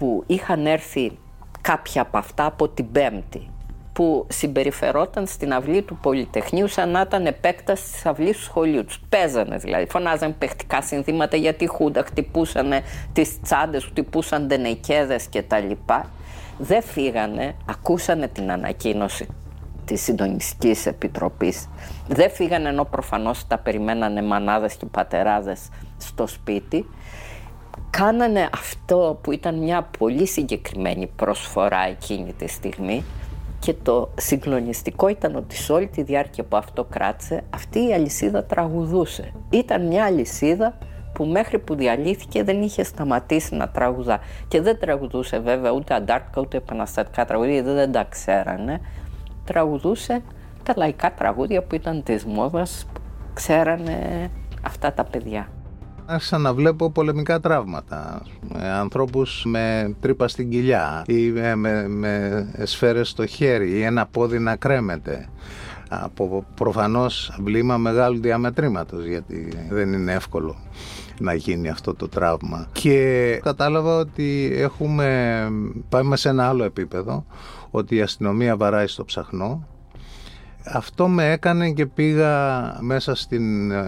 που 0.04 0.24
είχαν 0.26 0.66
έρθει 0.66 1.18
κάποια 1.60 2.02
από 2.02 2.18
αυτά 2.18 2.44
από 2.44 2.68
την 2.68 2.92
Πέμπτη 2.92 3.48
που 3.92 4.26
συμπεριφερόταν 4.28 5.26
στην 5.26 5.52
αυλή 5.52 5.82
του 5.82 5.96
Πολυτεχνείου 5.96 6.68
σαν 6.68 6.88
να 6.88 7.00
ήταν 7.00 7.26
επέκταση 7.26 7.92
της 7.92 8.06
αυλής 8.06 8.36
του 8.36 8.42
σχολείου 8.42 8.84
τους. 8.84 9.00
Παίζανε 9.08 9.56
δηλαδή, 9.56 9.86
φωνάζαν 9.90 10.38
παιχτικά 10.38 10.82
συνθήματα 10.82 11.36
γιατί 11.36 11.66
χούντα, 11.66 12.02
χτυπούσαν 12.02 12.72
τις 13.12 13.40
τσάντες, 13.40 13.84
χτυπούσαν 13.84 14.48
τενεκέδε 14.48 15.18
κτλ. 15.30 15.70
Δεν 16.58 16.82
φύγανε, 16.82 17.54
ακούσανε 17.64 18.28
την 18.28 18.50
ανακοίνωση 18.50 19.28
της 19.84 20.02
Συντονιστικής 20.02 20.86
Επιτροπής. 20.86 21.68
Δεν 22.08 22.30
φύγανε 22.30 22.68
ενώ 22.68 22.84
προφανώς 22.84 23.46
τα 23.46 23.58
περιμένανε 23.58 24.22
μανάδες 24.22 24.74
και 24.74 24.86
πατεράδες 24.86 25.68
στο 25.98 26.26
σπίτι. 26.26 26.86
Κάνανε 27.96 28.48
αυτό 28.52 29.18
που 29.22 29.32
ήταν 29.32 29.54
μια 29.54 29.88
πολύ 29.98 30.26
συγκεκριμένη 30.26 31.06
προσφορά 31.16 31.86
εκείνη 31.86 32.32
τη 32.32 32.48
στιγμή 32.48 33.04
και 33.58 33.74
το 33.82 34.10
συγκλονιστικό 34.14 35.08
ήταν 35.08 35.36
ότι 35.36 35.56
σε 35.56 35.72
όλη 35.72 35.86
τη 35.86 36.02
διάρκεια 36.02 36.44
που 36.44 36.56
αυτό 36.56 36.84
κράτησε, 36.84 37.44
αυτή 37.50 37.88
η 37.88 37.94
αλυσίδα 37.94 38.44
τραγουδούσε. 38.44 39.32
Ήταν 39.50 39.86
μια 39.86 40.04
αλυσίδα 40.04 40.78
που 41.12 41.24
μέχρι 41.24 41.58
που 41.58 41.74
διαλύθηκε 41.74 42.44
δεν 42.44 42.62
είχε 42.62 42.82
σταματήσει 42.82 43.54
να 43.54 43.68
τραγουδά. 43.68 44.20
Και 44.48 44.60
δεν 44.60 44.78
τραγουδούσε 44.78 45.38
βέβαια 45.38 45.70
ούτε 45.70 45.94
αντάρτικα 45.94 46.40
ούτε 46.40 46.56
επαναστατικά 46.56 47.24
τραγούδια, 47.24 47.62
δεν 47.62 47.92
τα 47.92 48.06
ξέρανε. 48.08 48.80
Τραγουδούσε 49.44 50.22
τα 50.62 50.72
λαϊκά 50.76 51.12
τραγούδια 51.12 51.62
που 51.62 51.74
ήταν 51.74 52.02
της 52.02 52.24
μόδας, 52.24 52.86
ξέρανε 53.34 54.30
αυτά 54.62 54.92
τα 54.92 55.04
παιδιά. 55.04 55.48
Άρχισα 56.06 56.38
να 56.38 56.54
βλέπω 56.54 56.90
πολεμικά 56.90 57.40
τραύματα, 57.40 58.22
ανθρώπους 58.80 59.44
με 59.46 59.94
τρύπα 60.00 60.28
στην 60.28 60.50
κοιλιά 60.50 61.04
ή 61.06 61.30
με, 61.30 61.88
με 61.88 62.46
σφαίρες 62.62 63.08
στο 63.08 63.26
χέρι 63.26 63.70
ή 63.70 63.82
ένα 63.82 64.06
πόδι 64.06 64.38
να 64.38 64.56
κρέμεται. 64.56 65.28
Από 65.88 66.44
προφανώς 66.54 67.38
βλήμα 67.40 67.76
μεγάλου 67.76 68.20
διαμετρήματος 68.20 69.04
γιατί 69.04 69.48
δεν 69.70 69.92
είναι 69.92 70.12
εύκολο 70.12 70.56
να 71.20 71.34
γίνει 71.34 71.68
αυτό 71.68 71.94
το 71.94 72.08
τραύμα. 72.08 72.68
Και 72.72 73.40
κατάλαβα 73.42 73.98
ότι 73.98 74.50
έχουμε 74.54 75.48
πάμε 75.88 76.16
σε 76.16 76.28
ένα 76.28 76.48
άλλο 76.48 76.64
επίπεδο 76.64 77.26
ότι 77.70 77.96
η 77.96 78.00
αστυνομία 78.02 78.56
βαράει 78.56 78.86
στο 78.86 79.04
ψαχνό 79.04 79.66
αυτό 80.64 81.08
με 81.08 81.30
έκανε 81.32 81.70
και 81.70 81.86
πήγα 81.86 82.76
μέσα 82.80 83.14
στην 83.14 83.70
ε, 83.70 83.84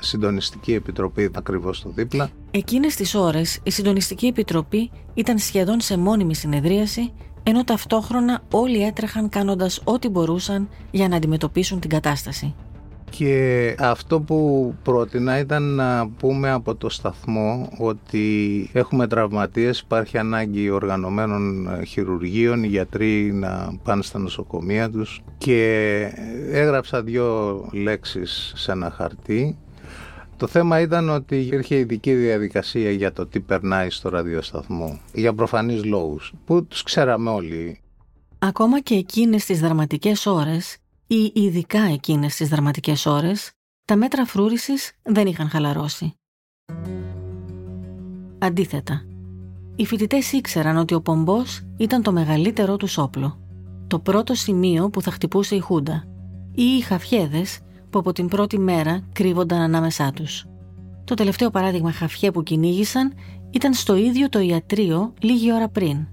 Συντονιστική 0.00 0.72
Επιτροπή 0.74 1.30
ακριβώς 1.34 1.82
το 1.82 1.90
δίπλα. 1.90 2.30
Εκείνες 2.50 2.94
τις 2.94 3.14
ώρες 3.14 3.60
η 3.62 3.70
Συντονιστική 3.70 4.26
Επιτροπή 4.26 4.90
ήταν 5.14 5.38
σχεδόν 5.38 5.80
σε 5.80 5.96
μόνιμη 5.96 6.34
συνεδρίαση 6.34 7.12
ενώ 7.42 7.64
ταυτόχρονα 7.64 8.40
όλοι 8.50 8.82
έτρεχαν 8.82 9.28
κάνοντας 9.28 9.80
ό,τι 9.84 10.08
μπορούσαν 10.08 10.68
για 10.90 11.08
να 11.08 11.16
αντιμετωπίσουν 11.16 11.80
την 11.80 11.90
κατάσταση. 11.90 12.54
Και 13.18 13.74
αυτό 13.78 14.20
που 14.20 14.74
πρότεινα 14.82 15.38
ήταν 15.38 15.62
να 15.62 16.08
πούμε 16.08 16.50
από 16.50 16.74
το 16.74 16.88
σταθμό 16.88 17.68
ότι 17.78 18.70
έχουμε 18.72 19.06
τραυματίες, 19.06 19.78
υπάρχει 19.78 20.18
ανάγκη 20.18 20.70
οργανωμένων 20.70 21.68
χειρουργείων, 21.86 22.62
οι 22.62 22.66
γιατροί 22.66 23.32
να 23.32 23.78
πάνε 23.82 24.02
στα 24.02 24.18
νοσοκομεία 24.18 24.90
τους 24.90 25.22
και 25.38 26.00
έγραψα 26.50 27.02
δύο 27.02 27.60
λέξεις 27.72 28.52
σε 28.56 28.72
ένα 28.72 28.90
χαρτί. 28.90 29.56
Το 30.36 30.46
θέμα 30.46 30.80
ήταν 30.80 31.08
ότι 31.08 31.36
υπήρχε 31.36 31.76
ειδική 31.76 32.12
διαδικασία 32.12 32.90
για 32.90 33.12
το 33.12 33.26
τι 33.26 33.40
περνάει 33.40 33.90
στο 33.90 34.08
ραδιοσταθμό, 34.08 35.00
για 35.12 35.34
προφανείς 35.34 35.84
λόγους, 35.84 36.32
που 36.44 36.64
τους 36.64 36.82
ξέραμε 36.82 37.30
όλοι. 37.30 37.80
Ακόμα 38.38 38.80
και 38.80 38.94
εκείνες 38.94 39.44
τις 39.44 39.60
δραματικές 39.60 40.26
ώρες 40.26 40.76
ή 41.06 41.32
ειδικά 41.34 41.80
εκείνες 41.80 42.36
τις 42.36 42.48
δραματικές 42.48 43.06
ώρες, 43.06 43.50
τα 43.84 43.96
μέτρα 43.96 44.24
φρούρησης 44.24 44.92
δεν 45.02 45.26
είχαν 45.26 45.48
χαλαρώσει. 45.48 46.14
Αντίθετα, 48.38 49.04
οι 49.76 49.86
φοιτητές 49.86 50.32
ήξεραν 50.32 50.76
ότι 50.76 50.94
ο 50.94 51.00
πομπός 51.00 51.62
ήταν 51.76 52.02
το 52.02 52.12
μεγαλύτερό 52.12 52.76
τους 52.76 52.98
όπλο, 52.98 53.38
το 53.86 53.98
πρώτο 53.98 54.34
σημείο 54.34 54.90
που 54.90 55.02
θα 55.02 55.10
χτυπούσε 55.10 55.54
η 55.54 55.60
Χούντα, 55.60 56.04
ή 56.54 56.62
οι 56.62 56.80
χαφιέδες 56.80 57.58
που 57.90 57.98
από 57.98 58.12
την 58.12 58.28
πρώτη 58.28 58.58
μέρα 58.58 59.00
κρύβονταν 59.12 59.60
ανάμεσά 59.60 60.10
τους. 60.10 60.46
Το 61.04 61.14
τελευταίο 61.14 61.50
παράδειγμα 61.50 61.92
χαφιέ 61.92 62.30
που 62.30 62.42
κυνήγησαν 62.42 63.12
ήταν 63.50 63.74
στο 63.74 63.96
ίδιο 63.96 64.28
το 64.28 64.38
ιατρείο 64.38 65.12
λίγη 65.20 65.52
ώρα 65.52 65.68
πριν, 65.68 66.06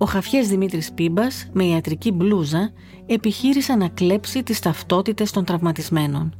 ο 0.00 0.04
χαφιές 0.04 0.48
Δημήτρης 0.48 0.92
Πίμπας 0.92 1.48
με 1.52 1.64
ιατρική 1.64 2.12
μπλούζα 2.12 2.70
επιχείρησε 3.06 3.74
να 3.74 3.88
κλέψει 3.88 4.42
τις 4.42 4.60
ταυτότητες 4.60 5.30
των 5.30 5.44
τραυματισμένων. 5.44 6.34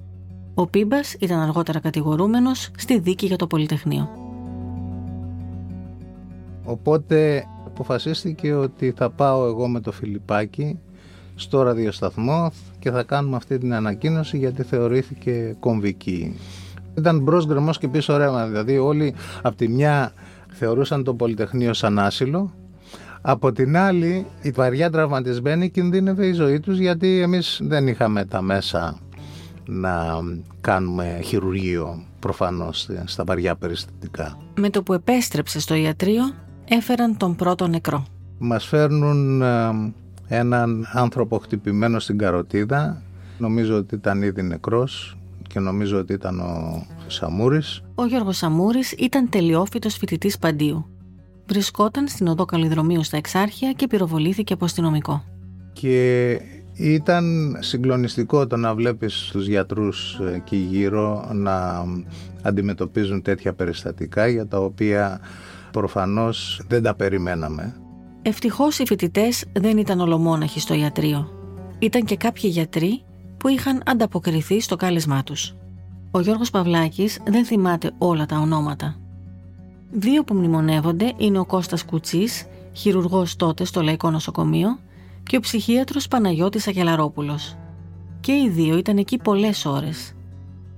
Ο 0.55 0.67
Πίμπας 0.67 1.15
ήταν 1.19 1.39
αργότερα 1.39 1.81
κατηγορούμενος 1.81 2.71
στη 2.77 2.99
δίκη 2.99 3.27
για 3.27 3.37
το 3.37 3.47
Πολυτεχνείο. 3.47 4.09
Οπότε 6.65 7.45
αποφασίστηκε 7.67 8.53
ότι 8.53 8.93
θα 8.97 9.11
πάω 9.11 9.47
εγώ 9.47 9.69
με 9.69 9.81
το 9.81 9.93
Φιλιππάκι 9.93 10.79
στο 11.35 11.63
ραδιοσταθμό 11.63 12.51
και 12.79 12.91
θα 12.91 13.03
κάνουμε 13.03 13.37
αυτή 13.37 13.59
την 13.59 13.75
ανακοίνωση 13.75 14.39
γιατί 14.39 14.63
θεωρήθηκε 14.63 15.57
κομβική. 15.61 16.37
Ήταν 16.99 17.21
μπρος 17.21 17.47
γκρεμός 17.47 17.79
και 17.79 17.89
πίσω 17.89 18.17
ρέμα, 18.17 18.47
δηλαδή 18.47 18.79
όλοι 18.79 19.15
από 19.43 19.57
τη 19.57 19.69
μια 19.69 20.13
θεωρούσαν 20.49 21.05
το 21.05 21.15
Πολυτεχνείο 21.15 21.73
σαν 21.73 21.99
άσυλο 21.99 22.53
από 23.31 23.53
την 23.53 23.77
άλλη, 23.77 24.27
οι 24.43 24.51
βαριά 24.51 24.91
τραυματισμένοι 24.91 25.71
κινδύνευε 25.71 26.27
η 26.27 26.33
ζωή 26.33 26.61
τους 26.61 26.79
γιατί 26.79 27.21
εμείς 27.21 27.61
δεν 27.63 27.89
είχαμε 27.89 28.25
τα 28.25 28.43
μέσα 28.43 28.99
να 29.67 30.07
κάνουμε 30.61 31.21
χειρουργείο 31.25 32.03
προφανώς 32.19 32.89
στα 33.05 33.25
βαριά 33.25 33.57
περιστατικά. 33.57 34.39
Με 34.55 34.71
το 34.71 34.83
που 34.83 34.93
επέστρεψε 34.93 35.61
στο 35.61 35.75
ιατρείο, 35.75 36.23
έφεραν 36.69 37.17
τον 37.17 37.37
πρώτο 37.37 37.67
νεκρό. 37.69 38.07
Μας 38.39 38.65
φέρνουν 38.65 39.43
ε, 39.43 39.71
έναν 40.29 40.89
άνθρωπο 40.93 41.39
χτυπημένο 41.39 41.99
στην 41.99 42.19
καροτίδα. 42.19 43.03
Νομίζω 43.39 43.77
ότι 43.77 43.95
ήταν 43.95 44.23
ήδη 44.23 44.43
νεκρός 44.43 45.17
και 45.49 45.61
νομίζω 45.61 45.99
ότι 45.99 46.13
ήταν 46.13 46.41
ο 46.41 46.87
Σαμούρης. 47.07 47.83
Ο 47.95 48.07
Γιώργος 48.07 48.37
Σαμούρης 48.37 48.93
ήταν 48.93 49.29
τελειόφυτος 49.29 49.97
φοιτητής 49.97 50.39
Παντίου. 50.39 50.87
Βρισκόταν 51.49 52.09
στην 52.09 52.27
οδό 52.27 52.45
Καλλιδρομίου 52.45 53.03
στα 53.03 53.17
Εξάρχεια 53.17 53.73
και 53.73 53.87
πυροβολήθηκε 53.87 54.53
από 54.53 54.65
αστυνομικό. 54.65 55.25
Και 55.73 56.41
ήταν 56.73 57.57
συγκλονιστικό 57.61 58.47
το 58.47 58.57
να 58.57 58.75
βλέπεις 58.75 59.29
τους 59.33 59.47
γιατρούς 59.47 60.21
εκεί 60.35 60.57
γύρω 60.57 61.31
να 61.33 61.85
αντιμετωπίζουν 62.43 63.23
τέτοια 63.23 63.53
περιστατικά 63.53 64.27
για 64.27 64.47
τα 64.47 64.59
οποία 64.59 65.21
προφανώς 65.73 66.61
δεν 66.69 66.83
τα 66.83 66.95
περιμέναμε. 66.95 67.77
Ευτυχώς 68.23 68.79
οι 68.79 68.87
φοιτητές 68.87 69.45
δεν 69.53 69.79
ήταν 69.79 70.01
ολομόναχοι 70.01 70.61
στο 70.61 70.75
ιατρείο. 70.75 71.29
Ήταν 71.79 72.05
και 72.05 72.17
κάποιοι 72.17 72.51
γιατροί 72.53 73.03
που 73.37 73.49
είχαν 73.49 73.83
ανταποκριθεί 73.87 74.61
στο 74.61 74.77
κάλεσμά 74.77 75.23
τους. 75.23 75.55
Ο 76.11 76.21
Γιώργος 76.21 76.51
Παυλάκης 76.51 77.19
δεν 77.27 77.45
θυμάται 77.45 77.91
όλα 77.99 78.27
τα 78.27 78.39
ονόματα. 78.39 78.97
Δύο 79.91 80.25
που 80.25 80.35
μνημονεύονται 80.35 81.13
είναι 81.17 81.39
ο 81.39 81.45
Κώστας 81.45 81.85
Κουτσής, 81.85 82.47
χειρουργός 82.73 83.37
τότε 83.37 83.65
στο 83.65 83.83
Λαϊκό 83.83 84.11
Νοσοκομείο, 84.11 84.79
και 85.23 85.37
ο 85.37 85.41
ψυχίατρος 85.41 86.09
Παναγιώτης 86.09 86.69
Αγελαρόπουλος. 86.69 87.57
Και 88.21 88.33
οι 88.33 88.49
δύο 88.49 88.77
ήταν 88.77 88.99
εκεί 88.99 89.19
πολλές 89.19 89.65
ώρες. 89.65 90.13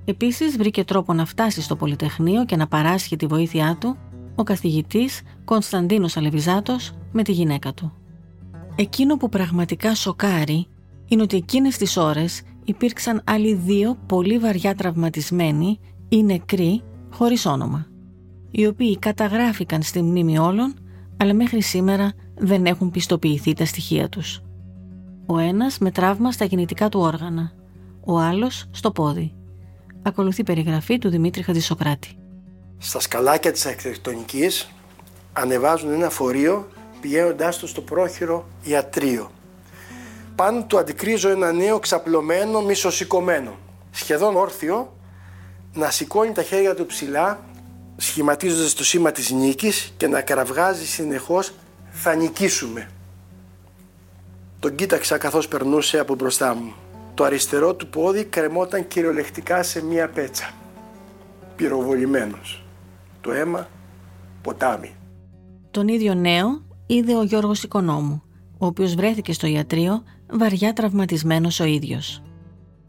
Επίσης 0.04 0.56
βρήκε 0.56 0.84
τρόπο 0.84 1.12
να 1.12 1.24
φτάσει 1.24 1.62
στο 1.62 1.76
Πολυτεχνείο 1.76 2.44
και 2.44 2.56
να 2.56 2.66
παράσχει 2.66 3.16
τη 3.16 3.26
βοήθειά 3.26 3.76
του 3.80 3.96
ο 4.34 4.42
καθηγητής 4.42 5.22
Κωνσταντίνος 5.44 6.16
Αλεβιζάτος 6.16 6.92
με 7.12 7.22
τη 7.22 7.32
γυναίκα 7.32 7.72
του. 7.72 7.92
Εκείνο 8.76 9.16
που 9.16 9.28
πραγματικά 9.28 9.94
σοκάρει 9.94 10.66
είναι 11.06 11.22
ότι 11.22 11.36
εκείνες 11.36 11.76
τις 11.76 11.96
ώρες 11.96 12.42
υπήρξαν 12.64 13.22
άλλοι 13.24 13.54
δύο 13.54 13.98
πολύ 14.06 14.38
βαριά 14.38 14.74
τραυματισμένοι 14.74 15.78
ή 16.08 16.22
νεκροί 16.22 16.82
χωρίς 17.10 17.46
όνομα 17.46 17.89
οι 18.50 18.66
οποίοι 18.66 18.98
καταγράφηκαν 18.98 19.82
στη 19.82 20.02
μνήμη 20.02 20.38
όλων, 20.38 20.74
αλλά 21.16 21.34
μέχρι 21.34 21.62
σήμερα 21.62 22.12
δεν 22.34 22.66
έχουν 22.66 22.90
πιστοποιηθεί 22.90 23.52
τα 23.52 23.64
στοιχεία 23.64 24.08
τους. 24.08 24.40
Ο 25.26 25.38
ένας 25.38 25.78
με 25.78 25.90
τραύμα 25.90 26.32
στα 26.32 26.44
γεννητικά 26.44 26.88
του 26.88 27.00
όργανα, 27.00 27.52
ο 28.04 28.18
άλλος 28.18 28.68
στο 28.70 28.90
πόδι. 28.90 29.34
Ακολουθεί 30.02 30.42
περιγραφή 30.42 30.98
του 30.98 31.08
Δημήτρη 31.08 31.42
Χατζησοκράτη. 31.42 32.16
Στα 32.78 33.00
σκαλάκια 33.00 33.52
της 33.52 33.66
αρχιτεκτονικής 33.66 34.70
ανεβάζουν 35.32 35.92
ένα 35.92 36.10
φορείο 36.10 36.68
πηγαίνοντάς 37.00 37.58
το 37.58 37.66
στο 37.66 37.80
πρόχειρο 37.80 38.46
ιατρείο. 38.62 39.30
Πάνω 40.34 40.64
του 40.64 40.78
αντικρίζω 40.78 41.28
ένα 41.28 41.52
νέο 41.52 41.78
ξαπλωμένο 41.78 42.60
μισοσηκωμένο, 42.62 43.56
σχεδόν 43.90 44.36
όρθιο, 44.36 44.92
να 45.74 45.90
σηκώνει 45.90 46.32
τα 46.32 46.42
χέρια 46.42 46.74
του 46.74 46.86
ψηλά 46.86 47.40
σχηματίζοντας 48.00 48.74
το 48.74 48.84
σήμα 48.84 49.12
της 49.12 49.30
νίκης 49.30 49.92
και 49.96 50.08
να 50.08 50.20
κραυγάζει 50.20 50.86
συνεχώς 50.86 51.52
«Θα 51.90 52.14
νικήσουμε». 52.14 52.90
Τον 54.58 54.74
κοίταξα 54.74 55.18
καθώς 55.18 55.48
περνούσε 55.48 55.98
από 55.98 56.14
μπροστά 56.14 56.54
μου. 56.54 56.72
Το 57.14 57.24
αριστερό 57.24 57.74
του 57.74 57.88
πόδι 57.88 58.24
κρεμόταν 58.24 58.88
κυριολεκτικά 58.88 59.62
σε 59.62 59.84
μία 59.84 60.08
πέτσα. 60.08 60.50
Πυροβολημένος. 61.56 62.64
Το 63.20 63.32
αίμα 63.32 63.68
ποτάμι. 64.42 64.94
Τον 65.70 65.88
ίδιο 65.88 66.14
νέο 66.14 66.62
είδε 66.86 67.16
ο 67.16 67.22
Γιώργος 67.22 67.62
Οικονόμου, 67.62 68.22
ο 68.58 68.66
οποίος 68.66 68.94
βρέθηκε 68.94 69.32
στο 69.32 69.46
ιατρείο 69.46 70.02
βαριά 70.30 70.72
τραυματισμένος 70.72 71.60
ο 71.60 71.64
ίδιος. 71.64 72.22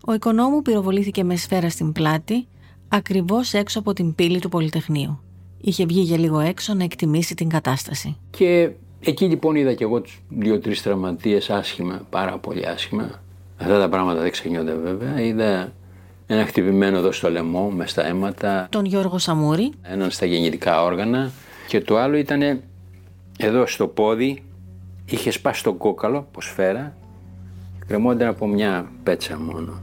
Ο 0.06 0.14
Οικονόμου 0.14 0.62
πυροβολήθηκε 0.62 1.24
με 1.24 1.36
σφαίρα 1.36 1.70
στην 1.70 1.92
πλάτη 1.92 2.48
ακριβώς 2.92 3.54
έξω 3.54 3.80
από 3.80 3.94
την 3.94 4.16
πύλη 4.16 4.40
του 4.40 4.50
Πολυτεχνείου. 4.50 5.20
Είχε 5.62 5.86
βγει 5.86 6.02
για 6.02 6.18
λίγο 6.18 6.40
έξω 6.40 6.74
να 6.74 6.84
εκτιμήσει 6.84 7.36
την 7.36 7.50
κατάσταση. 7.50 8.18
Και 8.30 8.72
εκεί 9.00 9.26
λοιπόν 9.26 9.56
είδα 9.56 9.74
και 9.74 9.84
εγώ 9.84 10.02
τους 10.02 10.22
δύο-τρεις 10.30 10.82
τραυματίες 10.82 11.50
άσχημα, 11.50 12.02
πάρα 12.10 12.38
πολύ 12.38 12.68
άσχημα. 12.68 13.22
Αυτά 13.58 13.80
τα 13.80 13.90
πράγματα 13.90 14.22
δεν 14.22 14.32
ξεχνιόνται 14.32 14.74
βέβαια. 14.74 15.22
Είδα 15.22 15.74
ένα 16.28 16.46
χτυπημένο 16.46 16.98
εδώ 16.98 17.12
στο 17.12 17.32
λαιμό 17.32 17.70
με 17.70 17.88
στα 17.88 18.06
αίματα. 18.06 18.68
Τον 18.72 18.86
Γιώργο 18.86 19.18
Σαμούρη. 19.18 19.72
Έναν 19.82 20.12
στα 20.12 20.26
γεννητικά 20.26 20.84
όργανα. 20.84 21.32
Και 21.68 21.82
το 21.82 21.98
άλλο 21.98 22.18
ήταν 22.18 22.62
εδώ 23.38 23.68
στο 23.68 23.88
πόδι. 23.88 24.44
Είχε 25.06 25.32
σπάσει 25.32 25.64
το 25.64 25.74
κόκαλο, 25.74 26.18
από 26.18 26.42
σφαίρα. 26.42 26.96
Κρεμόνταν 27.88 28.28
από 28.28 28.48
μια 28.48 28.92
πέτσα 29.04 29.40
μόνο. 29.40 29.82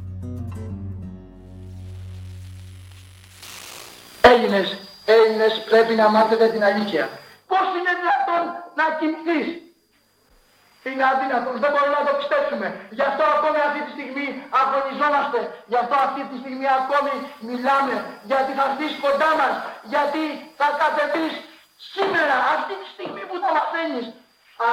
Έλληνες, 4.20 4.78
Έλληνες 5.06 5.62
πρέπει 5.70 5.94
να 5.94 6.08
μάθετε 6.08 6.48
την 6.48 6.64
αλήθεια. 6.64 7.08
Πώς 7.46 7.66
είναι 7.76 7.92
δυνατόν 8.00 8.42
να 8.78 8.84
κοιμηθείς; 8.98 9.48
Είναι 10.88 11.04
αδύνατο, 11.12 11.48
δεν 11.62 11.70
μπορούμε 11.72 11.96
να 12.00 12.06
το 12.08 12.14
πιστέψουμε. 12.20 12.66
Γι' 12.96 13.06
αυτό 13.10 13.22
ακόμη 13.36 13.58
αυτή 13.68 13.80
τη 13.86 13.90
στιγμή 13.96 14.26
αγωνιζόμαστε. 14.60 15.38
Γι' 15.70 15.78
αυτό 15.82 15.94
αυτή 16.06 16.22
τη 16.30 16.36
στιγμή 16.42 16.66
ακόμη 16.80 17.14
μιλάμε. 17.48 17.94
Γιατί 18.30 18.50
θα 18.58 18.64
έρθεις 18.68 18.92
κοντά 19.04 19.30
μας. 19.40 19.54
Γιατί 19.92 20.22
θα 20.58 20.68
κατεβείς 20.82 21.34
σήμερα, 21.94 22.36
αυτή 22.56 22.74
τη 22.80 22.86
στιγμή 22.94 23.22
που 23.28 23.36
το 23.42 23.48
μαθαίνεις. 23.56 24.06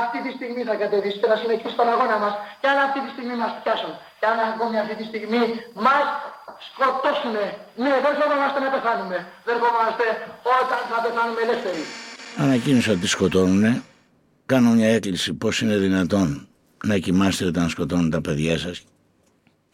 Αυτή 0.02 0.18
τη 0.26 0.32
στιγμή 0.38 0.62
θα 0.70 0.76
κατεβείς 0.82 1.16
και 1.20 1.28
θα 1.32 1.38
συνεχίσεις 1.42 1.76
τον 1.80 1.88
αγώνα 1.94 2.18
μας. 2.24 2.34
Και 2.60 2.68
αν 2.72 2.78
αυτή 2.88 3.00
τη 3.06 3.10
στιγμή 3.16 3.36
μας 3.44 3.52
πιάσουν. 3.62 3.94
Και 4.20 4.26
αν 4.32 4.38
ακόμη 4.54 4.76
αυτή 4.84 4.96
τη 5.00 5.06
στιγμή 5.12 5.44
μας 5.86 6.06
σκοτώσουνε. 6.68 7.46
Ναι, 7.84 7.94
δεν 8.04 8.12
ερχόμαστε 8.24 8.60
να 8.66 8.70
πεθάνουμε. 8.76 9.18
Δεν 9.46 9.54
ερχόμαστε 9.58 10.06
όταν 10.60 10.80
θα 10.92 10.98
πεθάνουμε 11.06 11.42
ελεύθεροι. 11.46 11.82
Ανακοίνωσα 12.44 12.92
ότι 12.98 13.08
σκοτώνουνε. 13.16 13.72
Κάνω 14.52 14.70
μια 14.78 14.90
έκκληση 14.98 15.30
πώς 15.34 15.56
είναι 15.62 15.78
δυνατόν 15.86 16.48
να 16.86 16.98
κοιμάστε 16.98 17.46
όταν 17.46 17.70
σκοτώνουν 17.70 18.10
τα 18.10 18.22
παιδιά 18.22 18.58
σας. 18.58 18.84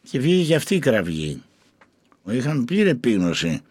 Και 0.09 0.20
βγήκε 0.20 0.43
και 0.47 0.55
αυτή 0.55 0.76
η 0.76 0.80
κραυγή. 0.80 1.43
Είχαν 2.30 2.66
πλήρη 2.66 2.89
επίγνωση 2.89 3.62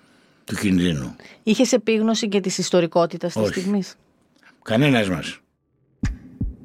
του 0.45 0.55
κινδύνου. 0.55 1.17
Είχες 1.43 1.73
επίγνωση 1.73 2.29
και 2.29 2.41
της 2.41 2.59
ιστορικότητας 2.59 3.33
της 3.33 3.49
στιγμής; 3.49 3.95
Κανένας 4.63 5.09
μας. 5.09 5.41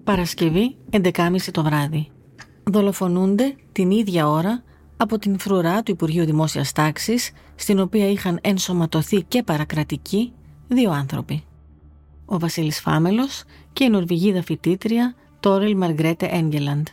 Παρασκευή 0.06 0.76
11.30 0.91 1.38
το 1.51 1.64
βράδυ. 1.64 2.12
Δολοφονούνται 2.64 3.56
την 3.72 3.91
ίδια 3.91 4.30
ώρα 4.30 4.64
από 4.97 5.20
την 5.20 5.39
φρουρά 5.39 5.84
του 5.84 5.91
Υπουργείου 5.91 6.26
Δημόσιας 6.26 6.72
Τάξης, 6.72 7.32
στην 7.56 7.80
οποία 7.80 8.10
είχαν 8.10 8.39
ενσωματωθεί 8.41 9.24
και 9.24 9.43
παρακρατικοί 9.43 10.34
δύο 10.68 10.91
άνθρωποι. 10.91 11.43
Ο 12.26 12.39
Βασίλης 12.39 12.80
Φάμελος 12.80 13.43
και 13.74 13.84
η 13.84 13.89
Νορβηγίδα 13.89 14.41
φοιτήτρια 14.41 15.16
Τόρελ 15.39 15.78
Μαργκρέτε 15.78 16.26
Έγγελαντ. 16.26 16.88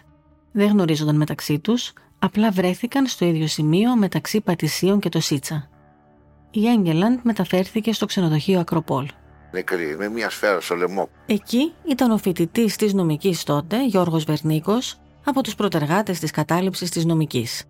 Δεν 0.52 0.68
γνωρίζονταν 0.68 1.16
μεταξύ 1.16 1.58
τους, 1.58 1.92
απλά 2.18 2.50
βρέθηκαν 2.50 3.06
στο 3.06 3.24
ίδιο 3.24 3.46
σημείο 3.46 3.96
μεταξύ 3.96 4.40
Πατησίων 4.40 5.00
και 5.00 5.08
το 5.08 5.20
Σίτσα. 5.20 5.68
Η 6.50 6.66
Έγγελαντ 6.66 7.18
μεταφέρθηκε 7.22 7.92
στο 7.92 8.06
ξενοδοχείο 8.06 8.60
Ακροπόλ. 8.60 9.06
Νεκρή, 9.52 9.96
με 9.96 10.08
μια 10.08 10.30
σφαίρα 10.30 10.60
στο 10.60 10.74
λαιμό. 10.74 11.08
Εκεί 11.26 11.74
ήταν 11.88 12.10
ο 12.10 12.16
φοιτητής 12.16 12.76
της 12.76 12.92
νομικής 12.92 13.42
τότε, 13.42 13.86
Γιώργος 13.86 14.24
Βερνίκος, 14.24 15.00
από 15.24 15.42
τους 15.42 15.54
προτεργάτε 15.54 16.12
της 16.12 16.30
κατάληψης 16.30 16.90
της 16.90 17.04
νομικής. 17.04 17.64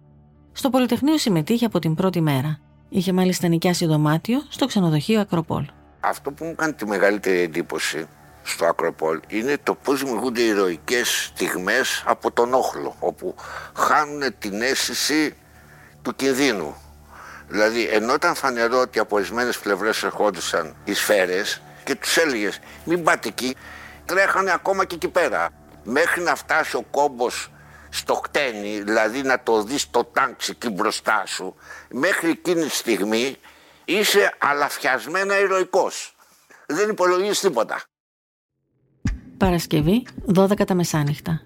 Στο 0.52 0.70
Πολυτεχνείο 0.70 1.18
συμμετείχε 1.18 1.64
από 1.64 1.78
την 1.78 1.94
πρώτη 1.94 2.20
μέρα. 2.20 2.58
Είχε 2.88 3.12
μάλιστα 3.12 3.48
νοικιάσει 3.48 3.86
δωμάτιο 3.86 4.42
στο 4.48 4.66
ξενοδοχείο 4.66 5.20
Ακροπόλ. 5.20 5.64
Αυτό 6.00 6.30
που 6.30 6.44
μου 6.44 6.54
κάνει 6.54 6.72
τη 6.72 6.86
μεγαλύτερη 6.86 7.38
εντύπωση 7.38 8.06
στο 8.42 8.64
Ακροπόλ 8.64 9.20
είναι 9.28 9.56
το 9.62 9.74
πώς 9.74 10.02
δημιουργούνται 10.02 10.40
ηρωικές 10.40 11.24
στιγμές 11.34 12.02
από 12.06 12.32
τον 12.32 12.54
όχλο, 12.54 12.96
όπου 12.98 13.34
χάνουν 13.74 14.22
την 14.38 14.62
αίσθηση 14.62 15.36
του 16.02 16.14
κινδύνου. 16.14 16.74
Δηλαδή, 17.48 17.84
ενώ 17.84 18.14
ήταν 18.14 18.34
φανερό 18.34 18.80
ότι 18.80 18.98
από 18.98 19.16
ορισμένες 19.16 19.58
πλευρές 19.58 20.02
ερχόντουσαν 20.02 20.74
οι 20.84 20.92
σφαίρες 20.92 21.62
και 21.84 21.94
τους 21.94 22.16
έλεγες 22.16 22.58
μην 22.84 23.02
πάτε 23.02 23.28
εκεί, 23.28 23.56
τρέχανε 24.04 24.52
ακόμα 24.52 24.84
και 24.84 24.94
εκεί 24.94 25.08
πέρα. 25.08 25.48
Μέχρι 25.84 26.22
να 26.22 26.34
φτάσει 26.34 26.76
ο 26.76 26.82
κόμπος 26.90 27.50
στο 27.88 28.14
χτένι, 28.14 28.80
δηλαδή 28.80 29.22
να 29.22 29.42
το 29.42 29.62
δεις 29.62 29.90
το 29.90 30.04
τάγκ 30.04 30.34
εκεί 30.48 30.68
μπροστά 30.68 31.22
σου, 31.26 31.54
μέχρι 31.90 32.30
εκείνη 32.30 32.62
τη 32.64 32.70
στιγμή 32.70 33.36
είσαι 33.84 34.34
αλαφιασμένα 34.38 35.38
ηρωικός. 35.38 36.16
Δεν 36.66 36.90
υπολογίζεις 36.90 37.40
τίποτα. 37.40 37.82
Παρασκευή, 39.36 40.06
12 40.34 40.64
τα 40.64 40.74
μεσάνυχτα. 40.74 41.42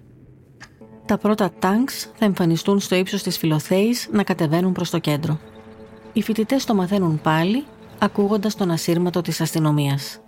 Τα 1.05 1.17
πρώτα 1.17 1.51
τάγκς 1.59 2.09
θα 2.15 2.25
εμφανιστούν 2.25 2.79
στο 2.79 2.95
ύψος 2.95 3.23
της 3.23 3.37
Φιλοθέης 3.37 4.07
να 4.11 4.23
κατεβαίνουν 4.23 4.73
προς 4.73 4.89
το 4.89 4.99
κέντρο. 4.99 5.39
Οι 6.13 6.21
φοιτητές 6.21 6.65
το 6.65 6.75
μαθαίνουν 6.75 7.21
πάλι, 7.21 7.65
ακούγοντας 7.99 8.55
τον 8.55 8.71
ασύρματο 8.71 9.21
της 9.21 9.41
αστυνομίας. 9.41 10.19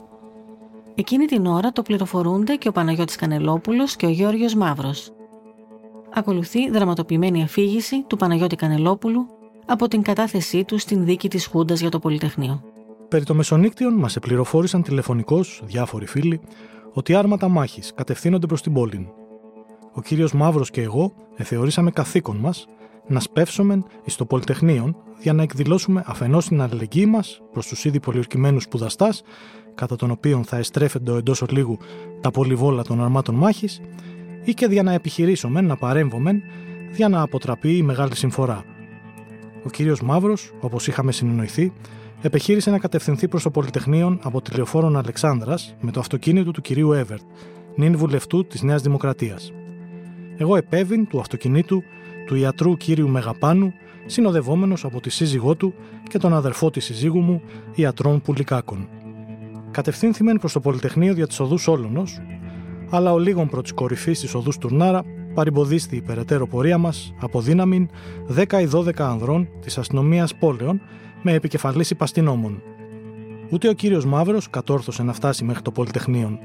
Εκείνη 1.00 1.26
την 1.26 1.46
ώρα 1.46 1.72
το 1.72 1.82
πληροφορούνται 1.82 2.56
και 2.56 2.68
ο 2.68 2.72
Παναγιώτης 2.72 3.16
Κανελόπουλος 3.16 3.96
και 3.96 4.06
ο 4.06 4.10
Γιώργος 4.10 4.56
Μαύρος. 4.56 5.12
Ακολουθεί 6.14 6.70
δραματοποιημένη 6.70 7.44
αφήγηση 7.44 8.04
του 8.04 8.18
Παναγιώτη 8.18 8.56
Κανελόπουλου 8.56 9.26
από 9.66 9.88
την 9.88 10.02
κατάθεσή 10.02 10.64
του 10.64 10.78
στην 10.78 11.06
δίκη 11.06 11.28
της 11.28 11.46
Χούντας 11.46 11.80
για 11.80 11.90
το 11.90 12.00
Πολυτεχνείο. 12.00 12.64
Περί 13.08 13.24
το 13.24 13.34
μεσονύκτιον 13.34 13.94
μας 13.94 14.16
επληροφόρησαν 14.16 14.84
τηλεφωνικώς 14.84 15.62
διάφοροι 15.66 16.06
φίλοι 16.06 16.42
ότι 16.94 17.14
άρματα 17.14 17.48
μάχης 17.48 17.94
κατευθύνονται 17.96 18.48
προς 18.48 18.62
την 18.62 18.74
πόλη. 18.74 19.12
Ο 19.94 20.02
κύριος 20.02 20.34
Μαύρος 20.34 20.70
και 20.70 20.82
εγώ 20.82 21.14
εθεωρήσαμε 21.36 21.92
καθήκον 21.92 22.38
μας 22.38 22.68
να 23.08 23.20
σπεύσουμε 23.20 23.84
εις 24.04 24.16
το 24.16 24.26
Πολυτεχνείο 24.26 24.96
για 25.22 25.34
να 25.34 25.44
εκδηλώσουμε 25.44 26.04
αφενός 26.06 26.48
την 26.48 26.62
αλληλεγγύη 26.62 27.06
μας 27.08 27.42
προς 27.52 27.68
τους 27.68 27.86
ήδη 27.86 28.00
πολιορκημένους 28.00 28.64
σπουδαστάς, 28.64 29.22
κατά 29.80 29.96
τον 29.96 30.12
οποίο 30.12 30.44
θα 30.46 30.58
εστρέφεται 30.58 31.12
εντός 31.12 31.42
ολίγου 31.42 31.78
τα 32.22 32.32
πολυβόλα 32.32 32.84
των 32.84 33.04
αρμάτων 33.04 33.36
μάχης, 33.36 33.82
ή 34.44 34.54
και 34.54 34.68
για 34.70 34.84
να 34.84 34.94
επιχειρήσουμε 34.94 35.62
να 35.62 35.76
παρέμβουμε 35.76 36.42
για 36.96 37.10
να 37.10 37.22
αποτραπεί 37.22 37.78
η 37.78 37.82
μεγάλη 37.82 38.16
συμφορά. 38.16 38.64
Ο 39.66 39.70
κύριος 39.70 40.02
Μαύρος, 40.02 40.52
όπως 40.60 40.88
είχαμε 40.88 41.12
συνεννοηθεί, 41.12 41.74
επιχείρησε 42.22 42.72
να 42.72 42.80
κατευθυνθεί 42.80 43.28
προς 43.28 43.44
το 43.44 43.52
Πολυτεχνείο 43.52 44.20
από 44.22 44.42
τη 44.42 44.56
λεωφόρον 44.56 44.98
Αλεξάνδρας 44.98 45.76
με 45.82 45.92
το 45.92 46.00
αυτοκίνητο 46.00 46.52
του 46.52 46.62
κυρίου 46.62 46.92
Εύερτ, 46.92 47.22
νυν 47.76 47.98
βουλευτού 47.98 48.48
της 48.48 48.62
Νέας 48.62 48.82
Δημοκρατίας. 48.82 49.52
Εγώ 50.38 50.56
επέβην 50.56 51.08
του 51.08 51.20
αυτοκινήτου 51.20 51.84
του 52.26 52.36
ιατρού 52.36 52.78
κύριου 52.78 53.10
Μεγαπάνου, 53.10 53.74
συνοδευόμενος 54.06 54.86
από 54.86 55.02
τη 55.02 55.10
σύζυγό 55.10 55.56
του 55.56 55.74
και 56.10 56.18
τον 56.18 56.34
αδερφό 56.34 56.70
της 56.70 56.86
σύζυγου 56.86 57.20
μου, 57.20 57.42
ιατρών 57.76 58.22
Πουλικάκων. 58.22 58.88
Κατευθύνθημεν 59.80 60.38
προς 60.38 60.54
το 60.54 60.60
Πολυτεχνείο 60.60 61.14
δια 61.14 61.28
της 61.28 61.40
οδούς 61.40 61.68
Όλωνος, 61.68 62.22
αλλά 62.90 63.14
ο 63.14 63.18
λίγων 63.18 63.50
προ 63.50 63.62
της 63.62 63.72
κορυφή 63.74 64.12
τη 64.12 64.38
οδούς 64.38 64.58
Τουρνάρα 64.58 65.04
παρεμποδίστη 65.34 65.96
η 65.96 66.02
περαιτέρω 66.02 66.48
πορεία 66.48 66.78
μας 66.78 67.14
από 67.20 67.42
δύναμη 67.42 67.88
10 68.36 68.62
ή 68.62 68.70
12 68.74 68.92
ανδρών 68.98 69.48
της 69.62 69.78
αστυνομίας 69.78 70.36
πόλεων 70.36 70.82
με 71.22 71.34
επικεφαλής 71.34 71.90
υπαστηνόμων. 71.90 72.62
Ούτε 73.52 73.70
ο 73.70 73.74
κύριος 73.74 74.06
Μαύρος 74.06 74.50
κατόρθωσε 74.50 75.04
να 75.04 75.14
φτάσει 75.14 75.44
μέχρι 75.44 75.62
το 75.62 75.72
Πολυτεχνείο. 75.72 76.40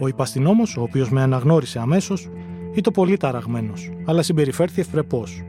Ο 0.00 0.08
υπαστηνόμος, 0.08 0.76
ο 0.76 0.82
οποίος 0.82 1.10
με 1.10 1.22
αναγνώρισε 1.22 1.78
αμέσως, 1.78 2.28
ήταν 2.74 2.92
πολύ 2.92 3.16
ταραγμένος, 3.16 3.92
αλλά 4.04 4.22
συμπεριφέρθη 4.22 4.80
ευπρεπώς. 4.80 5.42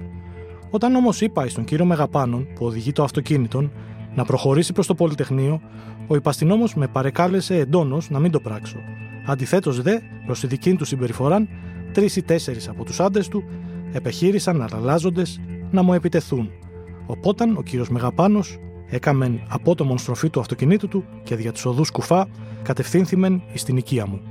Όταν 0.69 0.95
όμως 0.95 1.21
είπα 1.21 1.47
στον 1.47 1.63
κύριο 1.63 1.85
Μεγαπάνων, 1.85 2.47
που 2.55 2.65
οδηγεί 2.65 2.91
το 2.91 3.03
αυτοκίνητο, 3.03 3.69
να 4.17 4.25
προχωρήσει 4.25 4.73
προς 4.73 4.87
το 4.87 4.95
Πολυτεχνείο, 4.95 5.61
ο 6.07 6.15
υπαστηνόμος 6.15 6.75
με 6.75 6.87
παρεκάλεσε 6.87 7.55
εντόνως 7.55 8.09
να 8.09 8.19
μην 8.19 8.31
το 8.31 8.39
πράξω. 8.39 8.77
Αντιθέτως, 9.25 9.81
δε, 9.81 9.99
προς 10.25 10.39
τη 10.39 10.47
δική 10.47 10.75
του 10.75 10.85
συμπεριφορά, 10.85 11.47
τρεις 11.91 12.15
ή 12.15 12.23
τέσσερις 12.23 12.67
από 12.69 12.83
τους 12.83 12.99
άντρες 12.99 13.27
του 13.27 13.43
επεχείρησαν 13.91 14.67
αλλάζοντες 14.73 15.41
να 15.71 15.81
μου 15.81 15.93
επιτεθούν. 15.93 16.49
Οπότε 17.05 17.43
ο 17.57 17.61
κύριος 17.61 17.89
Μεγαπάνος 17.89 18.59
έκαμεν 18.89 19.41
απότομον 19.49 19.97
στροφή 19.97 20.29
του 20.29 20.39
αυτοκινήτου 20.39 20.87
του 20.87 21.05
και 21.23 21.35
δια 21.35 21.51
τους 21.51 21.65
οδούς 21.65 21.91
κουφά 21.91 22.27
κατευθύνθημεν 22.63 23.41
εις 23.53 23.63
την 23.63 23.77
οικία 23.77 24.05
μου. 24.05 24.21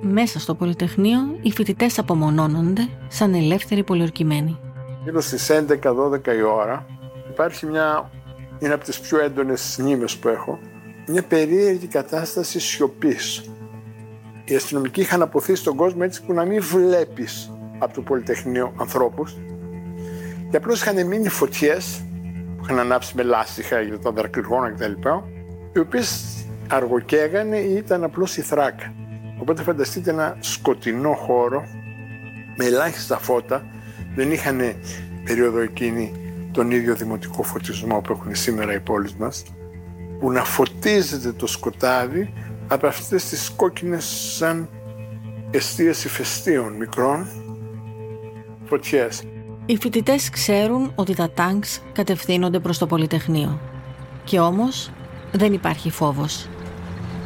Μέσα 0.00 0.38
στο 0.38 0.54
Πολυτεχνείο 0.54 1.18
οι 1.42 1.50
φοιτητές 1.50 1.98
απομονώνονται 1.98 2.88
σαν 3.08 3.34
ελεύθεροι 3.34 3.84
πολιορκημένοι. 3.84 4.58
Γύρω 5.04 5.20
στις 5.20 5.50
11-12 5.50 6.36
η 6.38 6.42
ώρα 6.42 6.86
υπάρχει 7.30 7.66
μια, 7.66 8.10
είναι 8.58 8.72
από 8.72 8.84
τις 8.84 9.00
πιο 9.00 9.18
έντονες 9.18 9.78
νήμες 9.82 10.16
που 10.16 10.28
έχω, 10.28 10.58
μια 11.06 11.22
περίεργη 11.22 11.86
κατάσταση 11.86 12.60
σιωπής. 12.60 13.50
Οι 14.44 14.54
αστυνομικοί 14.54 15.00
είχαν 15.00 15.22
αποθήσει 15.22 15.64
τον 15.64 15.76
κόσμο 15.76 16.00
έτσι 16.04 16.22
που 16.22 16.32
να 16.32 16.44
μην 16.44 16.62
βλέπεις 16.62 17.52
από 17.78 17.94
το 17.94 18.02
Πολυτεχνείο 18.02 18.72
ανθρώπους. 18.76 19.36
και 20.50 20.56
απλώς 20.56 20.80
είχαν 20.80 21.06
μείνει 21.06 21.28
φωτιές 21.28 22.04
που 22.56 22.62
είχαν 22.64 22.78
ανάψει 22.78 23.12
με 23.16 23.22
λάστιχα 23.22 23.80
για 23.80 23.98
τα 23.98 24.12
δρακρυγόνα 24.12 24.70
κτλ. 24.70 24.92
οι 25.72 25.78
οποίες 25.78 26.36
αργοκαίγανε 26.68 27.56
ή 27.56 27.74
ήταν 27.74 28.04
απλώς 28.04 28.36
η 28.36 28.42
θράκα. 28.42 28.94
Οπότε 29.40 29.62
φανταστείτε 29.62 30.10
ένα 30.10 30.36
σκοτεινό 30.40 31.12
χώρο 31.12 31.64
με 32.56 32.64
ελάχιστα 32.64 33.18
φώτα. 33.18 33.66
Δεν 34.14 34.32
είχαν 34.32 34.60
περίοδο 35.24 35.58
εκείνη 35.58 36.12
τον 36.56 36.70
ίδιο 36.70 36.94
δημοτικό 36.94 37.42
φωτισμό 37.42 38.00
που 38.00 38.12
έχουν 38.12 38.34
σήμερα 38.34 38.74
οι 38.74 38.80
πόλεις 38.80 39.14
μας 39.14 39.42
που 40.18 40.30
να 40.30 40.44
φωτίζεται 40.44 41.32
το 41.32 41.46
σκοτάδι 41.46 42.32
από 42.68 42.86
αυτές 42.86 43.24
τις 43.24 43.50
κόκκινες 43.56 44.04
σαν 44.36 44.68
εστίες 45.50 46.04
ηφαιστείων 46.04 46.72
μικρών 46.72 47.26
φωτιές. 48.64 49.22
Οι 49.66 49.76
φοιτητές 49.76 50.30
ξέρουν 50.30 50.92
ότι 50.94 51.14
τα 51.14 51.30
τάγκς 51.30 51.82
κατευθύνονται 51.92 52.58
προς 52.58 52.78
το 52.78 52.86
Πολυτεχνείο. 52.86 53.60
Και 54.24 54.40
όμως 54.40 54.90
δεν 55.32 55.52
υπάρχει 55.52 55.90
φόβος. 55.90 56.48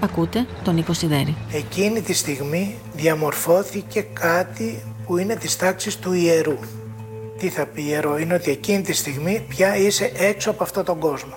Ακούτε 0.01 0.47
τον 0.65 0.75
Νίκο 0.75 0.93
Σιδέρη. 0.93 1.37
Εκείνη 1.53 2.01
τη 2.01 2.13
στιγμή 2.13 2.75
διαμορφώθηκε 2.95 4.01
κάτι 4.01 4.83
που 5.07 5.17
είναι 5.17 5.37
της 5.37 5.57
τάξης 5.57 5.99
του 5.99 6.13
ιερού. 6.13 6.59
Τι 7.41 7.49
θα 7.49 7.67
πει 7.67 7.83
ιερό, 7.83 8.19
είναι 8.19 8.35
ότι 8.35 8.51
εκείνη 8.51 8.83
τη 8.83 8.93
στιγμή 8.93 9.45
πια 9.49 9.77
είσαι 9.77 10.13
έξω 10.17 10.51
από 10.51 10.63
αυτόν 10.63 10.85
τον 10.85 10.99
κόσμο. 10.99 11.35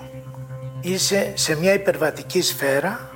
Είσαι 0.80 1.32
σε 1.34 1.56
μια 1.56 1.72
υπερβατική 1.72 2.42
σφαίρα 2.42 3.10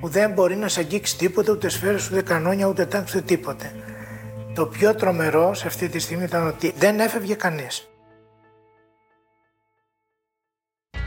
που 0.00 0.08
δεν 0.08 0.32
μπορεί 0.32 0.56
να 0.56 0.68
σε 0.68 0.80
αγγίξει 0.80 1.18
τίποτα, 1.18 1.52
ούτε 1.52 1.68
σφαίρες, 1.68 2.10
ούτε 2.10 2.22
κανόνια, 2.22 2.66
ούτε 2.66 2.86
τάξη, 2.86 3.16
ούτε 3.16 3.26
τίποτε. 3.26 3.72
Το 4.54 4.66
πιο 4.66 4.94
τρομερό 4.94 5.54
σε 5.54 5.66
αυτή 5.66 5.88
τη 5.88 5.98
στιγμή 5.98 6.24
ήταν 6.24 6.46
ότι 6.46 6.72
δεν 6.76 7.00
έφευγε 7.00 7.34
κανείς. 7.34 7.88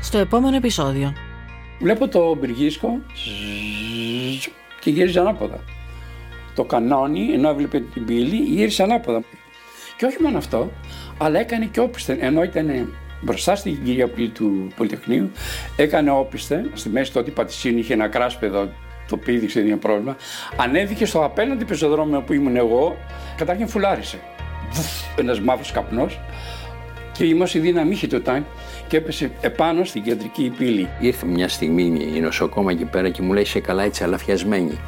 Στο 0.02 0.18
επόμενο 0.18 0.56
επεισόδιο 0.56 1.14
Βλέπω 1.80 2.08
το 2.08 2.36
μπυργίσκο 2.36 2.90
και 4.80 4.90
γύριζε 4.90 5.20
ανάποδα. 5.20 5.60
Το 6.56 6.64
κανόνι, 6.64 7.34
ενώ 7.34 7.50
έβλεπε 7.50 7.80
την 7.80 8.06
πύλη, 8.06 8.36
γύρισε 8.36 8.84
ανάποδα. 8.84 9.24
Και 9.98 10.06
όχι 10.06 10.18
μόνο 10.22 10.38
αυτό, 10.38 10.72
αλλά 11.18 11.40
έκανε 11.40 11.66
και 11.66 11.80
όπισθεν, 11.80 12.18
ενώ 12.22 12.44
ήταν 12.44 12.94
μπροστά 13.22 13.56
στην 13.56 13.84
κυρία 13.84 14.08
πύλη 14.08 14.30
του 14.30 14.68
Πολυτεχνείου, 14.76 15.32
έκανε 15.76 16.12
όπισθεν, 16.12 16.72
στη 16.74 16.90
μέση 16.90 17.12
τότε 17.12 17.30
η 17.30 17.34
Πατησίνη 17.34 17.80
είχε 17.80 17.94
ένα 17.94 18.08
κράσπεδο 18.08 18.70
το 19.08 19.18
πήδηξε, 19.18 19.60
δεν 19.60 19.68
είχε 19.68 19.78
πρόβλημα. 19.78 20.16
Ανέβηκε 20.58 21.06
στο 21.06 21.24
απέναντι 21.24 21.66
πεζοδρόμιο 21.66 22.22
που 22.22 22.34
ήμουν 22.34 22.56
εγώ, 22.56 22.98
καταρχήν 23.38 23.68
φουλάρισε. 23.68 24.20
Ένας 25.16 25.40
μαύρος 25.40 25.72
καπνός 25.72 26.20
και 27.12 27.26
η 27.26 27.34
μόση 27.34 27.60
δύναμη 27.60 27.92
είχε 27.92 28.08
το 28.08 28.22
τάγκ 28.22 28.42
και 28.88 28.98
έπεσε 28.98 29.32
επάνω 29.42 29.84
στην 29.84 30.04
κεντρική 30.04 30.54
πύλη. 30.58 30.90
Ήρθε 31.00 31.26
μια 31.26 31.48
στιγμή 31.48 32.12
η 32.16 32.20
νοσοκόμα 32.20 32.72
εκεί 32.72 32.86
πέρα 32.86 33.10
και 33.10 33.22
μου 33.22 33.34
λέει: 33.34 33.44
Είσαι 33.44 33.60
καλά, 33.60 33.84
έτσι 33.84 34.04
αλαφιασμένη. 34.04 34.80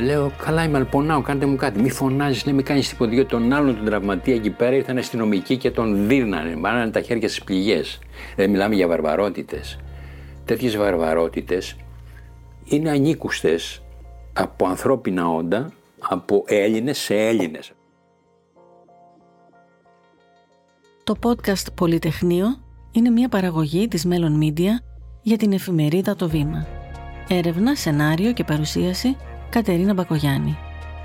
Λέω: 0.00 0.32
Καλά, 0.44 0.64
είμαι 0.64 0.78
αλπονάω, 0.78 1.22
κάντε 1.22 1.46
μου 1.46 1.56
κάτι. 1.56 1.80
Μη 1.80 1.90
φωνάζεις, 1.90 2.44
ναι, 2.46 2.52
μην 2.52 2.64
κάνεις 2.64 2.88
τίποτα. 2.88 3.12
Γιατί 3.12 3.28
τον 3.28 3.52
άλλον 3.52 3.76
τον 3.76 3.84
τραυματία 3.84 4.34
εκεί 4.34 4.50
πέρα 4.50 4.76
ήρθαν 4.76 4.98
αστυνομικοί 4.98 5.56
και 5.56 5.70
τον 5.70 6.08
δίρνανε. 6.08 6.56
Μάνανε 6.56 6.90
τα 6.90 7.00
χέρια 7.00 7.28
στις 7.28 7.44
πληγές. 7.44 7.98
Δεν 8.36 8.50
μιλάμε 8.50 8.74
για 8.74 8.88
βαρβαρότητες. 8.88 9.78
Τέτοιες 10.44 10.76
βαρβαρότητες 10.76 11.76
είναι 12.64 12.90
ανήκουστες 12.90 13.82
από 14.32 14.66
ανθρώπινα 14.66 15.28
όντα, 15.28 15.72
από 15.98 16.44
Έλληνες 16.46 16.98
σε 16.98 17.14
Έλληνες. 17.14 17.72
Το 21.04 21.14
podcast 21.22 21.66
Πολυτεχνείο 21.74 22.46
είναι 22.92 23.10
μια 23.10 23.28
παραγωγή 23.28 23.88
της 23.88 24.04
Μέλλον 24.04 24.40
Media 24.42 24.70
για 25.22 25.36
την 25.36 25.52
εφημερίδα 25.52 26.16
Το 26.16 26.28
Βήμα. 26.28 26.66
Έρευνα, 27.28 27.74
σενάριο 27.74 28.32
και 28.32 28.44
παρουσίαση 28.44 29.16
Κατερίνα 29.52 29.94
Μπακογιάννη. 29.94 30.58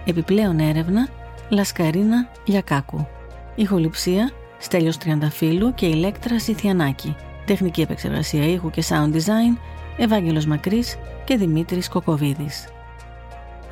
Επιπλέον 0.05 0.59
έρευνα 0.59 1.07
Λασκαρίνα 1.49 2.29
Λιακάκου. 2.45 3.07
Ηχοληψία 3.55 4.31
Στέλιος 4.57 4.97
Τριανταφύλου 4.97 5.73
και 5.73 5.85
Ηλέκτρα 5.85 6.39
Σιθιανάκη. 6.39 7.15
Τεχνική 7.45 7.81
επεξεργασία 7.81 8.45
ήχου 8.45 8.69
και 8.69 8.83
sound 8.89 9.13
design 9.13 9.57
Ευάγγελος 9.97 10.45
Μακρύς 10.45 10.97
και 11.23 11.37
Δημήτρης 11.37 11.89
Κοκοβίδης. 11.89 12.67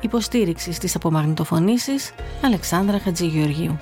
Υποστήριξη 0.00 0.72
στις 0.72 0.94
απομαγνητοφωνήσεις 0.94 2.12
Αλεξάνδρα 2.44 2.98
Χατζηγεωργίου. 2.98 3.78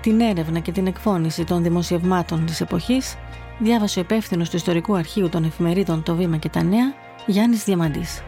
Την 0.00 0.20
έρευνα 0.20 0.58
και 0.58 0.72
την 0.72 0.86
εκφώνηση 0.86 1.44
των 1.44 1.62
δημοσιευμάτων 1.62 2.46
της 2.46 2.60
εποχής 2.60 3.16
διάβασε 3.58 3.98
ο 3.98 4.02
υπεύθυνος 4.02 4.50
του 4.50 4.56
Ιστορικού 4.56 4.96
Αρχείου 4.96 5.28
των 5.28 5.44
Εφημερίδων 5.44 6.02
Το 6.02 6.14
Βήμα 6.14 6.36
και 6.36 6.48
τα 6.48 6.62
Νέα, 6.62 6.94
Γιάννης 7.26 7.64
Διαμαντής. 7.64 8.22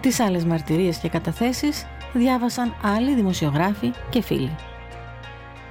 Τις 0.00 0.20
άλλες 0.20 0.44
μαρτυρίες 0.44 0.96
και 0.96 1.08
καταθέσεις 1.08 1.86
διάβασαν 2.12 2.74
άλλοι 2.82 3.14
δημοσιογράφοι 3.14 3.92
και 4.10 4.22
φίλοι. 4.22 4.54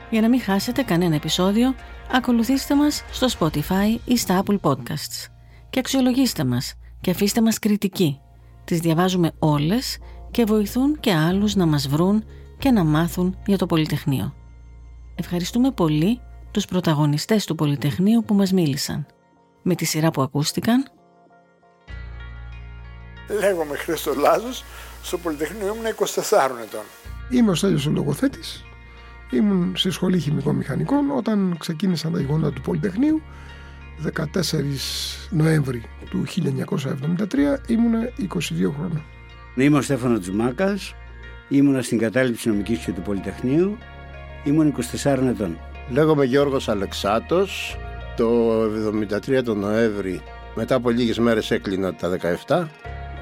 Για 0.09 0.21
να 0.21 0.29
μην 0.29 0.41
χάσετε 0.41 0.83
κανένα 0.83 1.15
επεισόδιο, 1.15 1.75
ακολουθήστε 2.11 2.75
μας 2.75 3.03
στο 3.11 3.27
Spotify 3.39 3.97
ή 4.05 4.17
στα 4.17 4.43
Apple 4.43 4.59
Podcasts 4.61 5.27
και 5.69 5.79
αξιολογήστε 5.79 6.43
μας 6.43 6.73
και 7.01 7.11
αφήστε 7.11 7.41
μας 7.41 7.59
κριτική. 7.59 8.19
Τις 8.63 8.79
διαβάζουμε 8.79 9.31
όλες 9.39 9.97
και 10.31 10.43
βοηθούν 10.43 10.99
και 10.99 11.13
άλλους 11.13 11.55
να 11.55 11.65
μας 11.65 11.87
βρουν 11.87 12.23
και 12.57 12.71
να 12.71 12.83
μάθουν 12.83 13.37
για 13.45 13.57
το 13.57 13.65
Πολυτεχνείο. 13.65 14.33
Ευχαριστούμε 15.15 15.71
πολύ 15.71 16.19
τους 16.51 16.65
πρωταγωνιστές 16.65 17.45
του 17.45 17.55
Πολυτεχνείου 17.55 18.23
που 18.23 18.33
μας 18.33 18.51
μίλησαν. 18.51 19.05
Με 19.61 19.75
τη 19.75 19.85
σειρά 19.85 20.11
που 20.11 20.21
ακούστηκαν... 20.21 20.92
Λέγομαι 23.27 23.75
Χρήστος 23.75 24.15
Λάζος, 24.15 24.63
στο 25.03 25.17
Πολυτεχνείο 25.17 25.67
ήμουν 25.67 25.85
24 25.85 26.59
ετών. 26.63 26.83
Είμαι 27.29 27.51
ο 27.51 27.55
Στέλιος 27.55 27.85
ο 27.85 27.89
λογοθέτης. 27.89 28.65
Ήμουν 29.31 29.73
στη 29.75 29.89
σχολή 29.89 30.19
χημικών 30.19 30.55
μηχανικών 30.55 31.11
όταν 31.17 31.55
ξεκίνησαν 31.59 32.11
τα 32.11 32.19
γεγονότα 32.19 32.53
του 32.53 32.61
Πολυτεχνείου 32.61 33.21
14 34.01 34.25
Νοέμβρη 35.29 35.83
του 36.09 36.23
1973 36.27 37.59
ήμουν 37.67 37.93
22 38.19 38.73
χρόνια. 38.77 39.03
Είμαι 39.55 39.77
ο 39.77 39.81
Στέφανος 39.81 40.19
Τζουμάκας, 40.19 40.95
ήμουνα 41.49 41.81
στην 41.81 41.97
κατάληψη 41.97 42.49
νομικής 42.49 42.79
και 42.79 42.91
του 42.91 43.01
Πολυτεχνείου, 43.01 43.77
ήμουν 44.43 44.67
24 44.67 45.27
ετών. 45.27 45.57
Λέγομαι 45.89 46.25
Γιώργος 46.25 46.69
Αλεξάτος, 46.69 47.77
το 48.17 48.61
73 48.63 49.43
τον 49.43 49.59
Νοέμβρη, 49.59 50.21
μετά 50.55 50.75
από 50.75 50.89
λίγες 50.89 51.19
μέρες 51.19 51.51
έκλεινα 51.51 51.93
τα 51.95 52.09
17, 52.09 52.69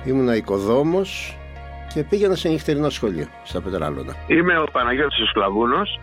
ήμουνα 0.05 0.35
οικοδόμος 0.35 1.37
και 1.93 2.03
πήγαινα 2.03 2.35
σε 2.35 2.49
νυχτερινό 2.49 2.89
σχολείο 2.89 3.27
στα 3.43 3.61
Πετράλωνα. 3.61 4.15
Είμαι 4.27 4.59
ο 4.59 4.63
Παναγιώτης 4.71 5.29
Σκλαβούνος, 5.29 5.99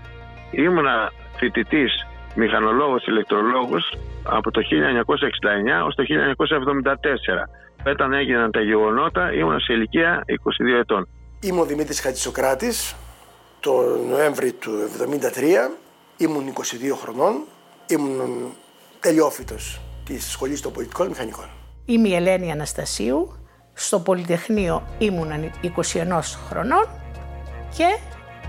ήμουνα 0.51 1.12
φοιτητής 1.36 2.07
μηχανολόγος 2.34 3.07
ηλεκτρολόγος 3.07 3.94
από 4.22 4.51
το 4.51 4.61
1969 4.61 5.84
ως 5.86 5.94
το 5.94 6.03
1974. 6.03 7.49
Όταν 7.86 8.12
έγιναν 8.12 8.51
τα 8.51 8.61
γεγονότα 8.61 9.32
ήμουν 9.32 9.61
σε 9.61 9.72
ηλικία 9.72 10.24
22 10.26 10.78
ετών. 10.80 11.09
Είμαι 11.40 11.61
ο 11.61 11.64
Δημήτρης 11.64 12.01
Χατζησοκράτης. 12.01 12.94
Το 13.61 13.72
Νοέμβρη 14.11 14.53
του 14.53 14.70
1973 14.70 15.70
ήμουν 16.16 16.49
22 16.49 16.96
χρονών. 16.96 17.44
Ήμουν 17.86 18.53
τελειόφυτος 19.01 19.80
της 20.05 20.30
Σχολής 20.30 20.61
των 20.61 20.72
Πολιτικών 20.72 21.09
Μηχανικών. 21.09 21.44
Είμαι 21.84 22.09
η 22.09 22.14
Ελένη 22.14 22.53
Αναστασίου. 22.53 23.38
Στο 23.81 24.01
Πολυτεχνείο 24.01 24.83
ήμουνα 24.99 25.39
21 25.62 25.68
χρονών 26.49 26.87
και 27.76 27.99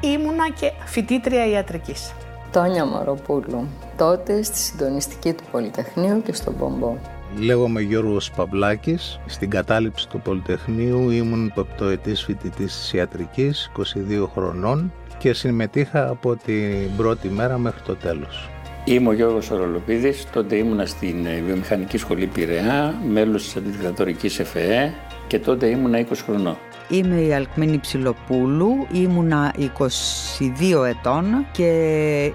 ήμουνα 0.08 0.50
και 0.60 0.72
φοιτήτρια 0.86 1.48
ιατρικής. 1.48 2.14
Τόνια 2.52 2.86
Μαροπούλου, 2.86 3.68
τότε 3.98 4.44
στη 4.44 4.58
συντονιστική 4.58 5.34
του 5.34 5.44
Πολυτεχνείου 5.52 6.22
και 6.22 6.34
στον 6.34 6.58
Πομπό. 6.58 6.96
Λέγομαι 7.40 7.82
Γιώργος 7.82 8.32
Παυλάκης. 8.32 9.20
Στην 9.26 9.50
κατάληψη 9.50 10.08
του 10.08 10.22
Πολυτεχνείου 10.22 11.10
ήμουν 11.10 11.52
πεπτοετής 11.56 12.24
φοιτητής 12.24 12.78
της 12.78 12.94
ιατρικής, 12.94 13.72
22 13.78 14.28
χρονών 14.34 14.94
και 15.18 15.34
συμμετείχα 15.34 16.10
από 16.10 16.36
την 16.36 16.96
πρώτη 16.98 17.30
μέρα 17.30 17.58
μέχρι 17.58 17.82
το 17.82 17.96
τέλος. 17.96 18.50
Είμαι 18.86 19.10
ο 19.10 19.14
Γιώργος 19.14 19.52
Ορολοπίδης, 19.52 20.30
τότε 20.32 20.56
ήμουνα 20.56 20.86
στην 20.86 21.28
Βιομηχανική 21.46 21.98
Σχολή 21.98 22.28
Πειραιά, 22.28 22.94
μέλος 23.10 23.44
της 23.44 23.56
Αντιδικατορικής 23.56 24.40
ΕΦΕΕ 24.40 24.94
και 25.30 25.40
τότε 25.40 25.66
ήμουνα 25.68 26.00
20 26.00 26.12
χρονών. 26.26 26.58
Είμαι 26.90 27.22
η 27.22 27.34
Αλκμένη 27.34 27.80
Ψιλοπούλου, 27.80 28.88
ήμουνα 28.92 29.54
22 29.58 30.86
ετών 30.86 31.46
και 31.52 31.70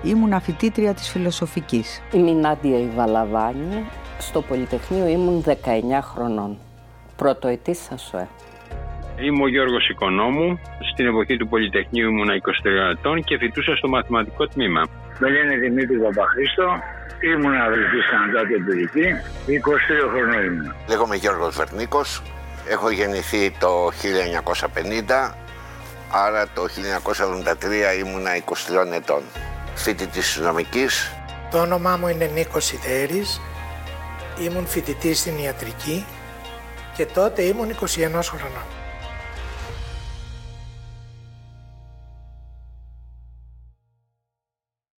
ήμουνα 0.03 0.41
φοιτήτρια 0.41 0.95
της 0.95 1.09
φιλοσοφικής. 1.09 2.03
Είμαι 2.13 2.31
η 2.31 2.35
Νάντια 2.35 2.79
Ιβαλαβάνη, 2.79 3.85
στο 4.19 4.43
Πολυτεχνείο 4.43 5.07
ήμουν 5.07 5.43
19 5.43 6.01
χρονών. 6.01 6.59
Πρωτοετής 7.17 7.79
ΣΑΣΟΕ. 7.79 8.29
Είμαι 9.21 9.43
ο 9.43 9.49
Γιώργος 9.49 9.89
Οικονόμου. 9.89 10.59
Στην 10.93 11.07
εποχή 11.07 11.37
του 11.37 11.49
Πολυτεχνείου 11.49 12.09
ήμουν 12.09 12.29
23 12.29 12.91
ετών 12.99 13.25
και 13.25 13.39
φοιτούσα 13.39 13.77
στο 13.77 13.89
μαθηματικό 13.89 14.47
τμήμα. 14.47 14.83
Με 15.19 15.31
λένε 15.31 15.57
Δημήτρη 15.57 15.97
Παπαχρήστο. 15.97 16.67
Ήμουν 17.33 17.55
αδελφής 17.55 18.05
στην 18.05 18.65
Παιδική. 18.65 19.07
22 19.47 20.09
χρονών 20.13 20.45
ήμουν. 20.45 20.75
Λέγομαι 20.89 21.17
Γιώργος 21.17 21.57
Βερνίκος. 21.57 22.23
Έχω 22.69 22.91
γεννηθεί 22.91 23.51
το 23.51 23.91
1950, 25.07 25.35
άρα 26.11 26.49
το 26.55 26.63
1973 26.65 27.99
ήμουνα 27.99 28.31
23 28.37 28.93
ετών. 28.93 29.23
Φοιτητής 29.75 30.37
νομικής. 30.37 31.13
Το 31.51 31.61
όνομά 31.61 31.97
μου 31.97 32.09
είναι 32.09 32.31
Νίκος 32.35 32.65
Σιδέρης. 32.65 33.41
Ήμουν 34.41 34.67
φοιτητής 34.67 35.19
στην 35.19 35.39
ιατρική 35.39 36.07
και 36.97 37.07
τότε 37.07 37.43
ήμουν 37.43 37.71
21 37.71 38.23
χρονών. 38.23 38.84